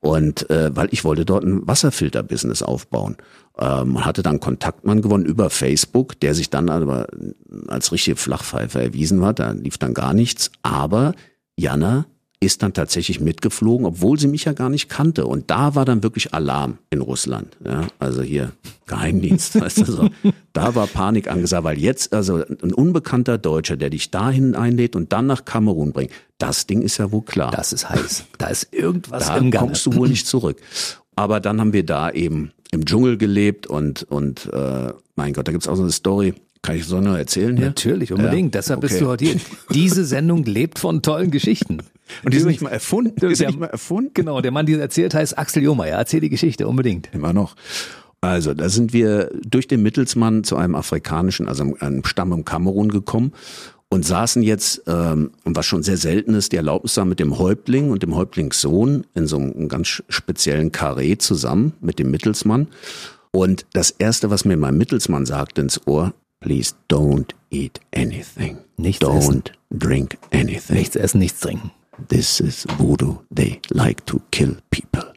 Und 0.00 0.48
äh, 0.50 0.74
weil 0.76 0.88
ich 0.92 1.04
wollte 1.04 1.24
dort 1.24 1.44
ein 1.44 1.66
Wasserfilter-Business 1.66 2.62
aufbauen. 2.62 3.16
Ähm, 3.58 4.04
hatte 4.04 4.22
dann 4.22 4.38
Kontaktmann 4.38 5.02
gewonnen 5.02 5.26
über 5.26 5.50
Facebook, 5.50 6.20
der 6.20 6.34
sich 6.34 6.50
dann 6.50 6.68
aber 6.68 7.08
als 7.66 7.90
richtige 7.90 8.16
Flachpfeife 8.16 8.80
erwiesen 8.80 9.24
hat. 9.24 9.40
Da 9.40 9.50
lief 9.50 9.78
dann 9.78 9.94
gar 9.94 10.14
nichts. 10.14 10.52
Aber 10.62 11.14
Jana 11.56 12.06
ist 12.40 12.62
dann 12.62 12.72
tatsächlich 12.72 13.20
mitgeflogen, 13.20 13.84
obwohl 13.84 14.18
sie 14.18 14.28
mich 14.28 14.44
ja 14.44 14.52
gar 14.52 14.68
nicht 14.68 14.88
kannte. 14.88 15.26
Und 15.26 15.50
da 15.50 15.74
war 15.74 15.84
dann 15.84 16.02
wirklich 16.02 16.34
Alarm 16.34 16.78
in 16.90 17.00
Russland. 17.00 17.56
Ja, 17.64 17.88
also 17.98 18.22
hier 18.22 18.52
Geheimdienst, 18.86 19.60
weißt 19.60 19.78
du 19.78 19.84
so. 19.84 20.10
Da 20.52 20.74
war 20.74 20.86
Panik 20.86 21.28
angesagt, 21.28 21.64
weil 21.64 21.78
jetzt 21.78 22.12
also 22.12 22.36
ein 22.36 22.72
unbekannter 22.72 23.38
Deutscher, 23.38 23.76
der 23.76 23.90
dich 23.90 24.10
dahin 24.10 24.54
einlädt 24.54 24.94
und 24.94 25.12
dann 25.12 25.26
nach 25.26 25.44
Kamerun 25.44 25.92
bringt, 25.92 26.12
das 26.38 26.66
Ding 26.66 26.82
ist 26.82 26.98
ja 26.98 27.10
wohl 27.10 27.22
klar. 27.22 27.50
Das 27.50 27.72
ist 27.72 27.88
heiß. 27.88 28.24
Da 28.38 28.48
ist 28.48 28.72
irgendwas 28.72 29.26
da 29.26 29.36
im 29.36 29.50
Gange. 29.50 29.66
kommst 29.66 29.86
du 29.86 29.94
wohl 29.94 30.08
nicht 30.08 30.26
zurück. 30.26 30.60
Aber 31.16 31.40
dann 31.40 31.60
haben 31.60 31.72
wir 31.72 31.84
da 31.84 32.10
eben 32.10 32.52
im 32.70 32.84
Dschungel 32.84 33.16
gelebt 33.16 33.66
und 33.66 34.04
und 34.04 34.48
äh, 34.52 34.92
mein 35.16 35.32
Gott, 35.32 35.48
da 35.48 35.52
gibt's 35.52 35.66
auch 35.66 35.74
so 35.74 35.82
eine 35.82 35.90
Story. 35.90 36.34
Kann 36.62 36.76
ich 36.76 36.84
so 36.84 37.00
noch 37.00 37.16
erzählen 37.16 37.56
hier? 37.56 37.66
Natürlich, 37.66 38.12
unbedingt. 38.12 38.54
Ja, 38.54 38.60
Deshalb 38.60 38.78
okay. 38.78 38.88
bist 38.88 39.00
du 39.00 39.06
heute 39.06 39.24
hier. 39.24 39.40
Diese 39.72 40.04
Sendung 40.04 40.44
lebt 40.44 40.78
von 40.78 41.02
tollen 41.02 41.30
Geschichten. 41.30 41.78
Und 42.24 42.32
die 42.32 42.38
ist 42.38 42.46
nicht 42.46 42.62
mal 42.62 42.70
erfunden. 42.70 43.14
Die 43.20 43.26
ist 43.26 43.40
nicht 43.40 43.58
mal 43.58 43.66
erfunden. 43.66 44.10
Genau, 44.14 44.40
der 44.40 44.50
Mann, 44.50 44.66
der 44.66 44.80
erzählt, 44.80 45.14
heißt 45.14 45.38
Axel 45.38 45.62
Johmeier. 45.62 45.98
Erzähl 45.98 46.20
die 46.20 46.30
Geschichte 46.30 46.66
unbedingt. 46.66 47.10
Immer 47.12 47.32
noch. 47.32 47.54
Also, 48.20 48.54
da 48.54 48.68
sind 48.68 48.92
wir 48.92 49.30
durch 49.46 49.68
den 49.68 49.82
Mittelsmann 49.82 50.42
zu 50.42 50.56
einem 50.56 50.74
afrikanischen, 50.74 51.48
also 51.48 51.76
einem 51.78 52.04
Stamm 52.04 52.32
im 52.32 52.44
Kamerun 52.44 52.88
gekommen 52.88 53.32
und 53.90 54.04
saßen 54.04 54.42
jetzt, 54.42 54.82
ähm, 54.86 55.30
was 55.44 55.66
schon 55.66 55.82
sehr 55.82 55.96
selten 55.96 56.34
ist, 56.34 56.52
die 56.52 56.56
Erlaubnis 56.56 56.96
haben, 56.96 57.08
mit 57.08 57.20
dem 57.20 57.38
Häuptling 57.38 57.90
und 57.90 58.02
dem 58.02 58.16
Häuptlingssohn 58.16 59.06
in 59.14 59.26
so 59.26 59.36
einem 59.36 59.68
ganz 59.68 60.02
speziellen 60.08 60.72
Karree 60.72 61.16
zusammen 61.16 61.74
mit 61.80 61.98
dem 61.98 62.10
Mittelsmann. 62.10 62.68
Und 63.30 63.66
das 63.72 63.90
erste, 63.90 64.30
was 64.30 64.44
mir 64.44 64.56
mein 64.56 64.76
Mittelsmann 64.76 65.26
sagte 65.26 65.60
ins 65.60 65.86
Ohr, 65.86 66.12
please 66.40 66.74
don't 66.88 67.34
eat 67.50 67.80
anything. 67.92 68.58
Nichts 68.76 69.00
don't 69.00 69.18
essen. 69.18 69.42
drink 69.70 70.18
anything. 70.32 70.76
Nichts 70.76 70.96
essen, 70.96 71.20
nichts 71.20 71.40
trinken. 71.40 71.70
This 72.08 72.40
is 72.40 72.66
voodoo. 72.78 73.18
They 73.34 73.60
like 73.70 74.04
to 74.06 74.20
kill 74.30 74.56
people. 74.70 75.12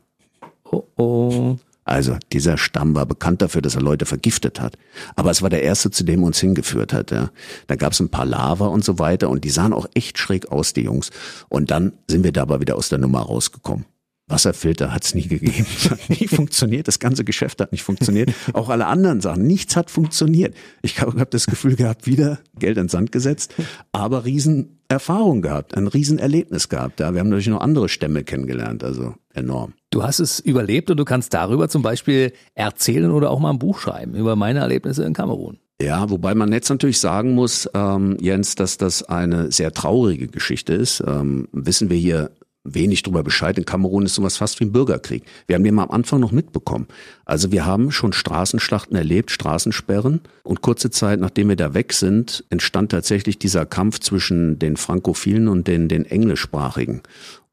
Oh 0.71 0.85
oh. 0.97 1.57
Also 1.83 2.17
dieser 2.31 2.57
Stamm 2.57 2.95
war 2.95 3.05
bekannt 3.05 3.41
dafür, 3.41 3.61
dass 3.61 3.75
er 3.75 3.81
Leute 3.81 4.05
vergiftet 4.05 4.61
hat. 4.61 4.77
Aber 5.15 5.31
es 5.31 5.41
war 5.41 5.49
der 5.49 5.63
erste, 5.63 5.91
zu 5.91 6.03
dem 6.03 6.21
er 6.21 6.27
uns 6.27 6.39
hingeführt 6.39 6.93
hat. 6.93 7.11
Ja. 7.11 7.31
Da 7.67 7.75
gab 7.75 7.93
es 7.93 7.99
ein 7.99 8.09
paar 8.09 8.25
Lava 8.25 8.67
und 8.67 8.85
so 8.85 8.99
weiter 8.99 9.29
und 9.29 9.43
die 9.43 9.49
sahen 9.49 9.73
auch 9.73 9.87
echt 9.93 10.17
schräg 10.17 10.51
aus, 10.51 10.73
die 10.73 10.83
Jungs. 10.83 11.09
Und 11.49 11.71
dann 11.71 11.93
sind 12.07 12.23
wir 12.23 12.31
dabei 12.31 12.59
wieder 12.59 12.75
aus 12.77 12.89
der 12.89 12.99
Nummer 12.99 13.21
rausgekommen. 13.21 13.85
Wasserfilter 14.31 14.93
hat 14.93 15.03
es 15.03 15.13
nie 15.13 15.27
gegeben. 15.27 15.65
Das 15.83 15.91
hat 15.91 16.09
nie 16.09 16.27
funktioniert. 16.27 16.87
Das 16.87 16.99
ganze 16.99 17.23
Geschäft 17.23 17.61
hat 17.61 17.71
nicht 17.71 17.83
funktioniert. 17.83 18.31
Auch 18.53 18.69
alle 18.69 18.87
anderen 18.87 19.21
Sachen. 19.21 19.45
Nichts 19.45 19.75
hat 19.75 19.91
funktioniert. 19.91 20.55
Ich 20.81 21.01
habe 21.01 21.19
hab 21.19 21.31
das 21.31 21.45
Gefühl 21.45 21.75
gehabt, 21.75 22.07
wieder 22.07 22.39
Geld 22.57 22.77
ins 22.77 22.93
Sand 22.93 23.11
gesetzt, 23.11 23.53
aber 23.91 24.25
Riesenerfahrung 24.25 25.41
gehabt, 25.41 25.75
ein 25.75 25.87
Riesenerlebnis 25.87 26.69
gehabt. 26.69 26.99
Ja, 26.99 27.13
wir 27.13 27.19
haben 27.19 27.29
natürlich 27.29 27.49
noch 27.49 27.61
andere 27.61 27.89
Stämme 27.89 28.23
kennengelernt, 28.23 28.83
also 28.83 29.15
enorm. 29.33 29.73
Du 29.89 30.03
hast 30.03 30.19
es 30.19 30.39
überlebt 30.39 30.89
und 30.89 30.97
du 30.97 31.05
kannst 31.05 31.33
darüber 31.33 31.69
zum 31.69 31.81
Beispiel 31.81 32.33
erzählen 32.55 33.11
oder 33.11 33.29
auch 33.29 33.39
mal 33.39 33.51
ein 33.51 33.59
Buch 33.59 33.79
schreiben 33.79 34.15
über 34.15 34.35
meine 34.35 34.59
Erlebnisse 34.59 35.03
in 35.03 35.13
Kamerun. 35.13 35.59
Ja, 35.81 36.09
wobei 36.11 36.35
man 36.35 36.51
jetzt 36.51 36.69
natürlich 36.69 36.99
sagen 36.99 37.33
muss, 37.33 37.67
ähm, 37.73 38.15
Jens, 38.21 38.53
dass 38.53 38.77
das 38.77 39.01
eine 39.03 39.51
sehr 39.51 39.73
traurige 39.73 40.27
Geschichte 40.27 40.73
ist. 40.73 41.03
Ähm, 41.05 41.47
wissen 41.51 41.89
wir 41.89 41.97
hier 41.97 42.29
wenig 42.63 43.03
darüber 43.03 43.23
Bescheid. 43.23 43.57
In 43.57 43.65
Kamerun 43.65 44.05
ist 44.05 44.15
sowas 44.15 44.37
fast 44.37 44.59
wie 44.59 44.65
ein 44.65 44.71
Bürgerkrieg. 44.71 45.23
Wir 45.47 45.55
haben 45.55 45.63
den 45.63 45.75
mal 45.75 45.83
am 45.83 45.91
Anfang 45.91 46.19
noch 46.19 46.31
mitbekommen. 46.31 46.87
Also 47.25 47.51
wir 47.51 47.65
haben 47.65 47.91
schon 47.91 48.13
Straßenschlachten 48.13 48.95
erlebt, 48.95 49.31
Straßensperren. 49.31 50.21
Und 50.43 50.61
kurze 50.61 50.91
Zeit, 50.91 51.19
nachdem 51.19 51.49
wir 51.49 51.55
da 51.55 51.73
weg 51.73 51.93
sind, 51.93 52.43
entstand 52.49 52.91
tatsächlich 52.91 53.39
dieser 53.39 53.65
Kampf 53.65 53.99
zwischen 53.99 54.59
den 54.59 54.77
Frankophilen 54.77 55.47
und 55.47 55.67
den, 55.67 55.87
den 55.87 56.05
Englischsprachigen. 56.05 57.01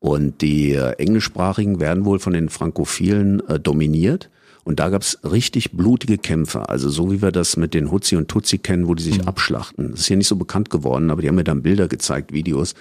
Und 0.01 0.43
die 0.43 0.73
äh, 0.75 0.93
Englischsprachigen 0.93 1.81
werden 1.81 2.05
wohl 2.05 2.19
von 2.19 2.33
den 2.33 2.49
Frankophilen 2.49 3.47
äh, 3.49 3.59
dominiert. 3.59 4.31
Und 4.69 4.81
da 4.81 4.91
gab's 4.91 5.19
richtig 5.25 5.73
blutige 5.73 6.19
Kämpfe, 6.19 6.69
also 6.69 6.91
so 6.91 7.11
wie 7.11 7.23
wir 7.23 7.33
das 7.33 7.57
mit 7.57 7.73
den 7.73 7.91
Hutzi 7.91 8.17
und 8.17 8.29
Tutsi 8.29 8.59
kennen, 8.59 8.87
wo 8.87 8.95
die 8.95 9.03
sich 9.03 9.23
mhm. 9.23 9.27
abschlachten. 9.27 9.93
Das 9.93 10.01
ist 10.01 10.07
hier 10.09 10.19
nicht 10.19 10.29
so 10.29 10.37
bekannt 10.37 10.69
geworden, 10.69 11.09
aber 11.11 11.23
die 11.23 11.29
haben 11.29 11.37
mir 11.37 11.45
dann 11.45 11.63
Bilder 11.63 11.89
gezeigt, 11.89 12.35
Videos 12.35 12.75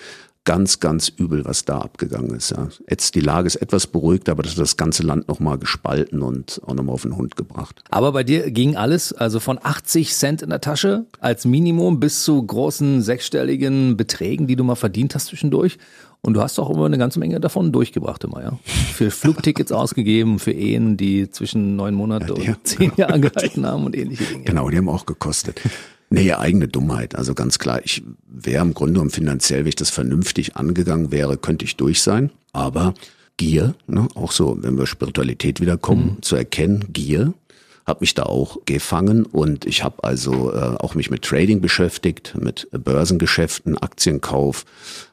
ganz, 0.48 0.80
ganz 0.80 1.10
übel, 1.10 1.44
was 1.44 1.66
da 1.66 1.80
abgegangen 1.80 2.34
ist. 2.34 2.52
Ja. 2.52 2.70
Jetzt 2.90 3.16
die 3.16 3.20
Lage 3.20 3.48
ist 3.48 3.58
etwas 3.58 3.86
beruhigt, 3.86 4.30
aber 4.30 4.44
das 4.44 4.54
hat 4.54 4.60
das 4.60 4.78
ganze 4.78 5.04
Land 5.04 5.28
nochmal 5.28 5.58
gespalten 5.58 6.22
und 6.22 6.62
auch 6.66 6.74
nochmal 6.74 6.94
auf 6.94 7.02
den 7.02 7.18
Hund 7.18 7.36
gebracht. 7.36 7.84
Aber 7.92 8.14
bei 8.14 8.24
dir 8.24 8.50
ging 8.50 8.78
alles, 8.78 9.12
also 9.12 9.42
von 9.42 9.60
80 9.62 10.14
Cent 10.16 10.42
in 10.42 10.50
der 10.50 10.62
Tasche 10.62 11.06
als 11.20 11.44
Minimum 11.44 12.00
bis 12.00 12.24
zu 12.24 12.42
großen 12.42 13.02
sechsstelligen 13.02 13.98
Beträgen, 13.98 14.48
die 14.48 14.56
du 14.56 14.64
mal 14.64 14.76
verdient 14.76 15.16
hast 15.16 15.28
zwischendurch. 15.28 15.80
Und 16.22 16.34
du 16.34 16.42
hast 16.42 16.58
auch 16.60 16.70
immer 16.70 16.86
eine 16.86 16.98
ganze 16.98 17.20
Menge 17.20 17.42
davon 17.42 17.74
durchgebracht 17.74 18.24
immer, 18.24 18.42
ja. 18.42 18.58
Für 18.94 19.12
Flugtickets 19.12 19.72
ausgegeben, 19.74 20.40
für 20.40 20.54
Ehen, 20.54 20.96
die 20.96 21.30
zwischen 21.30 21.76
neun 21.76 21.94
Monate 21.94 22.34
ja, 22.42 22.54
und 22.54 22.66
zehn 22.66 22.94
Jahre 22.96 23.20
gehalten 23.20 23.66
haben 23.66 23.86
und 23.86 23.98
ähnliche 23.98 24.24
Dinge. 24.24 24.46
Genau, 24.46 24.70
die 24.70 24.78
haben 24.78 24.88
auch 24.88 25.06
gekostet. 25.06 25.62
Nee, 26.10 26.32
eigene 26.34 26.67
Dummheit. 26.67 27.15
Also 27.15 27.34
ganz 27.34 27.60
klar, 27.60 27.82
ich 27.84 28.04
wäre 28.28 28.63
im 28.63 28.74
Grunde 28.74 28.93
genommen 28.93 29.10
finanziell, 29.10 29.62
wenn 29.62 29.70
ich 29.70 29.76
das 29.76 29.89
vernünftig 29.89 30.56
angegangen 30.56 31.12
wäre, 31.12 31.38
könnte 31.38 31.65
ich 31.65 31.76
durch 31.76 32.02
sein. 32.02 32.32
Aber 32.54 32.93
Gier, 33.36 33.76
ne, 33.88 34.08
auch 34.15 34.32
so, 34.32 34.58
wenn 34.62 34.78
wir 34.78 34.88
Spiritualität 34.88 35.60
wiederkommen, 35.62 36.15
mhm. 36.15 36.22
zu 36.22 36.36
erkennen, 36.36 36.86
Gier, 36.93 37.34
hat 37.86 38.02
mich 38.02 38.13
da 38.13 38.24
auch 38.24 38.58
gefangen 38.65 39.26
und 39.26 39.65
ich 39.65 39.84
habe 39.84 40.04
also 40.04 40.54
äh, 40.54 40.76
auch 40.80 40.93
mich 40.93 41.10
mit 41.10 41.24
Trading 41.24 41.62
beschäftigt, 41.62 42.36
mit 42.38 42.67
Börsengeschäften, 42.72 43.78
Aktienkauf, 43.78 44.65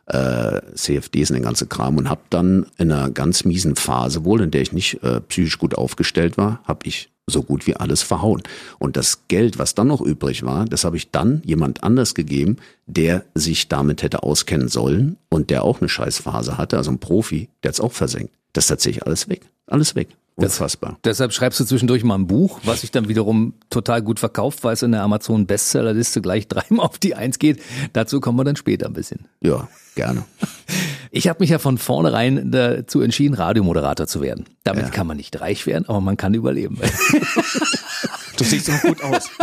äh, 0.06 0.60
CFDs 0.74 1.30
und 1.30 1.36
den 1.36 1.44
ganzen 1.44 1.68
Kram 1.68 1.96
und 1.96 2.10
habe 2.10 2.22
dann 2.30 2.66
in 2.76 2.90
einer 2.90 3.10
ganz 3.10 3.44
miesen 3.44 3.76
Phase, 3.76 4.24
wohl 4.24 4.40
in 4.40 4.50
der 4.50 4.62
ich 4.62 4.72
nicht 4.72 5.02
äh, 5.04 5.20
psychisch 5.20 5.58
gut 5.58 5.76
aufgestellt 5.76 6.36
war, 6.36 6.60
habe 6.64 6.80
ich 6.88 7.10
so 7.26 7.42
gut 7.42 7.66
wie 7.66 7.76
alles 7.76 8.02
verhauen. 8.02 8.42
Und 8.78 8.96
das 8.96 9.26
Geld, 9.28 9.58
was 9.58 9.74
dann 9.74 9.88
noch 9.88 10.00
übrig 10.00 10.42
war, 10.42 10.66
das 10.66 10.84
habe 10.84 10.96
ich 10.96 11.10
dann 11.10 11.42
jemand 11.44 11.82
anders 11.82 12.14
gegeben, 12.14 12.56
der 12.86 13.24
sich 13.34 13.68
damit 13.68 14.02
hätte 14.02 14.22
auskennen 14.22 14.68
sollen 14.68 15.16
und 15.30 15.50
der 15.50 15.64
auch 15.64 15.80
eine 15.80 15.88
Scheißphase 15.88 16.58
hatte, 16.58 16.76
also 16.76 16.90
ein 16.90 16.98
Profi, 16.98 17.48
der 17.62 17.70
hat's 17.70 17.80
auch 17.80 17.92
versenkt. 17.92 18.34
Das 18.52 18.64
ist 18.64 18.68
tatsächlich 18.68 19.04
alles 19.06 19.28
weg. 19.28 19.42
Alles 19.66 19.94
weg. 19.94 20.08
Unfassbar. 20.36 20.98
Das, 21.02 21.12
deshalb 21.12 21.32
schreibst 21.32 21.60
du 21.60 21.64
zwischendurch 21.64 22.02
mal 22.02 22.16
ein 22.16 22.26
Buch, 22.26 22.60
was 22.64 22.80
sich 22.80 22.90
dann 22.90 23.08
wiederum 23.08 23.54
total 23.70 24.02
gut 24.02 24.18
verkauft, 24.18 24.64
weil 24.64 24.74
es 24.74 24.82
in 24.82 24.90
der 24.90 25.02
Amazon 25.02 25.46
Bestsellerliste 25.46 26.20
gleich 26.20 26.48
dreimal 26.48 26.86
auf 26.86 26.98
die 26.98 27.14
Eins 27.14 27.38
geht. 27.38 27.62
Dazu 27.92 28.20
kommen 28.20 28.38
wir 28.38 28.44
dann 28.44 28.56
später 28.56 28.86
ein 28.86 28.94
bisschen. 28.94 29.26
Ja, 29.40 29.68
gerne. 29.94 30.24
Ich 31.16 31.28
habe 31.28 31.38
mich 31.40 31.50
ja 31.50 31.60
von 31.60 31.78
vornherein 31.78 32.50
dazu 32.50 33.00
entschieden, 33.00 33.34
Radiomoderator 33.34 34.08
zu 34.08 34.20
werden. 34.20 34.46
Damit 34.64 34.86
Ja. 34.86 34.90
kann 34.90 35.06
man 35.06 35.16
nicht 35.16 35.40
reich 35.40 35.64
werden, 35.64 35.84
aber 35.88 36.00
man 36.00 36.16
kann 36.16 36.34
überleben. 36.34 36.80
Du 38.36 38.44
siehst 38.44 38.68
noch 38.68 38.80
gut 38.82 39.02
aus. 39.02 39.30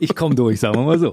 Ich 0.00 0.16
komme 0.16 0.34
durch, 0.34 0.58
sagen 0.58 0.74
wir 0.74 0.82
mal 0.82 0.98
so. 0.98 1.12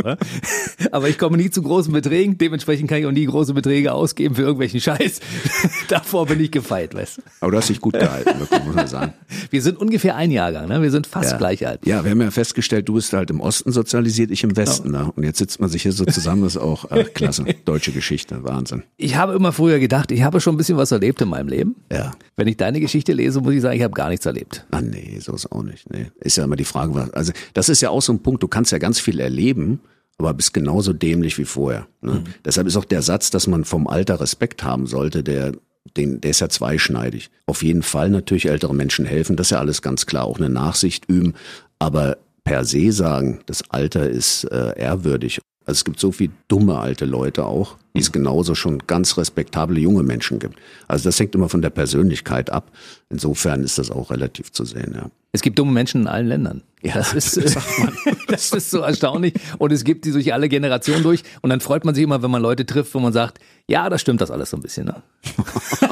Aber 0.92 1.10
ich 1.10 1.20
komme 1.20 1.38
nie 1.38 1.52
zu 1.52 1.62
großen 1.62 1.94
Beträgen. 1.94 2.40
Dementsprechend 2.40 2.90
kann 2.90 2.98
ich 2.98 3.06
auch 3.06 3.12
nie 3.12 3.26
große 3.26 3.54
Beträge 3.54 3.94
ausgeben 3.94 4.34
für 4.34 4.42
irgendwelchen 4.42 4.82
Scheiß. 4.82 5.20
Davor 5.90 6.26
bin 6.26 6.40
ich 6.40 6.50
gefeit, 6.50 6.96
weißt 6.96 7.18
du. 7.18 7.22
Aber 7.42 7.52
du 7.52 7.58
hast 7.58 7.70
dich 7.70 7.82
gut 7.82 7.94
gehalten, 7.94 8.40
wirklich, 8.40 8.64
muss 8.64 8.76
man 8.76 8.88
sagen. 8.88 9.14
Wir 9.52 9.62
sind 9.62 9.78
ungefähr 9.78 10.16
ein 10.16 10.32
Jahrgang, 10.32 10.68
ne? 10.68 10.82
Wir 10.82 10.90
sind 10.90 11.06
fast 11.06 11.32
Ja. 11.32 11.38
gleich 11.38 11.68
alt. 11.68 11.86
Ja, 11.86 12.04
wir 12.04 12.10
haben 12.10 12.22
ja 12.22 12.32
festgestellt, 12.32 12.90
du 12.90 12.94
bist 12.96 13.14
halt 13.14 13.30
im 13.30 13.42
Osten 13.42 13.72
sozialisiert, 13.72 14.32
ich 14.32 14.44
im 14.44 14.58
Westen. 14.58 14.90
Ne? 14.92 15.12
Und 15.16 15.24
jetzt 15.24 15.38
sitzt 15.38 15.60
man 15.60 15.70
sich 15.70 15.84
hier 15.84 15.92
so 15.92 16.06
zusammen, 16.06 16.42
das 16.42 16.56
ist 16.56 16.62
auch 16.62 16.90
äh, 16.90 17.04
klasse. 17.04 17.46
Deutsche 17.66 17.92
Geschichte, 17.92 18.44
Wahnsinn. 18.44 18.82
Ich 18.98 19.16
habe 19.18 19.34
immer 19.34 19.52
früher 19.52 19.78
gedacht, 19.78 20.10
ich 20.12 20.24
habe 20.24 20.42
schon 20.42 20.56
ein 20.56 20.58
bisschen 20.58 20.78
was 20.78 20.92
erlebt 20.92 21.22
in 21.22 21.30
meinem 21.30 21.48
Leben. 21.50 21.76
Ja. 21.92 22.14
Wenn 22.40 22.48
ich 22.48 22.56
deine 22.56 22.80
Geschichte 22.80 23.12
lese, 23.12 23.42
muss 23.42 23.54
ich 23.54 23.62
sagen, 23.62 23.76
ich 23.76 23.84
habe 23.84 23.94
gar 23.94 24.08
nichts 24.08 24.26
erlebt. 24.26 24.66
Ah, 24.72 24.80
nee, 24.80 25.20
so 25.20 25.36
ist 25.36 25.52
auch 25.52 25.62
nicht. 25.62 25.90
Nee. 25.92 26.06
Ist 26.22 26.38
ja 26.38 26.46
immer 26.46 26.56
die 26.56 26.64
Frage, 26.64 26.96
was, 26.96 27.10
also 27.10 27.34
das 27.54 27.68
ist 27.68 27.82
ja 27.82 27.90
auch 27.90 28.02
so 28.02 28.14
ein 28.14 28.24
Punkt, 28.24 28.42
du 28.42 28.48
kannst 28.48 28.72
ja 28.72 28.78
ganz 28.78 28.98
viel 28.98 29.20
erleben, 29.20 29.82
aber 30.18 30.34
bist 30.34 30.54
genauso 30.54 30.94
dämlich 30.94 31.38
wie 31.38 31.44
vorher. 31.44 31.88
Ne? 32.00 32.24
Deshalb 32.46 32.66
ist 32.66 32.78
auch 32.78 32.86
der 32.86 33.02
Satz, 33.02 33.30
dass 33.30 33.48
man 33.48 33.66
vom 33.66 33.88
Alter 33.88 34.22
Respekt 34.22 34.64
haben 34.64 34.88
sollte, 34.88 35.22
der, 35.22 35.52
den, 35.98 36.22
der 36.22 36.32
ist 36.32 36.40
ja 36.40 36.48
zweischneidig. 36.48 37.30
Auf 37.46 37.62
jeden 37.62 37.84
Fall 37.84 38.10
natürlich 38.10 38.46
ältere 38.46 38.74
Menschen 38.74 39.04
helfen, 39.04 39.36
das 39.36 39.48
ist 39.48 39.52
ja 39.52 39.60
alles 39.60 39.82
ganz 39.82 40.06
klar, 40.06 40.24
auch 40.24 40.38
eine 40.38 40.50
Nachsicht 40.50 41.10
üben, 41.10 41.34
aber 41.78 42.20
per 42.46 42.64
se 42.64 42.94
sagen, 42.94 43.42
das 43.48 43.70
Alter 43.70 44.10
ist 44.10 44.46
äh, 44.46 44.80
ehrwürdig. 44.80 45.42
Also 45.70 45.82
es 45.82 45.86
gibt 45.86 46.00
so 46.00 46.12
viel 46.12 46.32
dumme 46.48 46.80
alte 46.80 47.06
Leute 47.06 47.46
auch, 47.46 47.78
wie 47.94 48.00
es 48.00 48.12
genauso 48.12 48.56
schon 48.56 48.80
ganz 48.88 49.18
respektable 49.18 49.80
junge 49.80 50.02
Menschen 50.02 50.40
gibt. 50.40 50.58
Also 50.88 51.04
das 51.04 51.20
hängt 51.20 51.36
immer 51.36 51.48
von 51.48 51.62
der 51.62 51.70
Persönlichkeit 51.70 52.50
ab. 52.50 52.72
Insofern 53.12 53.62
ist 53.62 53.78
das 53.78 53.92
auch 53.92 54.10
relativ 54.10 54.52
zu 54.52 54.66
sehen, 54.66 54.94
ja. 54.96 55.12
Es 55.32 55.44
gibt 55.44 55.60
dumme 55.60 55.72
Menschen 55.72 56.02
in 56.02 56.08
allen 56.08 56.26
Ländern. 56.26 56.64
Ja, 56.82 56.96
das 56.96 57.14
ist, 57.14 57.38
das 58.28 58.52
ist 58.52 58.72
so 58.72 58.80
erstaunlich. 58.80 59.36
Und 59.60 59.72
es 59.72 59.84
gibt 59.84 60.06
die 60.06 60.12
durch 60.12 60.34
alle 60.34 60.50
Generationen 60.50 61.04
durch. 61.04 61.22
Und 61.42 61.52
dann 61.52 61.60
freut 61.60 61.86
man 61.86 61.94
sich 61.94 62.04
immer, 62.04 62.24
wenn 62.24 62.32
man 62.32 62.42
Leute 62.42 62.66
trifft, 62.66 62.96
wo 62.96 63.00
man 63.00 63.14
sagt, 63.14 63.38
ja, 63.68 63.92
das 63.92 64.02
stimmt 64.02 64.22
das 64.22 64.32
alles 64.32 64.50
so 64.50 64.58
ein 64.58 64.64
bisschen. 64.64 64.88
Ne? 64.88 65.04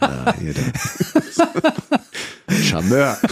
Ja, 0.00 0.34
hier 0.40 0.54
der 0.54 0.64
Charmeur. 2.50 3.16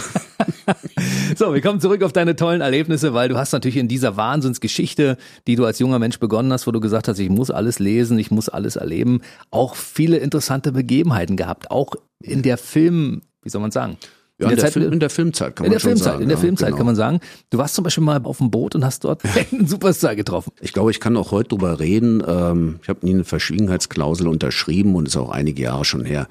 So, 1.35 1.53
wir 1.53 1.61
kommen 1.61 1.79
zurück 1.79 2.03
auf 2.03 2.13
deine 2.13 2.35
tollen 2.35 2.61
Erlebnisse, 2.61 3.13
weil 3.13 3.29
du 3.29 3.37
hast 3.37 3.51
natürlich 3.51 3.77
in 3.77 3.87
dieser 3.87 4.17
Wahnsinnsgeschichte, 4.17 5.17
die 5.47 5.55
du 5.55 5.65
als 5.65 5.79
junger 5.79 5.99
Mensch 5.99 6.19
begonnen 6.19 6.51
hast, 6.51 6.67
wo 6.67 6.71
du 6.71 6.79
gesagt 6.79 7.07
hast, 7.07 7.19
ich 7.19 7.29
muss 7.29 7.51
alles 7.51 7.79
lesen, 7.79 8.17
ich 8.19 8.31
muss 8.31 8.49
alles 8.49 8.75
erleben, 8.75 9.21
auch 9.51 9.75
viele 9.75 10.17
interessante 10.17 10.71
Begebenheiten 10.71 11.37
gehabt. 11.37 11.71
Auch 11.71 11.93
in 12.21 12.41
der 12.41 12.57
Film, 12.57 13.21
wie 13.43 13.49
soll 13.49 13.61
man 13.61 13.71
sagen? 13.71 13.97
Ja, 14.39 14.49
in, 14.49 14.55
der 14.55 14.71
Film, 14.71 14.93
in 14.93 14.99
der 15.01 15.09
Filmzeit 15.09 15.55
kann 15.55 15.65
in 15.65 15.71
man 15.71 15.73
der 15.73 15.79
schon 15.79 15.89
Filmzeit, 15.89 16.13
sagen. 16.13 16.23
in 16.23 16.29
der 16.29 16.37
ja, 16.37 16.41
Filmzeit 16.41 16.67
genau. 16.67 16.77
kann 16.77 16.85
man 16.85 16.95
sagen. 16.95 17.19
Du 17.49 17.57
warst 17.57 17.75
zum 17.75 17.83
Beispiel 17.83 18.03
mal 18.05 18.21
auf 18.23 18.37
dem 18.37 18.49
Boot 18.49 18.73
und 18.73 18.85
hast 18.85 19.03
dort 19.03 19.21
einen 19.51 19.67
Superstar 19.67 20.15
getroffen. 20.15 20.53
Ich 20.61 20.71
glaube, 20.71 20.91
ich 20.91 21.01
kann 21.01 21.17
auch 21.17 21.31
heute 21.31 21.49
drüber 21.49 21.79
reden. 21.79 22.23
Ähm, 22.25 22.79
ich 22.81 22.87
habe 22.87 23.05
nie 23.05 23.13
eine 23.13 23.25
Verschwiegenheitsklausel 23.25 24.27
unterschrieben 24.29 24.95
und 24.95 25.07
ist 25.07 25.17
auch 25.17 25.29
einige 25.29 25.63
Jahre 25.63 25.83
schon 25.83 26.05
her. 26.05 26.27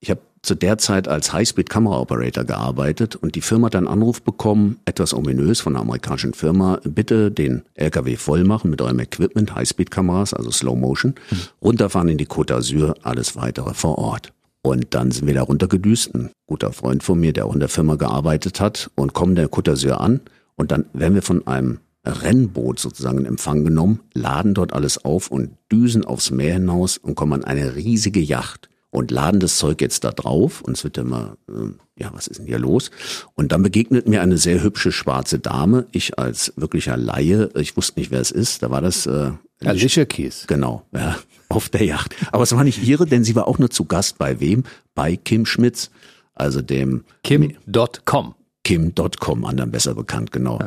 Ich 0.00 0.08
habe 0.08 0.20
zu 0.42 0.56
der 0.56 0.76
Zeit 0.76 1.06
als 1.06 1.32
Highspeed-Kamera-Operator 1.32 2.44
gearbeitet 2.44 3.14
und 3.14 3.36
die 3.36 3.40
Firma 3.40 3.66
hat 3.66 3.76
einen 3.76 3.86
Anruf 3.86 4.22
bekommen, 4.22 4.80
etwas 4.84 5.14
ominös 5.14 5.60
von 5.60 5.74
einer 5.74 5.82
amerikanischen 5.82 6.34
Firma, 6.34 6.80
bitte 6.82 7.30
den 7.30 7.62
LKW 7.74 8.16
voll 8.16 8.42
machen 8.42 8.70
mit 8.70 8.82
eurem 8.82 8.98
Equipment, 8.98 9.54
Highspeed-Kameras, 9.54 10.34
also 10.34 10.50
Slow 10.50 10.76
Motion, 10.76 11.14
runterfahren 11.62 12.08
in 12.08 12.18
die 12.18 12.26
Côte 12.26 12.54
d'Azur, 12.54 12.96
alles 13.02 13.36
weitere 13.36 13.72
vor 13.74 13.98
Ort. 13.98 14.32
Und 14.62 14.94
dann 14.94 15.12
sind 15.12 15.26
wir 15.26 15.34
da 15.34 15.42
runtergedüst, 15.42 16.14
ein 16.14 16.30
guter 16.46 16.72
Freund 16.72 17.04
von 17.04 17.20
mir, 17.20 17.32
der 17.32 17.46
auch 17.46 17.54
in 17.54 17.60
der 17.60 17.68
Firma 17.68 17.94
gearbeitet 17.94 18.60
hat, 18.60 18.90
und 18.96 19.12
kommen 19.12 19.36
der 19.36 19.48
Côte 19.48 19.72
d'Azur 19.72 20.00
an 20.00 20.20
und 20.56 20.72
dann 20.72 20.86
werden 20.92 21.14
wir 21.14 21.22
von 21.22 21.46
einem 21.46 21.78
Rennboot 22.04 22.80
sozusagen 22.80 23.18
in 23.18 23.26
Empfang 23.26 23.64
genommen, 23.64 24.00
laden 24.12 24.54
dort 24.54 24.72
alles 24.72 25.04
auf 25.04 25.30
und 25.30 25.50
düsen 25.70 26.04
aufs 26.04 26.32
Meer 26.32 26.54
hinaus 26.54 26.98
und 26.98 27.14
kommen 27.14 27.32
an 27.32 27.44
eine 27.44 27.76
riesige 27.76 28.20
Yacht 28.20 28.68
und 28.92 29.10
laden 29.10 29.40
das 29.40 29.56
Zeug 29.56 29.80
jetzt 29.80 30.04
da 30.04 30.12
drauf 30.12 30.60
und 30.60 30.76
es 30.76 30.84
wird 30.84 30.98
immer, 30.98 31.36
ähm, 31.48 31.80
ja, 31.98 32.10
was 32.12 32.26
ist 32.26 32.38
denn 32.38 32.46
hier 32.46 32.58
los? 32.58 32.90
Und 33.34 33.50
dann 33.50 33.62
begegnet 33.62 34.06
mir 34.06 34.20
eine 34.20 34.36
sehr 34.36 34.62
hübsche 34.62 34.92
schwarze 34.92 35.38
Dame. 35.38 35.86
Ich 35.92 36.18
als 36.18 36.52
wirklicher 36.56 36.98
Laie, 36.98 37.48
ich 37.54 37.76
wusste 37.76 37.98
nicht, 37.98 38.10
wer 38.10 38.20
es 38.20 38.30
ist. 38.30 38.62
Da 38.62 38.70
war 38.70 38.82
das 38.82 39.06
äh, 39.06 39.32
Alicia 39.64 40.04
Keys. 40.04 40.44
Genau, 40.46 40.84
ja, 40.92 41.16
auf 41.48 41.70
der 41.70 41.86
Yacht. 41.86 42.14
Aber 42.32 42.42
es 42.42 42.54
war 42.54 42.64
nicht 42.64 42.84
ihre, 42.84 43.06
denn 43.06 43.24
sie 43.24 43.34
war 43.34 43.48
auch 43.48 43.58
nur 43.58 43.70
zu 43.70 43.86
Gast 43.86 44.18
bei 44.18 44.40
wem? 44.40 44.64
Bei 44.94 45.16
Kim 45.16 45.46
Schmitz, 45.46 45.90
also 46.34 46.60
dem 46.60 47.04
Kim.com. 47.24 48.34
Kim.com, 48.62 49.44
anderen 49.44 49.70
besser 49.72 49.94
bekannt, 49.94 50.32
genau. 50.32 50.58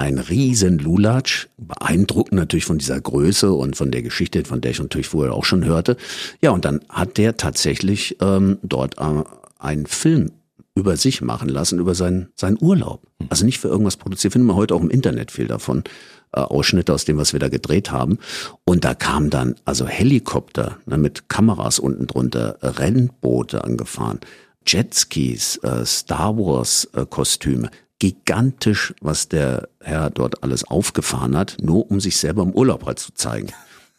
Ein 0.00 0.18
riesen 0.18 0.78
Lulatsch, 0.78 1.48
beeindruckend 1.58 2.32
natürlich 2.32 2.64
von 2.64 2.78
dieser 2.78 2.98
Größe 2.98 3.52
und 3.52 3.76
von 3.76 3.90
der 3.90 4.00
Geschichte, 4.00 4.42
von 4.46 4.62
der 4.62 4.70
ich 4.70 4.80
natürlich 4.80 5.08
vorher 5.08 5.34
auch 5.34 5.44
schon 5.44 5.62
hörte. 5.62 5.98
Ja, 6.40 6.52
und 6.52 6.64
dann 6.64 6.80
hat 6.88 7.18
der 7.18 7.36
tatsächlich 7.36 8.16
ähm, 8.22 8.56
dort 8.62 8.96
äh, 8.96 9.24
einen 9.58 9.84
Film 9.84 10.32
über 10.74 10.96
sich 10.96 11.20
machen 11.20 11.50
lassen, 11.50 11.78
über 11.78 11.94
seinen, 11.94 12.30
seinen 12.34 12.56
Urlaub. 12.62 13.02
Also 13.28 13.44
nicht 13.44 13.58
für 13.58 13.68
irgendwas 13.68 13.98
produziert. 13.98 14.32
Finden 14.32 14.48
wir 14.48 14.54
heute 14.54 14.74
auch 14.74 14.80
im 14.80 14.88
Internet 14.88 15.32
viel 15.32 15.48
davon. 15.48 15.84
Äh, 16.32 16.40
Ausschnitte 16.40 16.94
aus 16.94 17.04
dem, 17.04 17.18
was 17.18 17.34
wir 17.34 17.40
da 17.40 17.50
gedreht 17.50 17.92
haben. 17.92 18.20
Und 18.64 18.86
da 18.86 18.94
kamen 18.94 19.28
dann 19.28 19.56
also 19.66 19.86
Helikopter 19.86 20.78
ne, 20.86 20.96
mit 20.96 21.28
Kameras 21.28 21.78
unten 21.78 22.06
drunter, 22.06 22.56
Rennboote 22.62 23.64
angefahren, 23.64 24.20
Jetskis, 24.66 25.58
äh, 25.58 25.84
Star 25.84 26.38
Wars 26.38 26.88
äh, 26.94 27.04
Kostüme. 27.04 27.68
Gigantisch, 28.00 28.94
was 29.00 29.28
der 29.28 29.68
Herr 29.80 30.10
dort 30.10 30.42
alles 30.42 30.64
aufgefahren 30.64 31.36
hat, 31.36 31.58
nur 31.60 31.88
um 31.90 32.00
sich 32.00 32.16
selber 32.16 32.42
im 32.42 32.52
Urlaub 32.52 32.86
halt 32.86 32.98
zu 32.98 33.14
zeigen. 33.14 33.48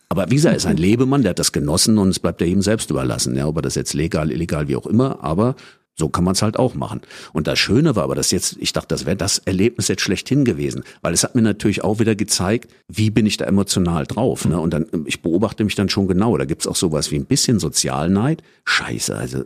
Aber 0.09 0.29
wie 0.29 0.35
gesagt, 0.35 0.53
er 0.53 0.57
ist 0.57 0.65
ein 0.65 0.75
Lebemann, 0.75 1.21
der 1.21 1.29
hat 1.29 1.39
das 1.39 1.53
genossen 1.53 1.97
und 1.97 2.09
es 2.09 2.19
bleibt 2.19 2.41
ja 2.41 2.47
ihm 2.47 2.61
selbst 2.61 2.89
überlassen, 2.89 3.37
ja, 3.37 3.47
ob 3.47 3.55
er 3.57 3.61
das 3.61 3.75
jetzt 3.75 3.93
legal, 3.93 4.29
illegal, 4.29 4.67
wie 4.67 4.75
auch 4.75 4.85
immer, 4.85 5.23
aber 5.23 5.55
so 5.97 6.09
kann 6.09 6.23
man 6.23 6.33
es 6.33 6.41
halt 6.41 6.57
auch 6.57 6.73
machen. 6.73 7.01
Und 7.31 7.47
das 7.47 7.59
Schöne 7.59 7.95
war 7.95 8.03
aber, 8.03 8.15
dass 8.15 8.31
jetzt, 8.31 8.57
ich 8.59 8.73
dachte, 8.73 8.87
das 8.89 9.05
wäre 9.05 9.15
das 9.15 9.37
Erlebnis 9.39 9.87
jetzt 9.87 10.01
schlechthin 10.01 10.45
gewesen, 10.45 10.83
weil 11.01 11.13
es 11.13 11.23
hat 11.23 11.35
mir 11.35 11.41
natürlich 11.41 11.83
auch 11.83 11.99
wieder 11.99 12.15
gezeigt, 12.15 12.73
wie 12.87 13.09
bin 13.09 13.25
ich 13.25 13.37
da 13.37 13.45
emotional 13.45 14.05
drauf. 14.05 14.45
Ne? 14.45 14.59
Und 14.59 14.73
dann, 14.73 14.87
ich 15.05 15.21
beobachte 15.21 15.63
mich 15.63 15.75
dann 15.75 15.89
schon 15.89 16.07
genau. 16.07 16.35
Da 16.37 16.45
gibt's 16.45 16.65
auch 16.65 16.75
sowas 16.75 17.11
wie 17.11 17.17
ein 17.17 17.25
bisschen 17.25 17.59
Sozialneid. 17.59 18.41
Scheiße, 18.65 19.15
also 19.15 19.45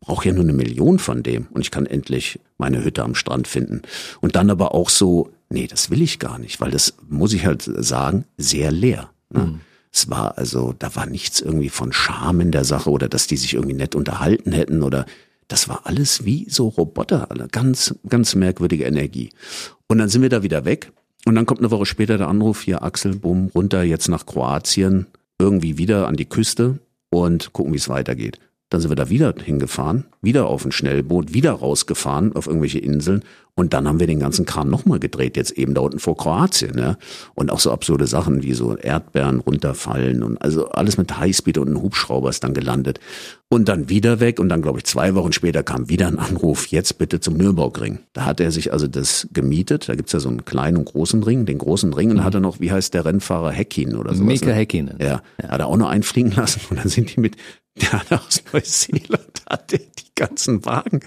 brauche 0.00 0.28
ja 0.28 0.34
nur 0.34 0.44
eine 0.44 0.52
Million 0.52 0.98
von 0.98 1.22
dem 1.22 1.46
und 1.50 1.62
ich 1.62 1.70
kann 1.70 1.86
endlich 1.86 2.40
meine 2.58 2.84
Hütte 2.84 3.02
am 3.02 3.14
Strand 3.14 3.48
finden. 3.48 3.82
Und 4.20 4.36
dann 4.36 4.50
aber 4.50 4.74
auch 4.74 4.90
so, 4.90 5.30
nee, 5.48 5.66
das 5.66 5.90
will 5.90 6.02
ich 6.02 6.18
gar 6.18 6.38
nicht, 6.38 6.60
weil 6.60 6.70
das, 6.70 6.94
muss 7.08 7.32
ich 7.32 7.46
halt 7.46 7.62
sagen, 7.62 8.24
sehr 8.36 8.70
leer. 8.70 9.10
Ne? 9.30 9.60
Es 9.92 10.10
war 10.10 10.38
also, 10.38 10.74
da 10.76 10.94
war 10.96 11.06
nichts 11.06 11.40
irgendwie 11.40 11.68
von 11.68 11.92
Charme 11.92 12.40
in 12.40 12.50
der 12.52 12.64
Sache 12.64 12.90
oder 12.90 13.08
dass 13.08 13.26
die 13.26 13.36
sich 13.36 13.54
irgendwie 13.54 13.76
nett 13.76 13.94
unterhalten 13.94 14.52
hätten 14.52 14.82
oder 14.82 15.06
das 15.48 15.68
war 15.68 15.86
alles 15.86 16.24
wie 16.24 16.46
so 16.50 16.68
Roboter, 16.68 17.30
alle 17.30 17.48
ganz, 17.48 17.94
ganz 18.08 18.34
merkwürdige 18.34 18.84
Energie. 18.84 19.30
Und 19.86 19.98
dann 19.98 20.08
sind 20.08 20.22
wir 20.22 20.30
da 20.30 20.42
wieder 20.42 20.64
weg 20.64 20.90
und 21.26 21.34
dann 21.34 21.46
kommt 21.46 21.60
eine 21.60 21.70
Woche 21.70 21.86
später 21.86 22.18
der 22.18 22.28
Anruf, 22.28 22.62
hier 22.62 22.82
Axel, 22.82 23.16
bumm, 23.16 23.50
runter 23.54 23.82
jetzt 23.82 24.08
nach 24.08 24.26
Kroatien, 24.26 25.06
irgendwie 25.38 25.78
wieder 25.78 26.08
an 26.08 26.16
die 26.16 26.28
Küste 26.28 26.78
und 27.10 27.52
gucken, 27.52 27.72
wie 27.72 27.78
es 27.78 27.88
weitergeht. 27.88 28.38
Dann 28.74 28.80
sind 28.80 28.90
wir 28.90 28.96
da 28.96 29.08
wieder 29.08 29.32
hingefahren, 29.40 30.02
wieder 30.20 30.46
auf 30.46 30.64
ein 30.64 30.72
Schnellboot, 30.72 31.32
wieder 31.32 31.52
rausgefahren 31.52 32.34
auf 32.34 32.48
irgendwelche 32.48 32.80
Inseln 32.80 33.22
und 33.56 33.72
dann 33.72 33.86
haben 33.86 34.00
wir 34.00 34.08
den 34.08 34.18
ganzen 34.18 34.46
Kram 34.46 34.68
nochmal 34.68 34.98
gedreht, 34.98 35.36
jetzt 35.36 35.52
eben 35.52 35.74
da 35.74 35.80
unten 35.82 36.00
vor 36.00 36.16
Kroatien. 36.16 36.74
Ne? 36.74 36.98
Und 37.34 37.52
auch 37.52 37.60
so 37.60 37.70
absurde 37.70 38.08
Sachen 38.08 38.42
wie 38.42 38.52
so 38.52 38.76
Erdbeeren 38.76 39.38
runterfallen 39.38 40.24
und 40.24 40.42
also 40.42 40.70
alles 40.70 40.98
mit 40.98 41.16
Highspeed 41.16 41.58
und 41.58 41.68
ein 41.68 41.80
Hubschrauber 41.80 42.30
ist 42.30 42.42
dann 42.42 42.52
gelandet. 42.52 42.98
Und 43.48 43.68
dann 43.68 43.88
wieder 43.88 44.18
weg 44.18 44.40
und 44.40 44.48
dann, 44.48 44.62
glaube 44.62 44.78
ich, 44.78 44.84
zwei 44.86 45.14
Wochen 45.14 45.32
später 45.32 45.62
kam 45.62 45.88
wieder 45.88 46.08
ein 46.08 46.18
Anruf, 46.18 46.66
jetzt 46.66 46.98
bitte 46.98 47.20
zum 47.20 47.36
Nürburgring. 47.36 48.00
Da 48.12 48.24
hat 48.24 48.40
er 48.40 48.50
sich 48.50 48.72
also 48.72 48.88
das 48.88 49.28
gemietet, 49.32 49.88
da 49.88 49.94
gibt's 49.94 50.12
ja 50.12 50.18
so 50.18 50.28
einen 50.28 50.44
kleinen 50.44 50.78
und 50.78 50.86
großen 50.86 51.22
Ring, 51.22 51.46
den 51.46 51.58
großen 51.58 51.92
Ring 51.92 52.10
und 52.10 52.16
da 52.16 52.24
hat 52.24 52.34
er 52.34 52.40
noch, 52.40 52.58
wie 52.58 52.72
heißt 52.72 52.92
der 52.92 53.04
Rennfahrer, 53.04 53.52
Heckin 53.52 53.94
oder 53.94 54.14
sowas. 54.14 54.26
Mika 54.26 54.46
ne? 54.46 54.54
Häkkinen. 54.54 54.98
Ja, 55.00 55.22
hat 55.46 55.60
er 55.60 55.68
auch 55.68 55.76
noch 55.76 55.88
einfliegen 55.88 56.32
lassen 56.32 56.60
und 56.70 56.78
dann 56.78 56.88
sind 56.88 57.14
die 57.14 57.20
mit, 57.20 57.36
der 57.80 57.92
hat 57.92 58.12
aus 58.12 58.42
Neuseeland, 58.52 59.42
hat 59.48 59.72
er 59.72 59.78
die 59.78 60.13
ganzen 60.14 60.64
Wagen, 60.64 61.00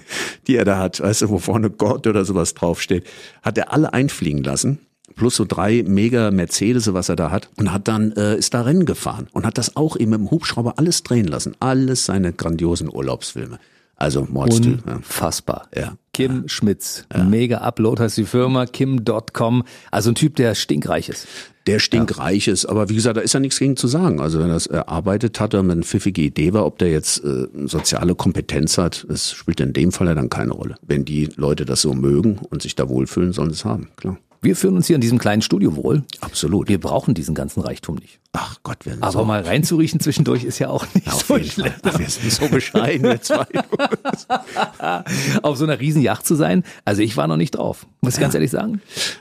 die 0.46 0.56
er 0.56 0.64
da 0.64 0.78
hat, 0.78 1.00
weißt 1.00 1.22
du, 1.22 1.28
wo 1.30 1.38
vorne 1.38 1.70
Gott 1.70 2.06
oder 2.06 2.24
sowas 2.24 2.54
draufsteht, 2.54 3.06
hat 3.42 3.58
er 3.58 3.72
alle 3.72 3.92
einfliegen 3.92 4.42
lassen. 4.42 4.80
Plus 5.16 5.36
so 5.36 5.44
drei 5.44 5.82
mega 5.86 6.30
Mercedes, 6.30 6.92
was 6.92 7.08
er 7.08 7.16
da 7.16 7.30
hat, 7.30 7.48
und 7.56 7.72
hat 7.72 7.88
dann, 7.88 8.12
äh, 8.12 8.36
ist 8.36 8.54
da 8.54 8.62
Rennen 8.62 8.86
gefahren 8.86 9.26
und 9.32 9.46
hat 9.46 9.58
das 9.58 9.74
auch 9.76 9.96
eben 9.96 10.10
mit 10.10 10.20
dem 10.20 10.30
Hubschrauber 10.30 10.74
alles 10.76 11.02
drehen 11.02 11.26
lassen. 11.26 11.56
Alles 11.58 12.04
seine 12.04 12.32
grandiosen 12.32 12.88
Urlaubsfilme. 12.88 13.58
Also 13.96 14.28
Mordstil. 14.30 14.78
Unfassbar. 14.86 15.68
Ja. 15.74 15.96
Kim 16.18 16.48
Schmitz, 16.48 17.04
Mega 17.28 17.58
Upload 17.58 18.02
heißt 18.02 18.16
die 18.16 18.24
Firma, 18.24 18.66
kim.com. 18.66 19.62
Also 19.92 20.10
ein 20.10 20.16
Typ, 20.16 20.34
der 20.34 20.56
stinkreich 20.56 21.08
ist. 21.08 21.28
Der 21.68 21.78
stinkreich 21.78 22.48
ist, 22.48 22.66
aber 22.66 22.88
wie 22.88 22.96
gesagt, 22.96 23.18
da 23.18 23.20
ist 23.20 23.34
ja 23.34 23.38
nichts 23.38 23.60
gegen 23.60 23.76
zu 23.76 23.86
sagen. 23.86 24.18
Also 24.18 24.40
wenn 24.40 24.50
er 24.50 24.56
es 24.56 24.66
erarbeitet 24.66 25.38
hat 25.38 25.54
und 25.54 25.70
eine 25.70 25.84
pfiffige 25.84 26.22
Idee 26.22 26.54
war, 26.54 26.66
ob 26.66 26.78
der 26.78 26.90
jetzt 26.90 27.22
äh, 27.24 27.46
soziale 27.66 28.16
Kompetenz 28.16 28.78
hat, 28.78 29.06
das 29.08 29.30
spielt 29.30 29.60
in 29.60 29.72
dem 29.72 29.92
Fall 29.92 30.08
ja 30.08 30.14
dann 30.14 30.28
keine 30.28 30.54
Rolle. 30.54 30.74
Wenn 30.82 31.04
die 31.04 31.28
Leute 31.36 31.64
das 31.64 31.82
so 31.82 31.94
mögen 31.94 32.40
und 32.50 32.62
sich 32.62 32.74
da 32.74 32.88
wohlfühlen, 32.88 33.32
sollen 33.32 33.50
sie 33.50 33.58
es 33.58 33.64
haben, 33.64 33.86
klar. 33.94 34.18
Wir 34.40 34.54
fühlen 34.54 34.76
uns 34.76 34.86
hier 34.86 34.94
in 34.94 35.00
diesem 35.00 35.18
kleinen 35.18 35.42
Studio 35.42 35.74
wohl. 35.76 36.04
Absolut. 36.20 36.68
Wir 36.68 36.78
brauchen 36.78 37.14
diesen 37.14 37.34
ganzen 37.34 37.60
Reichtum 37.60 37.96
nicht. 37.96 38.20
Ach 38.32 38.56
Gott, 38.62 38.84
wir 38.84 38.92
sind 38.92 39.02
Aber 39.02 39.12
so, 39.12 39.24
mal 39.24 39.40
reinzuriechen 39.42 39.98
zwischendurch 40.00 40.44
ist 40.44 40.58
ja 40.60 40.68
auch 40.68 40.86
nicht 40.94 41.08
auf 41.08 41.24
so 41.26 41.38
schlecht. 41.42 41.80
Ach, 41.82 41.98
wir 41.98 42.08
sind 42.08 42.30
so 42.30 42.48
bescheiden, 42.48 43.02
wir 43.08 43.20
zwei. 43.20 43.46
Auf 45.42 45.56
so 45.56 45.64
einer 45.64 45.80
riesen 45.80 46.02
Yacht 46.02 46.26
zu 46.26 46.34
sein, 46.34 46.62
also 46.84 47.02
ich 47.02 47.16
war 47.16 47.26
noch 47.26 47.36
nicht 47.36 47.52
drauf. 47.52 47.86
Muss 48.08 48.14
ich 48.16 48.20
ganz 48.20 48.34
ehrlich 48.34 48.50
sagen. 48.50 48.80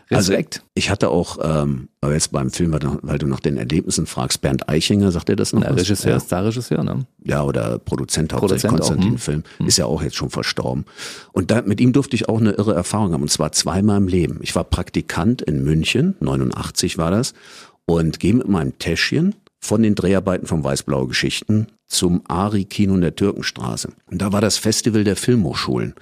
Respekt. 0.09 0.55
Also 0.55 0.67
ich 0.73 0.89
hatte 0.89 1.09
auch, 1.09 1.37
ähm, 1.41 1.89
aber 2.01 2.13
jetzt 2.13 2.31
beim 2.31 2.51
Film, 2.51 2.73
weil 2.73 3.17
du, 3.17 3.27
nach 3.27 3.39
den 3.39 3.57
Erlebnissen 3.57 4.05
fragst, 4.05 4.41
Bernd 4.41 4.69
Eichinger, 4.69 5.11
sagt 5.11 5.29
er 5.29 5.35
das 5.35 5.53
noch? 5.53 5.61
Der 5.61 5.71
was? 5.71 5.81
Regisseur, 5.81 6.11
Ja. 6.11 6.19
Star-Regisseur, 6.19 6.83
ne? 6.83 7.05
Ja, 7.23 7.43
oder 7.43 7.79
Produzent 7.79 8.33
hauptsächlich 8.33 8.63
Produzent 8.69 8.73
auch, 8.73 8.87
Konstantin 8.87 9.11
hm. 9.11 9.17
Film, 9.17 9.67
ist 9.67 9.77
ja 9.77 9.85
auch 9.85 10.01
jetzt 10.01 10.15
schon 10.15 10.29
verstorben. 10.29 10.85
Und 11.33 11.51
da, 11.51 11.61
mit 11.61 11.81
ihm 11.81 11.93
durfte 11.93 12.15
ich 12.15 12.29
auch 12.29 12.39
eine 12.39 12.51
irre 12.51 12.73
Erfahrung 12.73 13.13
haben, 13.13 13.21
und 13.21 13.31
zwar 13.31 13.51
zweimal 13.51 13.97
im 13.97 14.07
Leben. 14.07 14.39
Ich 14.41 14.55
war 14.55 14.63
Praktikant 14.63 15.41
in 15.41 15.63
München, 15.63 16.15
89 16.19 16.97
war 16.97 17.11
das, 17.11 17.33
und 17.85 18.19
gehe 18.19 18.33
mit 18.33 18.47
meinem 18.47 18.77
Täschchen 18.79 19.35
von 19.59 19.83
den 19.83 19.95
Dreharbeiten 19.95 20.47
von 20.47 20.63
Weißblaue 20.63 21.07
Geschichten 21.07 21.67
zum 21.87 22.21
Ari-Kino 22.27 22.95
in 22.95 23.01
der 23.01 23.15
Türkenstraße. 23.15 23.89
Und 24.09 24.21
da 24.21 24.31
war 24.31 24.41
das 24.41 24.57
Festival 24.57 25.03
der 25.03 25.15
Filmhochschulen. 25.15 25.93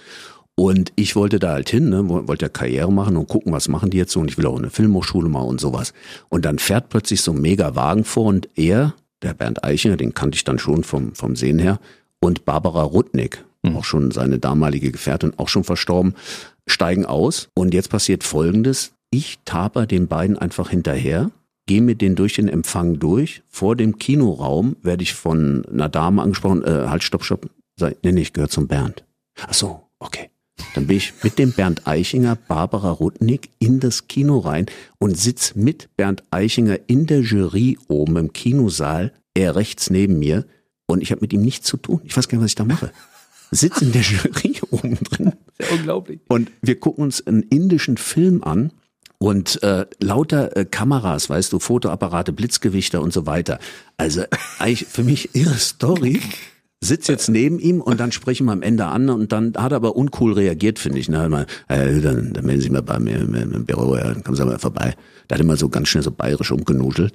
Und 0.57 0.93
ich 0.95 1.15
wollte 1.17 1.37
da 1.39 1.51
halt 1.51 1.69
hin, 1.69 1.89
ne, 1.89 2.07
wo- 2.07 2.27
wollte 2.27 2.45
ja 2.45 2.49
Karriere 2.49 2.91
machen 2.91 3.17
und 3.17 3.27
gucken, 3.27 3.51
was 3.51 3.67
machen 3.67 3.89
die 3.89 3.97
jetzt 3.97 4.13
so. 4.13 4.21
Und 4.21 4.31
ich 4.31 4.37
will 4.37 4.45
auch 4.45 4.57
eine 4.57 4.69
Filmhochschule 4.69 5.27
machen 5.27 5.49
und 5.49 5.59
sowas. 5.59 5.93
Und 6.29 6.45
dann 6.45 6.59
fährt 6.59 6.89
plötzlich 6.89 7.21
so 7.21 7.31
ein 7.33 7.41
mega 7.41 7.75
Wagen 7.75 8.05
vor 8.05 8.25
und 8.25 8.47
er, 8.55 8.93
der 9.21 9.33
Bernd 9.33 9.63
Eichinger, 9.65 9.97
den 9.97 10.13
kannte 10.13 10.37
ich 10.37 10.43
dann 10.45 10.59
schon 10.59 10.83
vom, 10.83 11.13
vom 11.13 11.35
Sehen 11.35 11.59
her, 11.59 11.79
und 12.21 12.45
Barbara 12.45 12.83
Rudnick, 12.83 13.43
auch 13.75 13.83
schon 13.83 14.11
seine 14.11 14.39
damalige 14.39 14.91
Gefährtin, 14.91 15.33
auch 15.37 15.49
schon 15.49 15.63
verstorben, 15.63 16.13
steigen 16.67 17.05
aus. 17.05 17.49
Und 17.53 17.73
jetzt 17.73 17.89
passiert 17.89 18.23
Folgendes. 18.23 18.93
Ich 19.11 19.39
taper 19.45 19.85
den 19.85 20.07
beiden 20.07 20.37
einfach 20.37 20.69
hinterher, 20.69 21.31
gehe 21.67 21.81
mit 21.81 22.01
denen 22.01 22.15
durch 22.15 22.33
den 22.35 22.47
Empfang 22.47 22.99
durch. 22.99 23.43
Vor 23.47 23.75
dem 23.75 23.97
Kinoraum 23.97 24.75
werde 24.81 25.03
ich 25.03 25.13
von 25.13 25.65
einer 25.65 25.89
Dame 25.89 26.21
angesprochen, 26.21 26.63
äh, 26.63 26.87
halt, 26.87 27.03
stopp, 27.03 27.23
stopp. 27.23 27.49
Sag, 27.79 27.95
nee, 28.03 28.11
nee, 28.13 28.21
ich 28.21 28.33
gehöre 28.33 28.49
zum 28.49 28.67
Bernd. 28.67 29.03
Ach 29.41 29.53
so, 29.53 29.81
okay. 29.99 30.29
Dann 30.73 30.87
bin 30.87 30.97
ich 30.97 31.13
mit 31.23 31.37
dem 31.39 31.51
Bernd 31.51 31.87
Eichinger, 31.87 32.35
Barbara 32.35 32.91
Rudnick 32.91 33.49
in 33.59 33.79
das 33.79 34.07
Kino 34.07 34.39
rein 34.39 34.65
und 34.99 35.17
sitz 35.17 35.55
mit 35.55 35.89
Bernd 35.97 36.23
Eichinger 36.31 36.79
in 36.87 37.05
der 37.05 37.21
Jury 37.21 37.77
oben 37.87 38.17
im 38.17 38.33
Kinosaal, 38.33 39.13
er 39.33 39.55
rechts 39.55 39.89
neben 39.89 40.19
mir 40.19 40.45
und 40.85 41.01
ich 41.01 41.11
habe 41.11 41.21
mit 41.21 41.33
ihm 41.33 41.41
nichts 41.41 41.67
zu 41.67 41.77
tun. 41.77 42.01
Ich 42.03 42.15
weiß 42.15 42.27
gar 42.27 42.37
nicht, 42.37 42.43
was 42.43 42.51
ich 42.51 42.55
da 42.55 42.65
mache. 42.65 42.91
Sitz 43.51 43.81
in 43.81 43.91
der 43.91 44.01
Jury 44.01 44.55
oben 44.71 44.95
drin 44.95 45.33
Sehr 45.59 45.71
unglaublich. 45.73 46.19
und 46.27 46.51
wir 46.61 46.79
gucken 46.79 47.03
uns 47.03 47.25
einen 47.25 47.43
indischen 47.43 47.97
Film 47.97 48.43
an 48.43 48.71
und 49.17 49.61
äh, 49.63 49.85
lauter 49.99 50.57
äh, 50.57 50.65
Kameras, 50.65 51.29
weißt 51.29 51.53
du, 51.53 51.59
Fotoapparate, 51.59 52.33
Blitzgewichter 52.33 53.01
und 53.01 53.13
so 53.13 53.25
weiter. 53.25 53.59
Also 53.97 54.23
eigentlich 54.59 54.87
für 54.87 55.03
mich 55.03 55.35
ihre 55.35 55.55
Story. 55.55 56.21
Sitz 56.85 57.07
jetzt 57.07 57.27
neben 57.27 57.59
ihm 57.59 57.81
und 57.81 57.99
dann 57.99 58.11
sprechen 58.11 58.45
wir 58.45 58.53
am 58.53 58.61
Ende 58.61 58.85
an 58.85 59.09
und 59.09 59.31
dann 59.31 59.53
hat 59.57 59.73
er 59.73 59.77
aber 59.77 59.95
uncool 59.95 60.33
reagiert, 60.33 60.79
finde 60.79 60.99
ich. 60.99 61.09
Ne? 61.09 61.27
Mal, 61.27 61.45
äh, 61.67 61.99
dann, 61.99 62.33
dann 62.33 62.45
melden 62.45 62.61
Sie 62.61 62.69
mal 62.69 62.81
bei 62.81 62.99
mir 62.99 63.17
im, 63.17 63.65
Büro, 63.65 63.95
ja, 63.95 64.05
dann 64.05 64.23
kommen 64.23 64.37
Sie 64.37 64.45
mal 64.45 64.59
vorbei. 64.59 64.95
Da 65.27 65.35
hat 65.35 65.41
er 65.41 65.45
mal 65.45 65.57
so 65.57 65.69
ganz 65.69 65.89
schnell 65.89 66.03
so 66.03 66.11
bayerisch 66.11 66.51
umgenuschelt. 66.51 67.13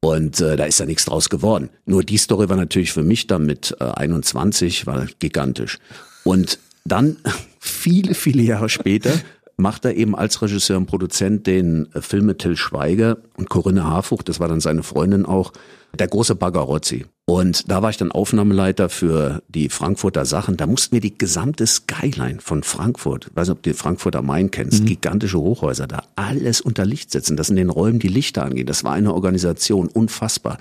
Und 0.00 0.40
äh, 0.40 0.56
da 0.56 0.64
ist 0.64 0.80
da 0.80 0.84
nichts 0.84 1.04
draus 1.04 1.30
geworden. 1.30 1.70
Nur 1.86 2.02
die 2.02 2.16
Story 2.16 2.48
war 2.48 2.56
natürlich 2.56 2.92
für 2.92 3.04
mich 3.04 3.28
dann 3.28 3.46
mit 3.46 3.76
äh, 3.78 3.84
21 3.84 4.86
war 4.86 5.06
gigantisch. 5.20 5.78
Und 6.24 6.58
dann 6.84 7.18
viele, 7.60 8.14
viele 8.14 8.42
Jahre 8.42 8.68
später 8.68 9.12
macht 9.56 9.84
er 9.84 9.94
eben 9.94 10.16
als 10.16 10.42
Regisseur 10.42 10.76
und 10.76 10.86
Produzent 10.86 11.46
den 11.46 11.88
äh, 11.94 12.00
Film 12.00 12.26
mit 12.26 12.40
Till 12.40 12.56
Schweiger 12.56 13.18
und 13.36 13.48
Corinne 13.48 13.84
Harfuch, 13.84 14.22
das 14.22 14.40
war 14.40 14.48
dann 14.48 14.60
seine 14.60 14.82
Freundin 14.82 15.24
auch, 15.24 15.52
der 15.98 16.08
große 16.08 16.34
Bagarozzi. 16.34 17.06
Und 17.24 17.70
da 17.70 17.82
war 17.82 17.90
ich 17.90 17.96
dann 17.96 18.10
Aufnahmeleiter 18.10 18.88
für 18.88 19.42
die 19.48 19.68
Frankfurter 19.68 20.24
Sachen. 20.24 20.56
Da 20.56 20.66
mussten 20.66 20.92
wir 20.92 21.00
die 21.00 21.16
gesamte 21.16 21.66
Skyline 21.66 22.40
von 22.40 22.62
Frankfurt, 22.62 23.28
ich 23.30 23.36
weiß 23.36 23.48
nicht, 23.48 23.56
ob 23.58 23.62
du 23.62 23.70
die 23.70 23.76
Frankfurter 23.76 24.22
Main 24.22 24.50
kennst, 24.50 24.84
gigantische 24.86 25.38
Hochhäuser, 25.38 25.86
da 25.86 26.02
alles 26.16 26.60
unter 26.60 26.84
Licht 26.84 27.10
setzen, 27.10 27.36
dass 27.36 27.50
in 27.50 27.56
den 27.56 27.70
Räumen 27.70 28.00
die 28.00 28.08
Lichter 28.08 28.44
angehen. 28.44 28.66
Das 28.66 28.84
war 28.84 28.92
eine 28.92 29.14
Organisation, 29.14 29.88
unfassbar. 29.88 30.58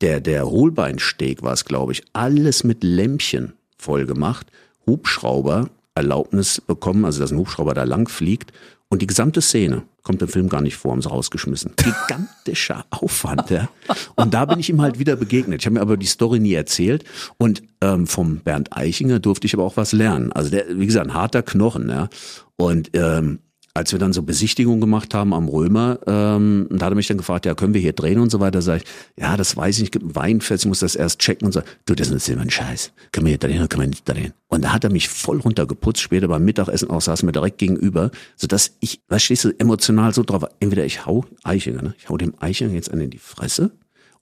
Der, 0.00 0.20
der 0.20 0.48
Hohlbeinsteg 0.48 1.42
war 1.42 1.52
es, 1.52 1.66
glaube 1.66 1.92
ich, 1.92 2.02
alles 2.14 2.64
mit 2.64 2.82
Lämpchen 2.82 3.52
voll 3.76 4.06
gemacht. 4.06 4.46
Hubschrauber 4.86 5.68
Erlaubnis 5.94 6.60
bekommen, 6.60 7.04
also 7.04 7.20
dass 7.20 7.30
ein 7.30 7.38
Hubschrauber 7.38 7.74
da 7.74 7.84
lang 7.84 8.08
fliegt. 8.08 8.52
Und 8.88 9.02
die 9.02 9.06
gesamte 9.06 9.42
Szene 9.42 9.82
kommt 10.02 10.22
im 10.22 10.28
Film 10.28 10.48
gar 10.48 10.60
nicht 10.60 10.76
vor, 10.76 10.92
haben 10.92 11.02
sie 11.02 11.08
rausgeschmissen. 11.08 11.72
Gigantischer 11.76 12.84
Aufwand, 12.90 13.50
ja. 13.50 13.68
Und 14.16 14.34
da 14.34 14.44
bin 14.44 14.58
ich 14.58 14.70
ihm 14.70 14.80
halt 14.80 14.98
wieder 14.98 15.16
begegnet. 15.16 15.60
Ich 15.60 15.66
habe 15.66 15.74
mir 15.74 15.80
aber 15.80 15.96
die 15.96 16.06
Story 16.06 16.38
nie 16.38 16.54
erzählt. 16.54 17.04
Und 17.38 17.62
ähm, 17.80 18.06
vom 18.06 18.38
Bernd 18.38 18.76
Eichinger 18.76 19.18
durfte 19.18 19.46
ich 19.46 19.54
aber 19.54 19.64
auch 19.64 19.76
was 19.76 19.92
lernen. 19.92 20.32
Also 20.32 20.50
der, 20.50 20.78
wie 20.78 20.86
gesagt, 20.86 21.06
ein 21.06 21.14
harter 21.14 21.42
Knochen, 21.42 21.88
ja. 21.88 22.08
Und 22.56 22.90
ähm, 22.94 23.40
als 23.72 23.92
wir 23.92 23.98
dann 23.98 24.12
so 24.12 24.22
Besichtigungen 24.22 24.80
gemacht 24.80 25.14
haben 25.14 25.32
am 25.32 25.48
Römer, 25.48 26.00
ähm, 26.06 26.66
da 26.70 26.86
hat 26.86 26.92
er 26.92 26.96
mich 26.96 27.06
dann 27.06 27.18
gefragt, 27.18 27.46
ja, 27.46 27.54
können 27.54 27.72
wir 27.72 27.80
hier 27.80 27.92
drehen 27.92 28.18
und 28.18 28.30
so 28.30 28.40
weiter. 28.40 28.62
Sag 28.62 28.82
ich, 28.82 28.88
ja, 29.16 29.36
das 29.36 29.56
weiß 29.56 29.76
ich 29.76 29.82
nicht, 29.82 29.92
gibt 29.92 30.04
ein 30.04 30.16
Weinfest, 30.16 30.64
ich 30.64 30.68
muss 30.68 30.80
das 30.80 30.96
erst 30.96 31.20
checken 31.20 31.46
und 31.46 31.52
so. 31.52 31.62
Du, 31.86 31.94
das 31.94 32.10
ist 32.10 32.28
immer 32.28 32.42
ein 32.42 32.50
Scheiß. 32.50 32.92
Können 33.12 33.26
wir 33.26 33.30
hier 33.30 33.38
drehen 33.38 33.58
oder 33.58 33.68
können 33.68 33.82
wir 33.82 33.88
nicht 33.88 34.08
drehen? 34.08 34.32
Und 34.48 34.64
da 34.64 34.72
hat 34.72 34.84
er 34.84 34.90
mich 34.90 35.08
voll 35.08 35.40
runtergeputzt. 35.40 36.00
Später 36.00 36.28
beim 36.28 36.44
Mittagessen 36.44 36.90
auch 36.90 37.00
saßen 37.00 37.26
wir 37.26 37.32
direkt 37.32 37.58
gegenüber, 37.58 38.10
sodass 38.36 38.76
ich, 38.80 39.00
was 39.08 39.22
stehst 39.22 39.44
du, 39.44 39.50
emotional 39.58 40.12
so 40.12 40.24
drauf, 40.24 40.44
entweder 40.58 40.84
ich 40.84 41.06
hau 41.06 41.24
Eichinger, 41.44 41.82
ne? 41.82 41.94
ich 41.98 42.08
hau 42.08 42.16
dem 42.16 42.34
Eichinger 42.40 42.74
jetzt 42.74 42.90
einen 42.90 43.02
in 43.02 43.10
die 43.10 43.18
Fresse 43.18 43.70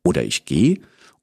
oder 0.05 0.25
ich 0.25 0.45
gehe 0.45 0.81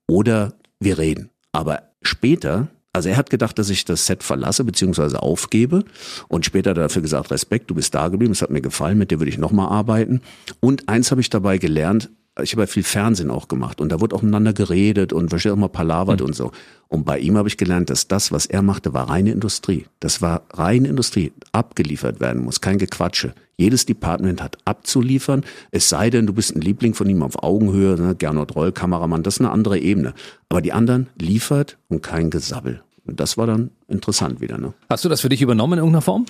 oder 0.07 0.53
wir 0.80 0.97
reden. 0.97 1.30
Aber 1.51 1.84
später, 2.01 2.69
also 2.95 3.09
er 3.09 3.17
hat 3.17 3.29
gedacht, 3.29 3.59
dass 3.59 3.69
ich 3.69 3.83
das 3.83 4.05
Set 4.05 4.23
verlasse 4.23 4.63
bzw. 4.63 5.17
aufgebe 5.17 5.83
und 6.29 6.45
später 6.45 6.71
er 6.71 6.75
dafür 6.75 7.01
gesagt, 7.01 7.29
Respekt, 7.29 7.69
du 7.69 7.75
bist 7.75 7.93
da 7.93 8.07
geblieben, 8.07 8.31
es 8.31 8.41
hat 8.41 8.51
mir 8.51 8.61
gefallen, 8.61 8.97
mit 8.97 9.11
dir 9.11 9.19
würde 9.19 9.29
ich 9.29 9.37
nochmal 9.37 9.67
arbeiten. 9.69 10.21
Und 10.61 10.87
eins 10.87 11.11
habe 11.11 11.19
ich 11.19 11.29
dabei 11.29 11.57
gelernt, 11.57 12.09
ich 12.41 12.53
habe 12.53 12.63
ja 12.63 12.67
viel 12.67 12.83
Fernsehen 12.83 13.31
auch 13.31 13.49
gemacht 13.49 13.81
und 13.81 13.89
da 13.89 13.99
wurde 13.99 14.15
auch 14.15 14.21
miteinander 14.21 14.53
geredet 14.53 15.11
und 15.11 15.29
versteht 15.29 15.51
auch 15.51 15.57
mal 15.57 15.67
palavert 15.67 16.21
und 16.21 16.35
so. 16.35 16.51
Und 16.87 17.05
bei 17.05 17.19
ihm 17.19 17.37
habe 17.37 17.49
ich 17.49 17.57
gelernt, 17.57 17.89
dass 17.89 18.07
das, 18.07 18.31
was 18.31 18.45
er 18.45 18.61
machte, 18.61 18.93
war 18.93 19.09
reine 19.09 19.31
Industrie. 19.31 19.85
Das 19.99 20.21
war 20.21 20.43
reine 20.53 20.87
Industrie, 20.87 21.33
abgeliefert 21.51 22.19
werden 22.21 22.43
muss, 22.43 22.61
kein 22.61 22.77
Gequatsche. 22.77 23.33
Jedes 23.58 23.86
Department 23.86 24.41
hat 24.41 24.58
abzuliefern, 24.66 25.43
es 25.72 25.89
sei 25.89 26.10
denn, 26.10 26.28
du 26.28 26.34
bist 26.34 26.56
ein 26.56 26.62
Liebling 26.62 26.93
von 26.93 27.10
ihm 27.10 27.24
auf 27.24 27.41
Augenhöhe, 27.41 27.95
ne? 27.95 28.16
Gernot 28.16 28.56
Roll, 28.56 28.72
Kameramann, 28.72 29.24
das 29.24 29.36
ist 29.36 29.41
eine 29.41 29.51
andere 29.51 29.80
Ebene. 29.80 30.14
Aber 30.49 30.62
die 30.62 30.74
anderen 30.74 31.08
liefert 31.20 31.78
und 31.88 32.03
kein 32.03 32.30
Gesabbel. 32.30 32.84
Und 33.06 33.20
das 33.20 33.38
war 33.38 33.47
dann 33.47 33.72
interessant 33.88 34.41
wieder. 34.41 34.58
Ne? 34.58 34.74
Hast 34.89 35.06
du 35.06 35.10
das 35.10 35.22
für 35.22 35.30
dich 35.30 35.41
übernommen 35.41 35.74
in 35.74 35.80
irgendeiner 35.80 36.01
Form? 36.01 36.26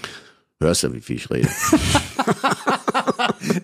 Hörst 0.60 0.84
du, 0.84 0.94
wie 0.94 1.02
viel 1.02 1.18
ich 1.18 1.30
rede? 1.30 1.50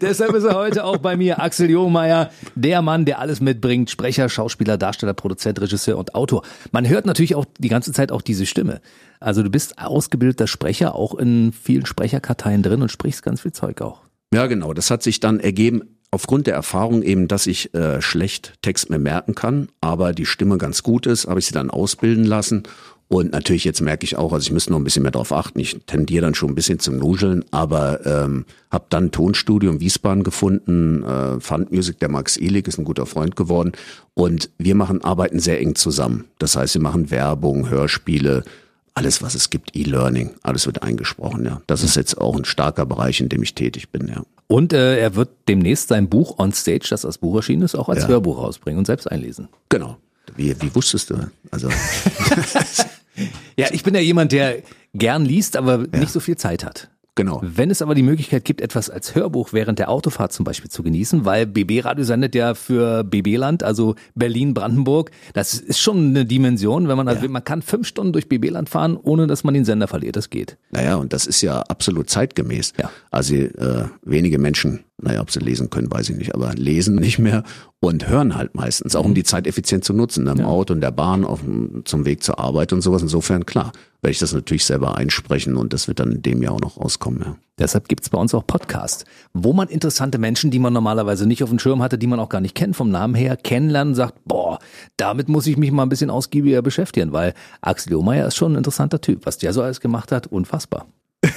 Deshalb 0.02 0.34
ist 0.34 0.44
er 0.44 0.56
heute 0.56 0.84
auch 0.84 0.98
bei 0.98 1.16
mir, 1.16 1.42
Axel 1.42 1.70
Johmeier, 1.70 2.32
der 2.56 2.82
Mann, 2.82 3.06
der 3.06 3.20
alles 3.20 3.40
mitbringt, 3.40 3.90
Sprecher, 3.90 4.28
Schauspieler, 4.28 4.78
Darsteller, 4.78 5.14
Produzent, 5.14 5.62
Regisseur 5.62 5.98
und 5.98 6.16
Autor. 6.16 6.44
Man 6.72 6.88
hört 6.88 7.06
natürlich 7.06 7.36
auch 7.36 7.46
die 7.60 7.70
ganze 7.70 7.94
Zeit 7.94 8.12
auch 8.12 8.22
diese 8.22 8.46
Stimme. 8.46 8.82
Also 9.22 9.44
du 9.44 9.50
bist 9.50 9.78
ausgebildeter 9.80 10.48
Sprecher, 10.48 10.96
auch 10.96 11.16
in 11.16 11.54
vielen 11.54 11.86
Sprecherkarteien 11.86 12.64
drin 12.64 12.82
und 12.82 12.92
sprichst 12.92 13.24
ganz 13.24 13.42
viel 13.42 13.54
Zeug 13.54 13.82
auch. 13.82 14.02
Ja, 14.34 14.48
genau. 14.48 14.74
Das 14.74 14.92
hat 14.92 15.04
sich 15.04 15.20
dann 15.20 15.40
ergeben 15.40 15.84
aufgrund 16.10 16.48
der 16.48 16.56
Erfahrung 16.56 17.04
eben, 17.04 17.28
dass 17.28 17.48
ich 17.48 17.74
äh, 17.74 18.02
schlecht 18.02 18.54
Text 18.62 18.90
mir 18.90 19.00
merken 19.00 19.34
kann, 19.34 19.70
aber 19.80 20.14
die 20.14 20.26
Stimme 20.26 20.58
ganz 20.58 20.84
gut 20.84 21.06
ist, 21.06 21.28
habe 21.28 21.40
ich 21.40 21.46
sie 21.46 21.54
dann 21.54 21.70
ausbilden 21.70 22.26
lassen. 22.26 22.64
Und 23.08 23.34
natürlich 23.34 23.66
jetzt 23.66 23.82
merke 23.82 24.06
ich 24.06 24.16
auch, 24.16 24.32
also 24.32 24.46
ich 24.46 24.54
müsste 24.54 24.72
noch 24.72 24.80
ein 24.80 24.86
bisschen 24.86 25.04
mehr 25.04 25.12
darauf 25.12 25.34
achten. 25.34 25.60
Ich 25.60 25.78
tendiere 25.86 26.22
dann 26.22 26.34
schon 26.34 26.52
ein 26.52 26.56
bisschen 26.56 26.80
zum 26.80 26.96
Nuscheln, 26.96 27.44
aber 27.52 28.06
ähm, 28.06 28.46
habe 28.72 28.86
dann 28.88 29.12
Tonstudio 29.12 29.70
in 29.70 29.82
Wiesbaden 29.82 30.24
gefunden. 30.24 31.04
Äh, 31.04 31.42
Fund 31.42 31.74
Music, 31.74 32.00
der 32.00 32.08
Max 32.08 32.38
Ehlig 32.38 32.70
ist 32.70 32.78
ein 32.78 32.86
guter 32.86 33.06
Freund 33.06 33.36
geworden. 33.36 33.74
Und 34.14 34.50
wir 34.58 34.76
machen, 34.76 35.04
arbeiten 35.04 35.40
sehr 35.40 35.60
eng 35.60 35.76
zusammen. 35.76 36.26
Das 36.40 36.56
heißt, 36.56 36.76
wir 36.76 36.82
machen 36.82 37.12
Werbung, 37.12 37.70
Hörspiele, 37.70 38.46
alles, 38.94 39.22
was 39.22 39.36
es 39.36 39.50
gibt, 39.50 39.76
E-Learning, 39.76 40.32
alles 40.44 40.66
wird 40.66 40.84
eingesprochen, 40.84 41.46
ja. 41.46 41.62
Das 41.68 41.84
ist 41.84 41.96
jetzt 41.96 42.18
auch 42.20 42.36
ein 42.36 42.46
starker 42.46 42.86
Bereich, 42.86 43.20
in 43.22 43.30
dem 43.30 43.42
ich 43.42 43.56
tätig 43.56 43.90
bin, 43.90 44.08
ja. 44.08 44.22
Und 44.48 44.74
äh, 44.74 45.00
er 45.00 45.16
wird 45.16 45.30
demnächst 45.48 45.88
sein 45.88 46.10
Buch 46.10 46.38
On 46.38 46.52
Stage, 46.52 46.88
das 46.90 47.06
als 47.06 47.18
Buch 47.18 47.36
erschienen 47.38 47.62
ist, 47.64 47.76
auch 47.76 47.88
als 47.88 48.02
Ja. 48.04 48.10
Hörbuch 48.10 48.38
rausbringen 48.38 48.80
und 48.80 48.86
selbst 48.86 49.10
einlesen. 49.10 49.48
Genau. 49.70 49.98
Wie, 50.36 50.56
wie 50.62 50.76
wusstest 50.76 51.10
du? 51.10 51.16
Also 51.52 51.70
Ja, 53.58 53.68
ich 53.72 53.84
bin 53.84 53.94
ja 53.94 54.02
jemand, 54.02 54.32
der 54.32 54.62
gern 54.94 55.26
liest, 55.26 55.58
aber 55.58 55.78
nicht 55.80 56.12
so 56.12 56.20
viel 56.20 56.38
Zeit 56.38 56.64
hat. 56.64 56.90
Genau. 57.22 57.40
Wenn 57.44 57.70
es 57.70 57.84
aber 57.84 57.94
die 57.94 58.02
Möglichkeit 58.02 58.46
gibt, 58.46 58.62
etwas 58.62 58.90
als 58.90 59.14
Hörbuch 59.14 59.54
während 59.54 59.78
der 59.78 59.92
Autofahrt 59.92 60.34
zum 60.34 60.44
Beispiel 60.44 60.72
zu 60.72 60.82
genießen, 60.82 61.24
weil 61.24 61.46
BB 61.46 61.86
Radio 61.86 62.04
sendet 62.04 62.34
ja 62.34 62.56
für 62.56 63.04
BB-Land, 63.04 63.62
also 63.62 63.94
Berlin-Brandenburg, 64.16 65.12
das 65.34 65.54
ist 65.54 65.80
schon 65.80 66.08
eine 66.08 66.26
Dimension, 66.26 66.88
wenn 66.88 66.98
man, 66.98 67.08
also 67.08 67.30
man 67.30 67.44
kann 67.44 67.62
fünf 67.62 67.86
Stunden 67.86 68.12
durch 68.12 68.28
BB-Land 68.28 68.70
fahren, 68.70 68.98
ohne 68.98 69.28
dass 69.28 69.44
man 69.44 69.54
den 69.54 69.66
Sender 69.66 69.88
verliert, 69.88 70.16
das 70.16 70.32
geht. 70.32 70.58
Naja, 70.72 70.96
und 70.96 71.14
das 71.14 71.28
ist 71.28 71.44
ja 71.44 71.60
absolut 71.62 72.10
zeitgemäß. 72.10 72.74
Ja. 72.80 72.90
Also 73.12 73.36
äh, 73.36 73.86
wenige 74.02 74.40
Menschen, 74.40 74.84
naja, 75.04 75.22
ob 75.22 75.32
sie 75.32 75.40
lesen 75.40 75.70
können, 75.70 75.92
weiß 75.92 76.10
ich 76.10 76.18
nicht, 76.18 76.34
aber 76.36 76.54
lesen 76.54 76.96
nicht 76.96 77.20
mehr 77.20 77.44
und 77.80 78.08
hören 78.08 78.36
halt 78.36 78.54
meistens, 78.56 78.96
auch 78.96 79.06
um 79.06 79.14
die 79.16 79.24
Zeit 79.24 79.48
effizient 79.48 79.84
zu 79.84 79.94
nutzen, 79.94 80.24
ne, 80.26 80.32
im 80.32 80.42
Auto, 80.46 80.74
in 80.74 80.82
der 80.82 80.92
Bahn, 80.92 81.26
auf, 81.26 81.42
dem- 81.42 81.82
zum 81.86 82.06
Weg 82.06 82.24
zur 82.24 82.40
Arbeit 82.40 82.74
und 82.74 82.82
sowas. 82.82 83.02
Insofern, 83.02 83.46
klar, 83.46 83.72
werde 84.02 84.12
ich 84.12 84.20
das 84.20 84.34
natürlich 84.34 84.66
selber 84.66 84.96
einsprechen 84.98 85.56
und 85.58 85.74
das 85.74 85.88
wird 85.88 86.00
dann 86.00 86.12
in 86.12 86.22
dem 86.22 86.42
Jahr 86.44 86.54
auch 86.54 86.60
noch 86.62 86.78
rauskommen. 86.78 87.22
Ja. 87.24 87.36
Deshalb 87.60 87.88
gibt's 87.88 88.10
bei 88.10 88.18
uns 88.20 88.34
auch 88.34 88.46
Podcasts, 88.48 89.06
wo 89.34 89.54
man 89.54 89.68
interessante 89.68 90.18
Menschen, 90.18 90.50
die 90.52 90.60
man 90.60 90.74
normalerweise 90.74 91.28
nicht 91.28 91.44
auf 91.44 91.50
dem 91.50 91.60
Schirm 91.60 91.82
hatte, 91.82 91.98
die 91.98 92.08
man 92.08 92.20
auch 92.20 92.30
gar 92.30 92.42
nicht 92.42 92.56
kennt 92.56 92.76
vom 92.76 92.90
Namen 92.90 93.14
her, 93.16 93.38
kennenlernen, 93.38 93.94
sagt, 93.96 94.16
boah, 94.26 94.60
damit 94.98 95.30
muss 95.30 95.46
ich 95.48 95.58
mich 95.58 95.72
mal 95.72 95.84
ein 95.84 95.90
bisschen 95.90 96.10
ausgiebiger 96.10 96.62
beschäftigen, 96.62 97.12
weil 97.14 97.34
Axel 97.62 97.94
Lohmeier 97.94 98.28
ist 98.28 98.36
schon 98.36 98.54
ein 98.54 98.58
interessanter 98.58 99.02
Typ. 99.02 99.26
Was 99.26 99.38
der 99.38 99.54
so 99.54 99.62
alles 99.62 99.80
gemacht 99.82 100.12
hat, 100.12 100.28
unfassbar. 100.28 100.88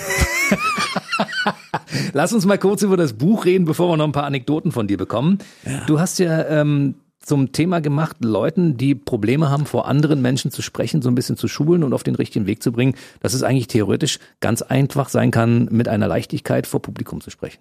Lass 2.12 2.32
uns 2.32 2.46
mal 2.46 2.58
kurz 2.58 2.82
über 2.82 2.96
das 2.96 3.12
Buch 3.12 3.44
reden, 3.44 3.64
bevor 3.64 3.88
wir 3.90 3.96
noch 3.96 4.04
ein 4.04 4.12
paar 4.12 4.24
Anekdoten 4.24 4.72
von 4.72 4.86
dir 4.86 4.96
bekommen. 4.96 5.38
Du 5.86 6.00
hast 6.00 6.18
ja 6.18 6.46
ähm, 6.48 6.94
zum 7.24 7.52
Thema 7.52 7.80
gemacht, 7.80 8.18
Leuten, 8.22 8.76
die 8.76 8.94
Probleme 8.94 9.50
haben, 9.50 9.66
vor 9.66 9.88
anderen 9.88 10.20
Menschen 10.20 10.50
zu 10.50 10.62
sprechen, 10.62 11.02
so 11.02 11.08
ein 11.08 11.14
bisschen 11.14 11.36
zu 11.36 11.48
schulen 11.48 11.82
und 11.82 11.92
auf 11.92 12.02
den 12.02 12.14
richtigen 12.14 12.46
Weg 12.46 12.62
zu 12.62 12.72
bringen, 12.72 12.94
dass 13.20 13.34
es 13.34 13.42
eigentlich 13.42 13.68
theoretisch 13.68 14.18
ganz 14.40 14.62
einfach 14.62 15.08
sein 15.08 15.30
kann, 15.30 15.68
mit 15.70 15.88
einer 15.88 16.06
Leichtigkeit 16.06 16.66
vor 16.66 16.82
Publikum 16.82 17.20
zu 17.20 17.30
sprechen. 17.30 17.58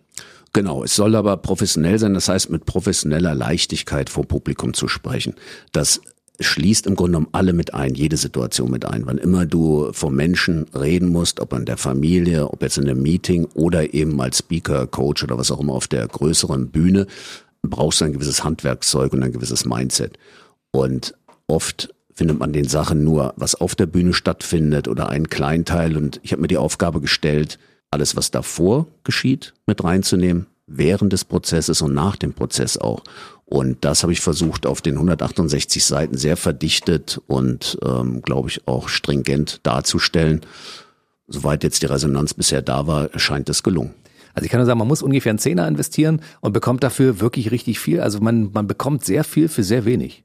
Genau, 0.51 0.83
es 0.83 0.95
soll 0.95 1.15
aber 1.15 1.37
professionell 1.37 1.97
sein, 1.97 2.13
das 2.13 2.29
heißt 2.29 2.49
mit 2.49 2.65
professioneller 2.65 3.33
Leichtigkeit 3.33 4.09
vor 4.09 4.25
Publikum 4.25 4.73
zu 4.73 4.87
sprechen. 4.87 5.33
Das 5.71 6.01
schließt 6.39 6.87
im 6.87 6.95
Grunde 6.95 7.11
genommen 7.11 7.29
alle 7.31 7.53
mit 7.53 7.73
ein, 7.73 7.93
jede 7.93 8.17
Situation 8.17 8.71
mit 8.71 8.85
ein. 8.85 9.05
Wann 9.05 9.17
immer 9.17 9.45
du 9.45 9.91
vor 9.93 10.11
Menschen 10.11 10.65
reden 10.73 11.09
musst, 11.09 11.39
ob 11.39 11.53
in 11.53 11.65
der 11.65 11.77
Familie, 11.77 12.49
ob 12.49 12.61
jetzt 12.61 12.77
in 12.77 12.89
einem 12.89 13.01
Meeting 13.01 13.47
oder 13.53 13.93
eben 13.93 14.19
als 14.19 14.39
Speaker, 14.39 14.87
Coach 14.87 15.23
oder 15.23 15.37
was 15.37 15.51
auch 15.51 15.59
immer 15.59 15.73
auf 15.73 15.87
der 15.87 16.07
größeren 16.07 16.69
Bühne, 16.69 17.07
brauchst 17.61 18.01
du 18.01 18.05
ein 18.05 18.13
gewisses 18.13 18.43
Handwerkszeug 18.43 19.13
und 19.13 19.23
ein 19.23 19.31
gewisses 19.31 19.65
Mindset. 19.65 20.17
Und 20.71 21.13
oft 21.47 21.93
findet 22.13 22.39
man 22.39 22.53
den 22.53 22.67
Sachen 22.67 23.03
nur, 23.03 23.33
was 23.37 23.55
auf 23.55 23.75
der 23.75 23.85
Bühne 23.85 24.13
stattfindet 24.13 24.87
oder 24.87 25.09
einen 25.09 25.29
kleinen 25.29 25.65
Teil. 25.65 25.97
Und 25.97 26.19
ich 26.23 26.31
habe 26.31 26.41
mir 26.41 26.47
die 26.47 26.57
Aufgabe 26.57 26.99
gestellt, 26.99 27.59
alles, 27.91 28.15
was 28.15 28.31
davor 28.31 28.87
geschieht, 29.03 29.53
mit 29.67 29.83
reinzunehmen, 29.83 30.47
während 30.65 31.13
des 31.13 31.25
Prozesses 31.25 31.81
und 31.81 31.93
nach 31.93 32.15
dem 32.15 32.33
Prozess 32.33 32.77
auch. 32.77 33.03
Und 33.53 33.85
das 33.85 34.01
habe 34.01 34.11
ich 34.11 34.19
versucht, 34.19 34.65
auf 34.65 34.81
den 34.81 34.95
168 34.95 35.85
Seiten 35.85 36.17
sehr 36.17 36.37
verdichtet 36.37 37.21
und, 37.27 37.77
ähm, 37.85 38.23
glaube 38.23 38.49
ich, 38.49 38.67
auch 38.67 38.89
stringent 38.89 39.59
darzustellen. 39.61 40.41
Soweit 41.27 41.63
jetzt 41.63 41.83
die 41.83 41.85
Resonanz 41.85 42.33
bisher 42.33 42.63
da 42.63 42.87
war, 42.87 43.11
scheint 43.19 43.49
es 43.49 43.61
gelungen. 43.61 43.93
Also 44.33 44.45
ich 44.45 44.51
kann 44.51 44.59
nur 44.59 44.65
sagen, 44.65 44.79
man 44.79 44.87
muss 44.87 45.03
ungefähr 45.03 45.29
einen 45.29 45.37
Zehner 45.37 45.67
investieren 45.67 46.21
und 46.41 46.53
bekommt 46.53 46.83
dafür 46.83 47.21
wirklich 47.21 47.51
richtig 47.51 47.79
viel. 47.79 48.01
Also 48.01 48.21
man, 48.21 48.49
man 48.53 48.65
bekommt 48.65 49.05
sehr 49.05 49.23
viel 49.23 49.47
für 49.47 49.63
sehr 49.63 49.85
wenig. 49.85 50.23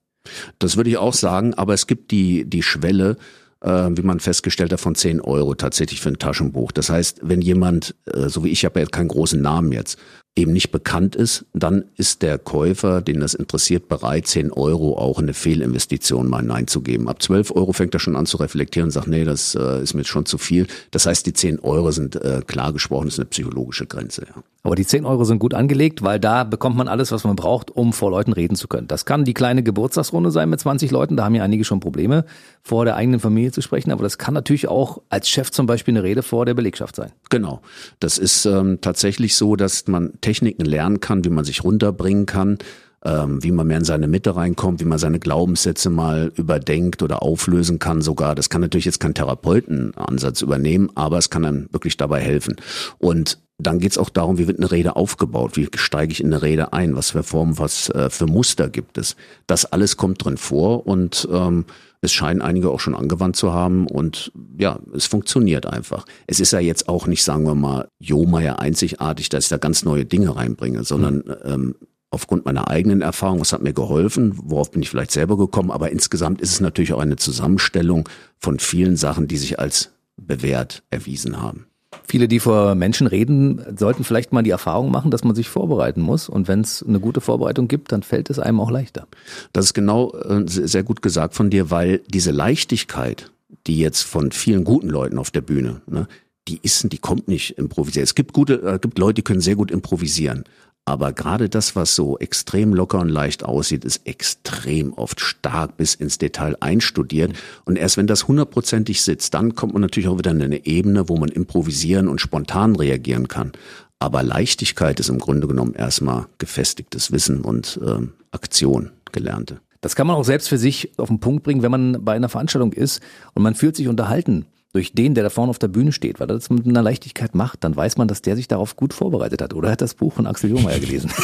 Das 0.58 0.78
würde 0.78 0.88
ich 0.88 0.96
auch 0.96 1.12
sagen, 1.12 1.52
aber 1.52 1.74
es 1.74 1.86
gibt 1.86 2.12
die, 2.12 2.46
die 2.48 2.62
Schwelle, 2.62 3.18
äh, 3.60 3.90
wie 3.90 4.02
man 4.04 4.20
festgestellt 4.20 4.72
hat, 4.72 4.80
von 4.80 4.94
10 4.94 5.20
Euro 5.20 5.54
tatsächlich 5.54 6.00
für 6.00 6.08
ein 6.08 6.18
Taschenbuch. 6.18 6.72
Das 6.72 6.88
heißt, 6.88 7.20
wenn 7.22 7.42
jemand, 7.42 7.94
äh, 8.06 8.30
so 8.30 8.42
wie 8.42 8.48
ich, 8.48 8.64
habe 8.64 8.80
ja 8.80 8.86
keinen 8.86 9.08
großen 9.08 9.42
Namen 9.42 9.72
jetzt, 9.72 9.98
eben 10.38 10.52
nicht 10.52 10.70
bekannt 10.70 11.16
ist, 11.16 11.44
dann 11.52 11.84
ist 11.96 12.22
der 12.22 12.38
Käufer, 12.38 13.02
den 13.02 13.20
das 13.20 13.34
interessiert, 13.34 13.88
bereit, 13.88 14.26
10 14.26 14.52
Euro 14.52 14.96
auch 14.96 15.18
in 15.18 15.24
eine 15.24 15.34
Fehlinvestition 15.34 16.28
mal 16.28 16.40
hineinzugeben. 16.40 17.08
Ab 17.08 17.20
12 17.20 17.50
Euro 17.50 17.72
fängt 17.72 17.94
er 17.94 18.00
schon 18.00 18.16
an 18.16 18.24
zu 18.24 18.36
reflektieren 18.36 18.86
und 18.86 18.92
sagt, 18.92 19.08
nee, 19.08 19.24
das 19.24 19.54
äh, 19.54 19.82
ist 19.82 19.94
mir 19.94 20.00
jetzt 20.00 20.08
schon 20.08 20.26
zu 20.26 20.38
viel. 20.38 20.66
Das 20.92 21.06
heißt, 21.06 21.26
die 21.26 21.32
10 21.32 21.58
Euro 21.60 21.90
sind 21.90 22.16
äh, 22.16 22.42
klar 22.46 22.72
gesprochen, 22.72 23.06
das 23.06 23.14
ist 23.14 23.20
eine 23.20 23.26
psychologische 23.26 23.86
Grenze. 23.86 24.26
Ja. 24.28 24.42
Aber 24.62 24.74
die 24.74 24.84
10 24.84 25.06
Euro 25.06 25.24
sind 25.24 25.38
gut 25.38 25.54
angelegt, 25.54 26.02
weil 26.02 26.20
da 26.20 26.44
bekommt 26.44 26.76
man 26.76 26.88
alles, 26.88 27.10
was 27.10 27.24
man 27.24 27.36
braucht, 27.36 27.70
um 27.70 27.92
vor 27.92 28.10
Leuten 28.10 28.32
reden 28.32 28.54
zu 28.54 28.68
können. 28.68 28.88
Das 28.88 29.06
kann 29.06 29.24
die 29.24 29.32
kleine 29.32 29.62
Geburtstagsrunde 29.62 30.30
sein 30.30 30.50
mit 30.50 30.60
20 30.60 30.90
Leuten, 30.90 31.16
da 31.16 31.24
haben 31.24 31.34
ja 31.34 31.42
einige 31.42 31.64
schon 31.64 31.80
Probleme, 31.80 32.24
vor 32.62 32.84
der 32.84 32.96
eigenen 32.96 33.18
Familie 33.18 33.50
zu 33.50 33.62
sprechen. 33.62 33.92
Aber 33.92 34.02
das 34.02 34.18
kann 34.18 34.34
natürlich 34.34 34.68
auch 34.68 35.00
als 35.08 35.28
Chef 35.28 35.50
zum 35.50 35.66
Beispiel 35.66 35.92
eine 35.92 36.02
Rede 36.02 36.22
vor 36.22 36.44
der 36.44 36.54
Belegschaft 36.54 36.96
sein. 36.96 37.12
Genau. 37.30 37.62
Das 37.98 38.18
ist 38.18 38.44
ähm, 38.44 38.78
tatsächlich 38.80 39.36
so, 39.36 39.56
dass 39.56 39.86
man 39.86 40.12
Techniken 40.28 40.66
lernen 40.66 41.00
kann, 41.00 41.24
wie 41.24 41.30
man 41.30 41.46
sich 41.46 41.64
runterbringen 41.64 42.26
kann, 42.26 42.58
ähm, 43.02 43.42
wie 43.42 43.50
man 43.50 43.66
mehr 43.66 43.78
in 43.78 43.84
seine 43.84 44.08
Mitte 44.08 44.36
reinkommt, 44.36 44.78
wie 44.78 44.84
man 44.84 44.98
seine 44.98 45.18
Glaubenssätze 45.18 45.88
mal 45.88 46.30
überdenkt 46.36 47.02
oder 47.02 47.22
auflösen 47.22 47.78
kann 47.78 48.02
sogar. 48.02 48.34
Das 48.34 48.50
kann 48.50 48.60
natürlich 48.60 48.84
jetzt 48.84 49.00
kein 49.00 49.14
Therapeutenansatz 49.14 50.42
übernehmen, 50.42 50.90
aber 50.96 51.16
es 51.16 51.30
kann 51.30 51.46
einem 51.46 51.68
wirklich 51.72 51.96
dabei 51.96 52.20
helfen. 52.20 52.56
Und 52.98 53.38
dann 53.56 53.78
geht's 53.78 53.96
auch 53.96 54.10
darum, 54.10 54.36
wie 54.36 54.46
wird 54.46 54.58
eine 54.58 54.70
Rede 54.70 54.96
aufgebaut, 54.96 55.56
wie 55.56 55.70
steige 55.76 56.12
ich 56.12 56.20
in 56.20 56.26
eine 56.26 56.42
Rede 56.42 56.74
ein, 56.74 56.94
was 56.94 57.12
für 57.12 57.22
Formen, 57.22 57.58
was 57.58 57.88
äh, 57.88 58.10
für 58.10 58.26
Muster 58.26 58.68
gibt 58.68 58.98
es. 58.98 59.16
Das 59.46 59.64
alles 59.64 59.96
kommt 59.96 60.22
drin 60.22 60.36
vor 60.36 60.86
und 60.86 61.26
ähm, 61.32 61.64
es 62.00 62.12
scheinen 62.12 62.42
einige 62.42 62.70
auch 62.70 62.80
schon 62.80 62.94
angewandt 62.94 63.36
zu 63.36 63.52
haben 63.52 63.86
und 63.86 64.32
ja, 64.56 64.78
es 64.94 65.06
funktioniert 65.06 65.66
einfach. 65.66 66.04
Es 66.26 66.40
ist 66.40 66.52
ja 66.52 66.60
jetzt 66.60 66.88
auch 66.88 67.06
nicht, 67.06 67.24
sagen 67.24 67.44
wir 67.44 67.54
mal, 67.54 67.88
Jomeier 67.98 68.58
einzigartig, 68.58 69.28
dass 69.28 69.44
ich 69.44 69.50
da 69.50 69.58
ganz 69.58 69.84
neue 69.84 70.04
Dinge 70.04 70.36
reinbringe, 70.36 70.84
sondern 70.84 71.24
ähm, 71.44 71.74
aufgrund 72.10 72.44
meiner 72.44 72.68
eigenen 72.68 73.02
Erfahrung, 73.02 73.40
was 73.40 73.52
hat 73.52 73.62
mir 73.62 73.72
geholfen, 73.72 74.32
worauf 74.36 74.70
bin 74.70 74.82
ich 74.82 74.90
vielleicht 74.90 75.10
selber 75.10 75.36
gekommen, 75.36 75.70
aber 75.70 75.90
insgesamt 75.90 76.40
ist 76.40 76.52
es 76.52 76.60
natürlich 76.60 76.92
auch 76.92 77.00
eine 77.00 77.16
Zusammenstellung 77.16 78.08
von 78.38 78.58
vielen 78.58 78.96
Sachen, 78.96 79.28
die 79.28 79.36
sich 79.36 79.58
als 79.58 79.90
bewährt 80.16 80.82
erwiesen 80.90 81.40
haben. 81.40 81.67
Viele, 82.06 82.28
die 82.28 82.40
vor 82.40 82.74
Menschen 82.74 83.06
reden, 83.06 83.62
sollten 83.76 84.04
vielleicht 84.04 84.32
mal 84.32 84.42
die 84.42 84.50
Erfahrung 84.50 84.90
machen, 84.90 85.10
dass 85.10 85.24
man 85.24 85.34
sich 85.34 85.48
vorbereiten 85.48 86.00
muss. 86.00 86.28
Und 86.28 86.48
wenn 86.48 86.60
es 86.60 86.82
eine 86.82 87.00
gute 87.00 87.20
Vorbereitung 87.20 87.68
gibt, 87.68 87.92
dann 87.92 88.02
fällt 88.02 88.30
es 88.30 88.38
einem 88.38 88.60
auch 88.60 88.70
leichter. 88.70 89.06
Das 89.52 89.64
ist 89.66 89.74
genau 89.74 90.12
äh, 90.12 90.42
sehr 90.46 90.82
gut 90.82 91.00
gesagt 91.00 91.34
von 91.34 91.50
dir, 91.50 91.70
weil 91.70 92.00
diese 92.08 92.30
Leichtigkeit, 92.30 93.30
die 93.66 93.78
jetzt 93.78 94.02
von 94.02 94.32
vielen 94.32 94.64
guten 94.64 94.88
Leuten 94.88 95.18
auf 95.18 95.30
der 95.30 95.40
Bühne, 95.40 95.80
ne, 95.86 96.08
die 96.48 96.60
ist, 96.62 96.90
die 96.92 96.98
kommt 96.98 97.28
nicht 97.28 97.58
improvisiert. 97.58 98.04
Es 98.04 98.14
gibt 98.14 98.32
gute, 98.32 98.62
äh, 98.62 98.78
gibt 98.78 98.98
Leute, 98.98 99.14
die 99.14 99.22
können 99.22 99.40
sehr 99.40 99.56
gut 99.56 99.70
improvisieren. 99.70 100.44
Aber 100.84 101.12
gerade 101.12 101.50
das, 101.50 101.76
was 101.76 101.94
so 101.94 102.18
extrem 102.18 102.72
locker 102.72 103.00
und 103.00 103.10
leicht 103.10 103.44
aussieht, 103.44 103.84
ist 103.84 104.06
extrem 104.06 104.94
oft 104.94 105.20
stark 105.20 105.76
bis 105.76 105.94
ins 105.94 106.16
Detail 106.16 106.56
einstudiert. 106.60 107.34
Und 107.66 107.76
erst 107.76 107.98
wenn 107.98 108.06
das 108.06 108.26
hundertprozentig 108.26 109.02
sitzt, 109.02 109.34
dann 109.34 109.54
kommt 109.54 109.74
man 109.74 109.82
natürlich 109.82 110.08
auch 110.08 110.16
wieder 110.16 110.30
in 110.30 110.40
eine 110.40 110.64
Ebene, 110.64 111.10
wo 111.10 111.18
man 111.18 111.28
improvisieren 111.28 112.08
und 112.08 112.22
spontan 112.22 112.74
reagieren 112.74 113.28
kann. 113.28 113.52
Aber 113.98 114.22
Leichtigkeit 114.22 114.98
ist 114.98 115.10
im 115.10 115.18
Grunde 115.18 115.46
genommen 115.46 115.74
erstmal 115.74 116.26
gefestigtes 116.38 117.12
Wissen 117.12 117.42
und 117.42 117.78
ähm, 117.84 118.14
Aktion, 118.30 118.90
gelernte. 119.12 119.60
Das 119.82 119.94
kann 119.94 120.06
man 120.06 120.16
auch 120.16 120.24
selbst 120.24 120.48
für 120.48 120.58
sich 120.58 120.98
auf 120.98 121.08
den 121.08 121.20
Punkt 121.20 121.44
bringen, 121.44 121.62
wenn 121.62 121.70
man 121.70 122.04
bei 122.04 122.14
einer 122.14 122.28
Veranstaltung 122.28 122.72
ist 122.72 123.02
und 123.34 123.42
man 123.42 123.54
fühlt 123.54 123.76
sich 123.76 123.88
unterhalten 123.88 124.46
durch 124.78 124.92
den, 124.92 125.14
der 125.14 125.24
da 125.24 125.30
vorne 125.30 125.50
auf 125.50 125.58
der 125.58 125.66
Bühne 125.66 125.90
steht, 125.90 126.20
weil 126.20 126.30
er 126.30 126.34
das 126.34 126.50
mit 126.50 126.64
einer 126.64 126.82
Leichtigkeit 126.82 127.34
macht, 127.34 127.64
dann 127.64 127.74
weiß 127.74 127.96
man, 127.96 128.06
dass 128.06 128.22
der 128.22 128.36
sich 128.36 128.46
darauf 128.46 128.76
gut 128.76 128.94
vorbereitet 128.94 129.42
hat. 129.42 129.52
Oder 129.52 129.70
er 129.70 129.72
hat 129.72 129.80
das 129.80 129.94
Buch 129.94 130.12
von 130.12 130.24
Axel 130.28 130.50
Jungmeier 130.50 130.78
gelesen. 130.78 131.10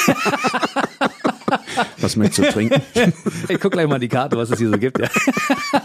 Was 2.00 2.16
möchtest 2.16 2.48
du 2.48 2.52
trinken? 2.52 2.82
ich 3.48 3.60
guck 3.60 3.70
gleich 3.70 3.86
mal 3.86 4.00
die 4.00 4.08
Karte, 4.08 4.36
was 4.36 4.50
es 4.50 4.58
hier 4.58 4.70
so 4.70 4.78
gibt. 4.78 4.98
Ja. 4.98 5.08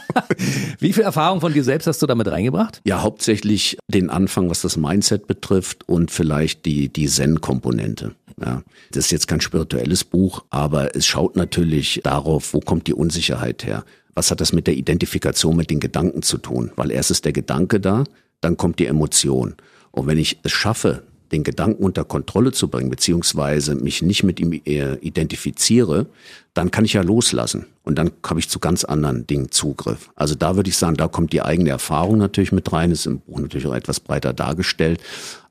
Wie 0.80 0.94
viel 0.94 1.04
Erfahrung 1.04 1.42
von 1.42 1.54
dir 1.54 1.64
selbst 1.64 1.86
hast 1.86 2.02
du 2.02 2.08
damit 2.08 2.28
reingebracht? 2.28 2.82
Ja, 2.86 3.04
hauptsächlich 3.04 3.78
den 3.88 4.10
Anfang, 4.10 4.50
was 4.50 4.62
das 4.62 4.76
Mindset 4.76 5.28
betrifft 5.28 5.88
und 5.88 6.10
vielleicht 6.10 6.66
die, 6.66 6.90
die 6.90 7.08
Zen-Komponente. 7.08 8.16
Ja, 8.44 8.64
das 8.92 9.06
ist 9.06 9.12
jetzt 9.12 9.28
kein 9.28 9.42
spirituelles 9.42 10.04
Buch, 10.04 10.44
aber 10.50 10.96
es 10.96 11.06
schaut 11.06 11.36
natürlich 11.36 12.02
darauf, 12.04 12.54
wo 12.54 12.62
kommt 12.62 12.88
die 12.88 12.94
Unsicherheit 12.94 13.64
her? 13.64 13.84
Was 14.20 14.32
hat 14.32 14.42
das 14.42 14.52
mit 14.52 14.68
der 14.68 14.74
Identifikation 14.74 15.56
mit 15.56 15.70
den 15.70 15.80
Gedanken 15.80 16.24
zu 16.24 16.40
tun? 16.40 16.72
Weil 16.76 16.92
erst 16.92 17.10
ist 17.10 17.24
der 17.24 17.32
Gedanke 17.32 17.80
da, 17.80 18.04
dann 18.42 18.58
kommt 18.58 18.80
die 18.80 18.86
Emotion. 18.86 19.56
Und 19.92 20.08
wenn 20.08 20.18
ich 20.18 20.40
es 20.44 20.52
schaffe, 20.52 21.04
den 21.32 21.46
Gedanken 21.46 21.82
unter 21.82 22.04
Kontrolle 22.04 22.52
zu 22.52 22.68
bringen, 22.68 22.90
beziehungsweise 22.90 23.76
mich 23.76 24.02
nicht 24.02 24.24
mit 24.24 24.42
ihm 24.42 24.52
äh, 24.52 24.96
identifiziere, 24.96 26.08
dann 26.54 26.70
kann 26.70 26.84
ich 26.84 26.92
ja 26.92 27.02
loslassen. 27.02 27.68
Und 27.84 27.98
dann 27.98 28.12
habe 28.28 28.42
ich 28.42 28.50
zu 28.50 28.60
ganz 28.60 28.84
anderen 28.84 29.26
Dingen 29.26 29.52
Zugriff. 29.52 30.10
Also 30.18 30.36
da 30.36 30.58
würde 30.58 30.70
ich 30.70 30.76
sagen, 30.76 30.98
da 30.98 31.08
kommt 31.08 31.32
die 31.32 31.42
eigene 31.42 31.70
Erfahrung 31.70 32.18
natürlich 32.18 32.52
mit 32.52 32.74
rein, 32.74 32.92
ist 32.92 33.06
im 33.06 33.22
Buch 33.22 33.40
natürlich 33.40 33.68
auch 33.68 33.74
etwas 33.74 34.02
breiter 34.02 34.34
dargestellt. 34.34 35.00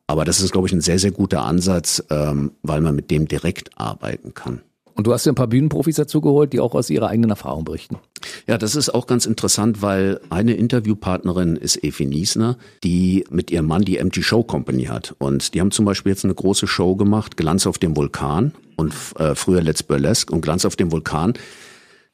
Aber 0.07 0.27
das 0.27 0.43
ist, 0.43 0.53
glaube 0.53 0.67
ich, 0.69 0.75
ein 0.75 0.83
sehr, 0.83 0.99
sehr 0.99 1.13
guter 1.13 1.43
Ansatz, 1.43 2.05
ähm, 2.11 2.51
weil 2.63 2.83
man 2.83 2.95
mit 2.95 3.11
dem 3.11 3.29
direkt 3.29 3.71
arbeiten 3.79 4.35
kann. 4.35 4.61
Und 4.99 5.07
du 5.07 5.13
hast 5.13 5.25
dir 5.25 5.31
ein 5.31 5.37
paar 5.37 5.47
Bühnenprofis 5.47 5.95
dazu 5.95 6.21
geholt, 6.21 6.53
die 6.53 6.59
auch 6.59 6.75
aus 6.75 6.91
ihrer 6.91 7.07
eigenen 7.07 7.31
Erfahrung 7.31 7.65
berichten. 7.65 7.99
Ja, 8.49 8.59
das 8.59 8.75
ist 8.75 8.93
auch 8.93 9.07
ganz 9.07 9.27
interessant, 9.27 9.81
weil 9.81 10.21
eine 10.29 10.55
Interviewpartnerin 10.55 11.55
ist 11.55 11.85
Evi 11.85 12.05
Niesner, 12.05 12.59
die 12.83 13.25
mit 13.31 13.53
ihrem 13.53 13.67
Mann 13.67 13.83
die 13.83 13.99
MG 13.99 14.23
Show 14.23 14.43
Company 14.43 14.87
hat. 14.87 15.15
Und 15.19 15.55
die 15.55 15.61
haben 15.61 15.71
zum 15.71 15.85
Beispiel 15.85 16.11
jetzt 16.11 16.25
eine 16.25 16.35
große 16.35 16.67
Show 16.67 16.97
gemacht, 16.97 17.37
Glanz 17.37 17.69
auf 17.69 17.79
dem 17.79 17.97
Vulkan 17.97 18.55
und 18.75 18.93
äh, 19.21 19.37
früher 19.37 19.63
Let's 19.63 19.85
Burlesque 19.85 20.35
und 20.35 20.41
Glanz 20.41 20.65
auf 20.65 20.75
dem 20.75 20.91
Vulkan. 20.91 21.35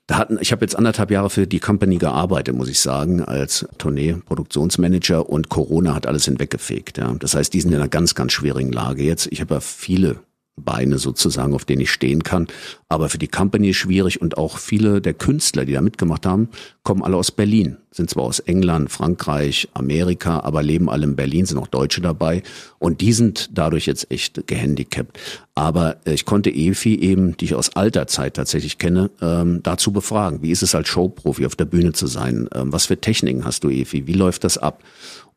Da 0.06 0.18
hatten, 0.18 0.36
ich 0.38 0.52
habe 0.52 0.62
jetzt 0.62 0.76
anderthalb 0.76 1.10
Jahre 1.10 1.30
für 1.30 1.46
die 1.46 1.60
Company 1.60 1.96
gearbeitet, 1.96 2.54
muss 2.54 2.68
ich 2.68 2.80
sagen, 2.80 3.22
als 3.22 3.66
Tournee-Produktionsmanager 3.78 5.26
und 5.30 5.48
Corona 5.48 5.94
hat 5.94 6.06
alles 6.06 6.26
hinweggefegt. 6.26 6.98
Ja. 6.98 7.14
Das 7.18 7.34
heißt, 7.34 7.54
die 7.54 7.62
sind 7.62 7.70
in 7.70 7.78
einer 7.78 7.88
ganz, 7.88 8.14
ganz 8.14 8.32
schwierigen 8.32 8.72
Lage 8.72 9.04
jetzt. 9.04 9.26
Ich 9.30 9.40
habe 9.40 9.54
ja 9.54 9.60
viele 9.60 10.18
Beine 10.56 10.98
sozusagen, 10.98 11.54
auf 11.54 11.64
denen 11.64 11.82
ich 11.82 11.90
stehen 11.90 12.22
kann. 12.22 12.46
Aber 12.88 13.08
für 13.08 13.18
die 13.18 13.28
Company 13.28 13.70
ist 13.70 13.76
schwierig 13.76 14.20
und 14.20 14.38
auch 14.38 14.58
viele 14.58 15.00
der 15.00 15.14
Künstler, 15.14 15.64
die 15.64 15.72
da 15.72 15.80
mitgemacht 15.80 16.26
haben, 16.26 16.48
kommen 16.84 17.02
alle 17.02 17.16
aus 17.16 17.32
Berlin. 17.32 17.78
Sind 17.90 18.10
zwar 18.10 18.24
aus 18.24 18.38
England, 18.40 18.90
Frankreich, 18.90 19.68
Amerika, 19.74 20.40
aber 20.40 20.62
leben 20.62 20.88
alle 20.88 21.04
in 21.04 21.16
Berlin, 21.16 21.46
sind 21.46 21.58
auch 21.58 21.66
Deutsche 21.66 22.00
dabei. 22.00 22.42
Und 22.78 23.00
die 23.00 23.12
sind 23.12 23.50
dadurch 23.52 23.86
jetzt 23.86 24.10
echt 24.10 24.46
gehandicapt. 24.46 25.18
Aber 25.54 25.96
äh, 26.04 26.14
ich 26.14 26.24
konnte 26.24 26.50
Efi 26.50 26.96
eben, 26.96 27.36
die 27.36 27.46
ich 27.46 27.54
aus 27.54 27.74
alter 27.74 28.06
Zeit 28.06 28.34
tatsächlich 28.34 28.78
kenne, 28.78 29.10
ähm, 29.20 29.60
dazu 29.62 29.92
befragen. 29.92 30.42
Wie 30.42 30.50
ist 30.50 30.62
es 30.62 30.74
als 30.74 30.88
Showprofi 30.88 31.46
auf 31.46 31.56
der 31.56 31.64
Bühne 31.64 31.92
zu 31.92 32.06
sein? 32.06 32.48
Ähm, 32.54 32.72
was 32.72 32.86
für 32.86 33.00
Techniken 33.00 33.44
hast 33.44 33.64
du, 33.64 33.70
Efi? 33.70 34.06
Wie 34.06 34.12
läuft 34.12 34.44
das 34.44 34.58
ab? 34.58 34.82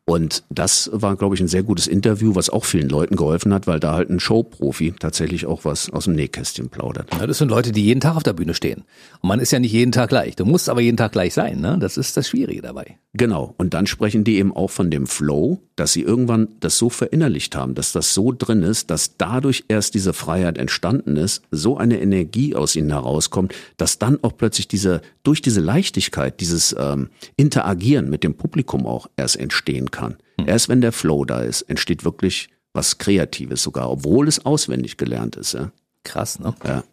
Und 0.08 0.42
das 0.48 0.88
war, 0.90 1.16
glaube 1.16 1.34
ich, 1.34 1.40
ein 1.42 1.48
sehr 1.48 1.62
gutes 1.62 1.86
Interview, 1.86 2.34
was 2.34 2.48
auch 2.48 2.64
vielen 2.64 2.88
Leuten 2.88 3.14
geholfen 3.14 3.52
hat, 3.52 3.66
weil 3.66 3.78
da 3.78 3.92
halt 3.92 4.08
ein 4.08 4.20
Showprofi 4.20 4.94
tatsächlich 4.98 5.44
auch 5.44 5.66
was 5.66 5.90
aus 5.90 6.04
dem 6.04 6.14
Nähkästchen 6.14 6.70
plaudert. 6.70 7.10
Ja, 7.12 7.26
das 7.26 7.36
sind 7.36 7.50
Leute, 7.50 7.72
die 7.72 7.84
jeden 7.84 8.00
Tag 8.00 8.16
auf 8.16 8.22
der 8.22 8.32
Bühne 8.32 8.54
stehen. 8.54 8.84
Und 9.20 9.28
man 9.28 9.38
ist 9.38 9.50
ja 9.50 9.58
nicht 9.58 9.72
jeden 9.72 9.92
Tag 9.92 10.08
gleich. 10.08 10.34
Du 10.34 10.46
musst 10.46 10.70
aber 10.70 10.80
jeden 10.80 10.96
Tag 10.96 11.12
gleich 11.12 11.34
sein. 11.34 11.60
Ne? 11.60 11.76
Das 11.78 11.98
ist 11.98 12.16
das 12.16 12.26
Schwierige 12.26 12.62
dabei. 12.62 12.96
Genau. 13.12 13.54
Und 13.58 13.74
dann 13.74 13.86
sprechen 13.86 14.24
die 14.24 14.38
eben 14.38 14.56
auch 14.56 14.70
von 14.70 14.90
dem 14.90 15.06
Flow, 15.06 15.60
dass 15.76 15.92
sie 15.92 16.02
irgendwann 16.02 16.48
das 16.60 16.78
so 16.78 16.88
verinnerlicht 16.88 17.54
haben, 17.54 17.74
dass 17.74 17.92
das 17.92 18.14
so 18.14 18.32
drin 18.32 18.62
ist, 18.62 18.90
dass 18.90 19.18
dadurch 19.18 19.66
erst 19.68 19.92
diese 19.92 20.14
Freiheit 20.14 20.56
entstanden 20.56 21.18
ist, 21.18 21.42
so 21.50 21.76
eine 21.76 22.00
Energie 22.00 22.54
aus 22.54 22.76
ihnen 22.76 22.92
herauskommt, 22.92 23.54
dass 23.76 23.98
dann 23.98 24.18
auch 24.22 24.38
plötzlich 24.38 24.68
diese, 24.68 25.02
durch 25.22 25.42
diese 25.42 25.60
Leichtigkeit, 25.60 26.40
dieses 26.40 26.74
ähm, 26.78 27.10
Interagieren 27.36 28.08
mit 28.08 28.24
dem 28.24 28.34
Publikum 28.34 28.86
auch 28.86 29.10
erst 29.16 29.36
entstehen 29.36 29.90
kann 29.90 29.97
kann. 29.98 30.16
Hm. 30.38 30.48
Erst 30.48 30.68
wenn 30.68 30.80
der 30.80 30.92
Flow 30.92 31.24
da 31.24 31.40
ist, 31.40 31.62
entsteht 31.62 32.04
wirklich 32.04 32.48
was 32.72 32.98
Kreatives 32.98 33.62
sogar, 33.62 33.90
obwohl 33.90 34.28
es 34.28 34.44
auswendig 34.44 34.96
gelernt 34.96 35.36
ist. 35.36 35.54
Ja. 35.54 35.70
Krass, 36.04 36.38
ne? 36.38 36.54
Ja. 36.64 36.84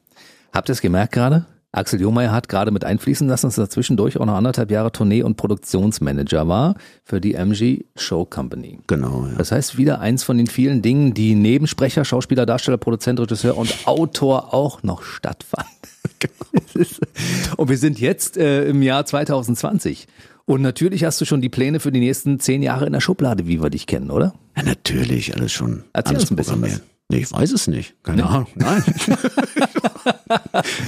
Habt 0.54 0.70
ihr 0.70 0.74
es 0.74 0.82
gemerkt 0.82 1.14
gerade? 1.14 1.46
Axel 1.76 2.00
Johmeier 2.00 2.32
hat 2.32 2.48
gerade 2.48 2.72
mit 2.72 2.86
einfließen 2.86 3.28
lassen, 3.28 3.48
dass 3.48 3.58
er 3.58 3.70
zwischendurch 3.70 4.18
auch 4.18 4.26
noch 4.26 4.36
anderthalb 4.36 4.72
Jahre 4.72 4.92
Tournee- 4.92 5.24
und 5.24 5.36
Produktionsmanager 5.36 6.48
war 6.48 6.76
für 7.04 7.20
die 7.20 7.34
MG 7.34 7.84
Show 7.98 8.26
Company. 8.26 8.80
Genau. 8.88 9.28
Ja. 9.28 9.38
Das 9.38 9.52
heißt, 9.52 9.78
wieder 9.78 10.00
eins 10.00 10.24
von 10.24 10.38
den 10.38 10.48
vielen 10.48 10.82
Dingen, 10.82 11.14
die 11.14 11.36
neben 11.36 11.68
Sprecher, 11.68 12.06
Schauspieler, 12.06 12.46
Darsteller, 12.46 12.78
Produzent, 12.78 13.20
Regisseur 13.20 13.58
und 13.58 13.76
Autor 13.86 14.54
auch 14.54 14.84
noch 14.84 15.04
stattfanden. 15.04 15.72
Genau. 16.20 16.86
und 17.58 17.70
wir 17.70 17.78
sind 17.78 18.00
jetzt 18.00 18.38
äh, 18.38 18.70
im 18.70 18.82
Jahr 18.82 19.06
2020. 19.06 20.08
Und 20.46 20.62
natürlich 20.62 21.04
hast 21.04 21.20
du 21.22 21.26
schon 21.26 21.42
die 21.42 21.50
Pläne 21.50 21.80
für 21.80 21.92
die 21.92 22.00
nächsten 22.00 22.40
zehn 22.40 22.62
Jahre 22.62 22.86
in 22.86 22.94
der 22.94 23.02
Schublade, 23.02 23.48
wie 23.48 23.62
wir 23.62 23.70
dich 23.70 23.88
kennen, 23.88 24.12
oder? 24.12 24.34
Ja, 24.56 24.64
natürlich, 24.64 25.36
alles 25.36 25.52
schon. 25.52 25.84
Erzähl 25.92 26.16
alles 26.16 26.24
uns 26.24 26.32
ein 26.32 26.36
bisschen 26.36 26.62
was. 26.62 26.82
Nee, 27.10 27.20
ich 27.20 27.32
weiß 27.32 27.52
es 27.52 27.68
nicht. 27.68 27.96
Keine 28.04 28.24
nee. 28.24 28.28
Ahnung. 28.28 28.48
Nein. 28.56 28.84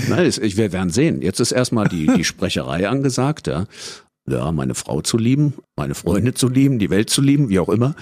Nein, 0.10 0.26
ich, 0.26 0.58
wir 0.58 0.72
werden 0.72 0.90
sehen. 0.90 1.22
Jetzt 1.22 1.40
ist 1.40 1.52
erstmal 1.52 1.88
die, 1.88 2.08
die 2.08 2.24
Sprecherei 2.24 2.88
angesagt, 2.88 3.48
ja. 3.48 3.66
Ja, 4.30 4.52
meine 4.52 4.76
Frau 4.76 5.02
zu 5.02 5.18
lieben, 5.18 5.54
meine 5.78 5.96
Freunde 5.96 6.34
zu 6.34 6.50
lieben, 6.50 6.80
die 6.80 6.90
Welt 6.90 7.10
zu 7.10 7.22
lieben, 7.22 7.50
wie 7.50 7.60
auch 7.60 7.70
immer. 7.70 7.96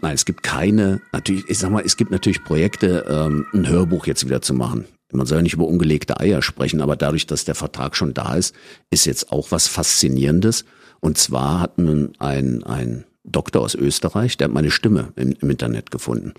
Nein, 0.00 0.14
es 0.14 0.24
gibt 0.24 0.42
keine, 0.42 1.00
natürlich, 1.12 1.48
ich 1.48 1.58
sag 1.58 1.70
mal, 1.70 1.84
es 1.84 1.96
gibt 1.96 2.10
natürlich 2.10 2.42
Projekte, 2.42 3.04
ähm, 3.08 3.46
ein 3.52 3.68
Hörbuch 3.68 4.06
jetzt 4.06 4.26
wieder 4.26 4.42
zu 4.42 4.54
machen. 4.54 4.86
Man 5.12 5.26
soll 5.26 5.38
ja 5.38 5.42
nicht 5.42 5.54
über 5.54 5.66
ungelegte 5.66 6.20
Eier 6.20 6.42
sprechen, 6.42 6.80
aber 6.80 6.96
dadurch, 6.96 7.26
dass 7.26 7.44
der 7.44 7.54
Vertrag 7.54 7.96
schon 7.96 8.12
da 8.12 8.34
ist, 8.34 8.54
ist 8.90 9.06
jetzt 9.06 9.30
auch 9.30 9.50
was 9.50 9.68
Faszinierendes. 9.68 10.64
Und 11.00 11.18
zwar 11.18 11.60
hat 11.60 11.78
man 11.78 12.12
ein, 12.18 12.62
ein 12.64 13.04
Doktor 13.24 13.62
aus 13.62 13.74
Österreich, 13.74 14.36
der 14.36 14.46
hat 14.46 14.54
meine 14.54 14.70
Stimme 14.70 15.12
im, 15.16 15.34
im 15.40 15.50
Internet 15.50 15.90
gefunden. 15.90 16.34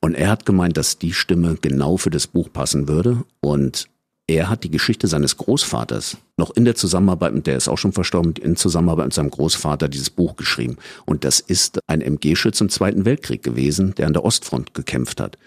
Und 0.00 0.14
er 0.14 0.30
hat 0.30 0.46
gemeint, 0.46 0.76
dass 0.76 0.98
die 0.98 1.12
Stimme 1.12 1.56
genau 1.60 1.96
für 1.96 2.10
das 2.10 2.26
Buch 2.26 2.48
passen 2.52 2.88
würde. 2.88 3.22
Und 3.40 3.88
er 4.26 4.48
hat 4.48 4.64
die 4.64 4.70
Geschichte 4.70 5.06
seines 5.06 5.36
Großvaters 5.36 6.16
noch 6.36 6.50
in 6.50 6.64
der 6.64 6.74
Zusammenarbeit, 6.74 7.34
mit 7.34 7.46
der 7.46 7.56
ist 7.56 7.68
auch 7.68 7.78
schon 7.78 7.92
verstorben, 7.92 8.34
in 8.40 8.56
Zusammenarbeit 8.56 9.06
mit 9.06 9.14
seinem 9.14 9.30
Großvater 9.30 9.88
dieses 9.88 10.10
Buch 10.10 10.36
geschrieben. 10.36 10.76
Und 11.06 11.24
das 11.24 11.40
ist 11.40 11.78
ein 11.86 12.00
MG-Schütz 12.00 12.60
im 12.60 12.68
Zweiten 12.68 13.04
Weltkrieg 13.04 13.42
gewesen, 13.42 13.94
der 13.96 14.06
an 14.06 14.12
der 14.12 14.24
Ostfront 14.24 14.74
gekämpft 14.74 15.20
hat. 15.20 15.38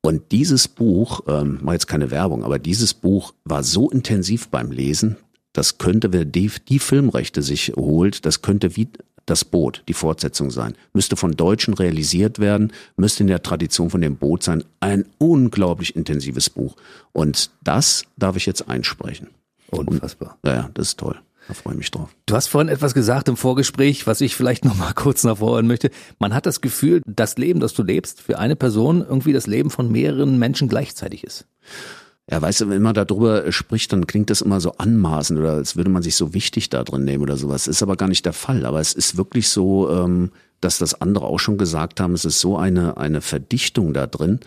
Und 0.00 0.30
dieses 0.30 0.68
Buch, 0.68 1.22
ähm, 1.26 1.58
mal 1.62 1.72
jetzt 1.72 1.88
keine 1.88 2.10
Werbung, 2.10 2.44
aber 2.44 2.58
dieses 2.58 2.94
Buch 2.94 3.34
war 3.44 3.62
so 3.62 3.90
intensiv 3.90 4.48
beim 4.48 4.70
Lesen, 4.70 5.16
das 5.58 5.76
könnte, 5.76 6.12
wer 6.12 6.24
die, 6.24 6.52
die 6.68 6.78
Filmrechte 6.78 7.42
sich 7.42 7.72
holt, 7.74 8.24
das 8.24 8.42
könnte 8.42 8.76
wie 8.76 8.88
das 9.26 9.44
Boot, 9.44 9.82
die 9.88 9.92
Fortsetzung 9.92 10.52
sein. 10.52 10.74
Müsste 10.92 11.16
von 11.16 11.32
Deutschen 11.32 11.74
realisiert 11.74 12.38
werden, 12.38 12.72
müsste 12.96 13.24
in 13.24 13.26
der 13.26 13.42
Tradition 13.42 13.90
von 13.90 14.00
dem 14.00 14.16
Boot 14.16 14.44
sein. 14.44 14.62
Ein 14.78 15.04
unglaublich 15.18 15.96
intensives 15.96 16.48
Buch. 16.48 16.76
Und 17.12 17.50
das 17.64 18.04
darf 18.16 18.36
ich 18.36 18.46
jetzt 18.46 18.68
einsprechen. 18.68 19.30
Unfassbar. 19.72 20.38
Und, 20.42 20.48
ja, 20.48 20.70
das 20.74 20.90
ist 20.90 21.00
toll. 21.00 21.18
Da 21.48 21.54
freue 21.54 21.74
ich 21.74 21.78
mich 21.78 21.90
drauf. 21.90 22.10
Du 22.26 22.36
hast 22.36 22.46
vorhin 22.46 22.68
etwas 22.68 22.94
gesagt 22.94 23.28
im 23.28 23.36
Vorgespräch, 23.36 24.06
was 24.06 24.20
ich 24.20 24.36
vielleicht 24.36 24.64
noch 24.64 24.76
mal 24.76 24.92
kurz 24.94 25.24
nachvorhören 25.24 25.66
möchte. 25.66 25.90
Man 26.20 26.34
hat 26.34 26.46
das 26.46 26.60
Gefühl, 26.60 27.02
das 27.04 27.36
Leben, 27.36 27.58
das 27.58 27.74
du 27.74 27.82
lebst, 27.82 28.20
für 28.20 28.38
eine 28.38 28.54
Person 28.54 29.00
irgendwie 29.00 29.32
das 29.32 29.48
Leben 29.48 29.70
von 29.70 29.90
mehreren 29.90 30.38
Menschen 30.38 30.68
gleichzeitig 30.68 31.24
ist. 31.24 31.46
Ja, 32.30 32.42
weißt 32.42 32.62
du, 32.62 32.68
wenn 32.68 32.82
man 32.82 32.94
darüber 32.94 33.50
spricht, 33.52 33.92
dann 33.92 34.06
klingt 34.06 34.28
das 34.28 34.42
immer 34.42 34.60
so 34.60 34.72
anmaßend 34.72 35.38
oder 35.38 35.52
als 35.52 35.76
würde 35.76 35.90
man 35.90 36.02
sich 36.02 36.14
so 36.14 36.34
wichtig 36.34 36.68
da 36.68 36.84
drin 36.84 37.04
nehmen 37.04 37.22
oder 37.22 37.38
sowas. 37.38 37.66
Ist 37.66 37.82
aber 37.82 37.96
gar 37.96 38.08
nicht 38.08 38.26
der 38.26 38.34
Fall. 38.34 38.66
Aber 38.66 38.80
es 38.80 38.92
ist 38.92 39.16
wirklich 39.16 39.48
so, 39.48 39.90
ähm, 39.90 40.30
dass 40.60 40.78
das 40.78 41.00
andere 41.00 41.24
auch 41.24 41.38
schon 41.38 41.56
gesagt 41.56 42.00
haben, 42.00 42.12
es 42.12 42.26
ist 42.26 42.40
so 42.40 42.58
eine, 42.58 42.98
eine 42.98 43.22
Verdichtung 43.22 43.94
da 43.94 44.06
drin, 44.06 44.40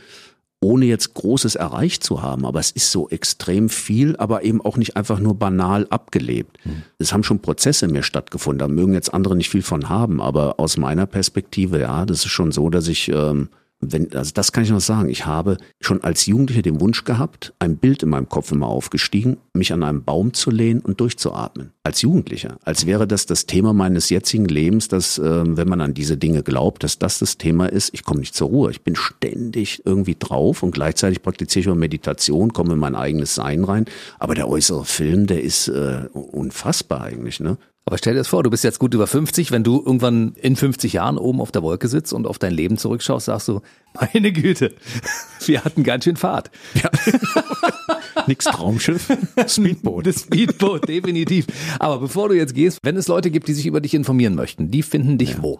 ohne 0.59 0.85
jetzt 0.85 1.15
Großes 1.15 1.55
erreicht 1.55 2.03
zu 2.03 2.21
haben. 2.21 2.45
Aber 2.45 2.59
es 2.59 2.69
ist 2.69 2.91
so 2.91 3.09
extrem 3.09 3.67
viel, 3.67 4.15
aber 4.17 4.43
eben 4.43 4.61
auch 4.61 4.77
nicht 4.77 4.95
einfach 4.95 5.19
nur 5.19 5.33
banal 5.39 5.87
abgelebt. 5.89 6.63
Mhm. 6.63 6.83
Es 6.99 7.13
haben 7.13 7.23
schon 7.23 7.39
Prozesse 7.39 7.87
mir 7.87 8.03
stattgefunden. 8.03 8.59
Da 8.59 8.67
mögen 8.67 8.93
jetzt 8.93 9.11
andere 9.11 9.35
nicht 9.35 9.49
viel 9.49 9.63
von 9.63 9.89
haben. 9.89 10.21
Aber 10.21 10.59
aus 10.59 10.77
meiner 10.77 11.07
Perspektive, 11.07 11.79
ja, 11.79 12.05
das 12.05 12.19
ist 12.25 12.31
schon 12.31 12.51
so, 12.51 12.69
dass 12.69 12.87
ich 12.87 13.09
ähm, 13.09 13.49
wenn, 13.81 14.13
also 14.13 14.31
das 14.33 14.51
kann 14.51 14.63
ich 14.63 14.69
noch 14.69 14.79
sagen. 14.79 15.09
Ich 15.09 15.25
habe 15.25 15.57
schon 15.79 16.03
als 16.03 16.27
Jugendlicher 16.27 16.61
den 16.61 16.79
Wunsch 16.79 17.03
gehabt, 17.03 17.53
ein 17.59 17.77
Bild 17.77 18.03
in 18.03 18.09
meinem 18.09 18.29
Kopf 18.29 18.51
immer 18.51 18.67
aufgestiegen, 18.67 19.37
mich 19.53 19.73
an 19.73 19.83
einem 19.83 20.03
Baum 20.03 20.33
zu 20.33 20.51
lehnen 20.51 20.79
und 20.81 20.99
durchzuatmen. 20.99 21.71
Als 21.83 22.01
Jugendlicher. 22.03 22.57
Als 22.63 22.85
wäre 22.85 23.07
das 23.07 23.25
das 23.25 23.47
Thema 23.47 23.73
meines 23.73 24.09
jetzigen 24.09 24.45
Lebens, 24.45 24.87
dass, 24.87 25.17
äh, 25.17 25.57
wenn 25.57 25.67
man 25.67 25.81
an 25.81 25.95
diese 25.95 26.15
Dinge 26.15 26.43
glaubt, 26.43 26.83
dass 26.83 26.99
das 26.99 27.19
das 27.19 27.37
Thema 27.37 27.65
ist. 27.65 27.93
Ich 27.93 28.03
komme 28.03 28.19
nicht 28.19 28.35
zur 28.35 28.49
Ruhe. 28.49 28.71
Ich 28.71 28.81
bin 28.81 28.95
ständig 28.95 29.81
irgendwie 29.83 30.15
drauf 30.17 30.61
und 30.61 30.71
gleichzeitig 30.71 31.23
praktiziere 31.23 31.61
ich 31.61 31.69
auch 31.69 31.75
Meditation, 31.75 32.53
komme 32.53 32.73
in 32.73 32.79
mein 32.79 32.95
eigenes 32.95 33.33
Sein 33.33 33.63
rein. 33.63 33.85
Aber 34.19 34.35
der 34.35 34.47
äußere 34.47 34.85
Film, 34.85 35.25
der 35.25 35.41
ist 35.41 35.67
äh, 35.69 36.07
unfassbar 36.13 37.01
eigentlich, 37.01 37.39
ne? 37.39 37.57
Aber 37.85 37.97
stell 37.97 38.13
dir 38.13 38.19
das 38.19 38.27
vor, 38.27 38.43
du 38.43 38.51
bist 38.51 38.63
jetzt 38.63 38.77
gut 38.77 38.93
über 38.93 39.07
50, 39.07 39.51
wenn 39.51 39.63
du 39.63 39.77
irgendwann 39.83 40.33
in 40.35 40.55
50 40.55 40.93
Jahren 40.93 41.17
oben 41.17 41.41
auf 41.41 41.51
der 41.51 41.63
Wolke 41.63 41.87
sitzt 41.87 42.13
und 42.13 42.27
auf 42.27 42.37
dein 42.37 42.53
Leben 42.53 42.77
zurückschaust, 42.77 43.25
sagst 43.25 43.47
du, 43.47 43.61
meine 44.13 44.31
Güte, 44.31 44.73
wir 45.45 45.63
hatten 45.63 45.83
ganz 45.83 46.03
schön 46.03 46.15
Fahrt. 46.15 46.51
Ja. 46.75 46.89
Nix 48.27 48.45
Traumschiff, 48.45 49.07
Speedboot. 49.47 50.05
Das 50.05 50.21
Speedboot, 50.21 50.87
definitiv. 50.87 51.47
Aber 51.79 51.99
bevor 51.99 52.29
du 52.29 52.35
jetzt 52.35 52.53
gehst, 52.53 52.79
wenn 52.83 52.97
es 52.97 53.07
Leute 53.07 53.31
gibt, 53.31 53.47
die 53.47 53.53
sich 53.53 53.65
über 53.65 53.81
dich 53.81 53.95
informieren 53.95 54.35
möchten, 54.35 54.69
die 54.69 54.83
finden 54.83 55.17
dich 55.17 55.31
ja. 55.31 55.41
wo? 55.41 55.59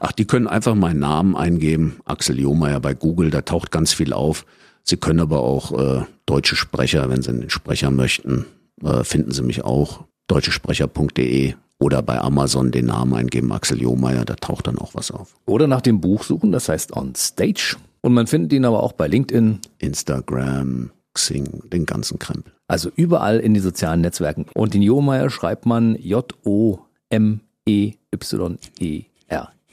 Ach, 0.00 0.12
die 0.12 0.24
können 0.24 0.46
einfach 0.46 0.74
meinen 0.74 1.00
Namen 1.00 1.36
eingeben, 1.36 2.00
Axel 2.06 2.40
Johmeier 2.40 2.80
bei 2.80 2.94
Google, 2.94 3.30
da 3.30 3.42
taucht 3.42 3.70
ganz 3.70 3.92
viel 3.92 4.12
auf. 4.12 4.46
Sie 4.82 4.96
können 4.96 5.20
aber 5.20 5.40
auch 5.40 5.78
äh, 5.78 6.04
deutsche 6.26 6.56
Sprecher, 6.56 7.08
wenn 7.10 7.22
Sie 7.22 7.30
einen 7.30 7.50
Sprecher 7.50 7.90
möchten, 7.90 8.46
äh, 8.82 9.04
finden 9.04 9.32
Sie 9.32 9.42
mich 9.42 9.64
auch 9.64 10.04
deutschesprecher.de 10.28 11.54
oder 11.78 12.02
bei 12.02 12.20
Amazon 12.20 12.70
den 12.70 12.86
Namen 12.86 13.14
eingeben, 13.14 13.52
Axel 13.52 13.82
Johmeier, 13.82 14.24
da 14.24 14.36
taucht 14.36 14.66
dann 14.66 14.78
auch 14.78 14.94
was 14.94 15.10
auf. 15.10 15.34
Oder 15.46 15.66
nach 15.66 15.80
dem 15.80 16.00
Buch 16.00 16.22
suchen, 16.22 16.52
das 16.52 16.68
heißt 16.68 16.96
On 16.96 17.14
Stage. 17.14 17.76
Und 18.00 18.14
man 18.14 18.26
findet 18.26 18.52
ihn 18.52 18.64
aber 18.64 18.82
auch 18.82 18.92
bei 18.92 19.06
LinkedIn, 19.06 19.60
Instagram, 19.78 20.90
Xing, 21.14 21.62
den 21.70 21.86
ganzen 21.86 22.18
Krempel. 22.18 22.52
Also 22.68 22.90
überall 22.96 23.38
in 23.38 23.54
den 23.54 23.62
sozialen 23.62 24.00
Netzwerken. 24.00 24.46
Und 24.54 24.74
den 24.74 24.82
Johmeier 24.82 25.30
schreibt 25.30 25.66
man 25.66 25.96
J-O-M-E-Y-E-R. 25.96 26.84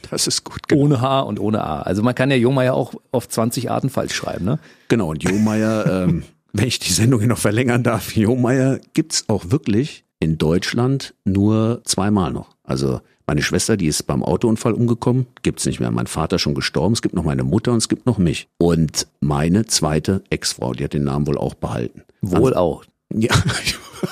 Das 0.10 0.28
ist 0.28 0.44
gut. 0.44 0.68
Genau. 0.68 0.82
Ohne 0.82 1.02
H 1.02 1.20
und 1.22 1.40
ohne 1.40 1.64
A. 1.64 1.82
Also 1.82 2.04
man 2.04 2.16
kann 2.16 2.32
ja 2.32 2.38
Johmeier 2.38 2.74
auch 2.74 2.94
auf 3.12 3.30
20 3.30 3.70
Arten 3.70 3.90
falsch 3.90 4.14
schreiben, 4.14 4.46
ne? 4.46 4.60
Genau, 4.88 5.10
und 5.12 5.24
Johmeier, 5.24 5.86
ähm, 6.08 6.24
wenn 6.54 6.68
ich 6.68 6.80
die 6.80 6.92
Sendung 6.92 7.20
hier 7.20 7.30
noch 7.30 7.38
verlängern 7.38 7.84
darf, 7.84 8.16
Johmeier 8.16 8.80
gibt's 8.94 9.26
auch 9.30 9.52
wirklich 9.52 10.04
in 10.22 10.38
Deutschland 10.38 11.14
nur 11.26 11.82
zweimal 11.84 12.32
noch. 12.32 12.56
Also 12.64 13.02
meine 13.28 13.42
Schwester, 13.42 13.76
die 13.76 13.88
ist 13.88 14.04
beim 14.04 14.24
Autounfall 14.24 14.74
umgekommen, 14.74 15.26
gibt's 15.42 15.66
nicht 15.66 15.80
mehr. 15.80 15.92
Mein 15.92 16.08
Vater 16.08 16.40
schon 16.40 16.54
gestorben, 16.54 16.94
es 16.94 17.02
gibt 17.02 17.16
noch 17.16 17.24
meine 17.24 17.44
Mutter 17.44 17.72
und 17.72 17.80
es 17.80 17.90
gibt 17.90 18.06
noch 18.06 18.18
mich. 18.18 18.48
Und 18.58 19.08
meine 19.20 19.66
zweite 19.66 20.24
Ex-Frau, 20.30 20.74
die 20.74 20.84
hat 20.84 20.94
den 20.94 21.04
Namen 21.04 21.28
wohl 21.28 21.38
auch 21.38 21.56
behalten. 21.56 22.04
Wohl 22.22 22.54
auch. 22.54 22.86
Ja. 23.14 23.34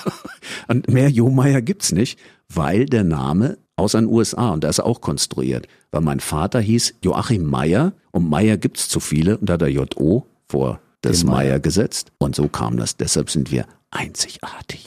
und 0.67 0.89
mehr 0.89 1.09
Johmeier 1.09 1.61
gibt's 1.61 1.91
nicht, 1.91 2.19
weil 2.53 2.85
der 2.85 3.03
Name 3.03 3.57
aus 3.75 3.91
den 3.93 4.07
USA 4.07 4.49
und 4.49 4.63
da 4.63 4.69
ist 4.69 4.79
er 4.79 4.85
auch 4.85 5.01
konstruiert. 5.01 5.67
Weil 5.91 6.01
mein 6.01 6.19
Vater 6.19 6.59
hieß 6.59 6.95
Joachim 7.03 7.43
Meyer 7.43 7.93
und 8.11 8.29
Meyer 8.29 8.57
gibt's 8.57 8.89
zu 8.89 8.99
viele 8.99 9.37
und 9.37 9.47
da 9.47 9.53
hat 9.53 9.61
er 9.61 9.69
JO 9.69 10.25
vor 10.47 10.79
das 11.01 11.23
Meyer 11.23 11.59
gesetzt 11.59 12.11
und 12.17 12.35
so 12.35 12.47
kam 12.47 12.77
das. 12.77 12.97
Deshalb 12.97 13.29
sind 13.29 13.51
wir 13.51 13.65
einzigartig. 13.91 14.85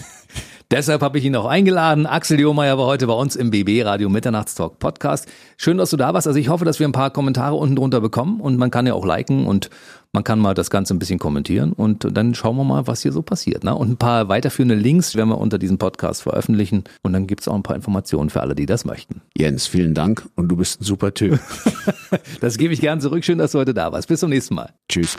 Deshalb 0.73 1.03
habe 1.03 1.19
ich 1.19 1.27
ihn 1.27 1.37
auch 1.37 1.45
eingeladen. 1.45 2.07
Axel 2.07 2.41
Johmeier 2.41 2.79
war 2.79 2.87
heute 2.87 3.07
bei 3.07 3.13
uns 3.13 3.37
im 3.37 3.51
BB 3.51 3.85
Radio 3.85 4.09
Mitternachtstalk 4.09 4.79
Podcast. 4.79 5.29
Schön, 5.59 5.77
dass 5.77 5.91
du 5.91 5.99
da 5.99 6.15
warst. 6.15 6.27
Also 6.27 6.39
ich 6.39 6.49
hoffe, 6.49 6.65
dass 6.65 6.81
wir 6.81 6.89
ein 6.89 6.93
paar 6.93 7.11
Kommentare 7.11 7.57
unten 7.57 7.77
drunter 7.77 8.01
bekommen 8.01 8.41
und 8.41 8.57
man 8.57 8.71
kann 8.71 8.87
ja 8.87 8.95
auch 8.95 9.05
liken 9.05 9.45
und 9.45 9.69
man 10.15 10.25
kann 10.25 10.39
mal 10.39 10.55
das 10.55 10.71
Ganze 10.71 10.95
ein 10.95 10.99
bisschen 10.99 11.19
kommentieren 11.19 11.75
und 11.75 12.17
dann 12.17 12.35
schauen 12.35 12.57
wir 12.57 12.65
mal, 12.65 12.87
was 12.87 13.03
hier 13.03 13.13
so 13.13 13.21
passiert. 13.21 13.65
Ne? 13.65 13.75
Und 13.75 13.91
ein 13.91 13.97
paar 13.99 14.31
weiterführende 14.31 14.75
Links 14.75 15.15
werden 15.15 15.29
wir 15.29 15.37
unter 15.37 15.59
diesem 15.59 15.77
Podcast 15.77 16.23
veröffentlichen 16.23 16.85
und 17.03 17.13
dann 17.13 17.27
gibt 17.27 17.43
es 17.43 17.49
auch 17.49 17.55
ein 17.55 17.63
paar 17.63 17.77
Informationen 17.77 18.31
für 18.31 18.41
alle, 18.41 18.55
die 18.55 18.65
das 18.65 18.87
möchten. 18.87 19.21
Jens, 19.37 19.67
vielen 19.67 19.93
Dank 19.93 20.27
und 20.37 20.49
du 20.49 20.57
bist 20.57 20.81
ein 20.81 20.85
super 20.85 21.13
Typ. 21.13 21.39
das 22.41 22.57
gebe 22.57 22.73
ich 22.73 22.81
gern 22.81 22.99
zurück. 22.99 23.27
Schön, 23.27 23.37
dass 23.37 23.53
du 23.53 23.59
heute 23.59 23.75
da 23.75 23.93
warst. 23.93 24.09
Bis 24.09 24.21
zum 24.21 24.31
nächsten 24.31 24.55
Mal. 24.55 24.73
Tschüss. 24.89 25.19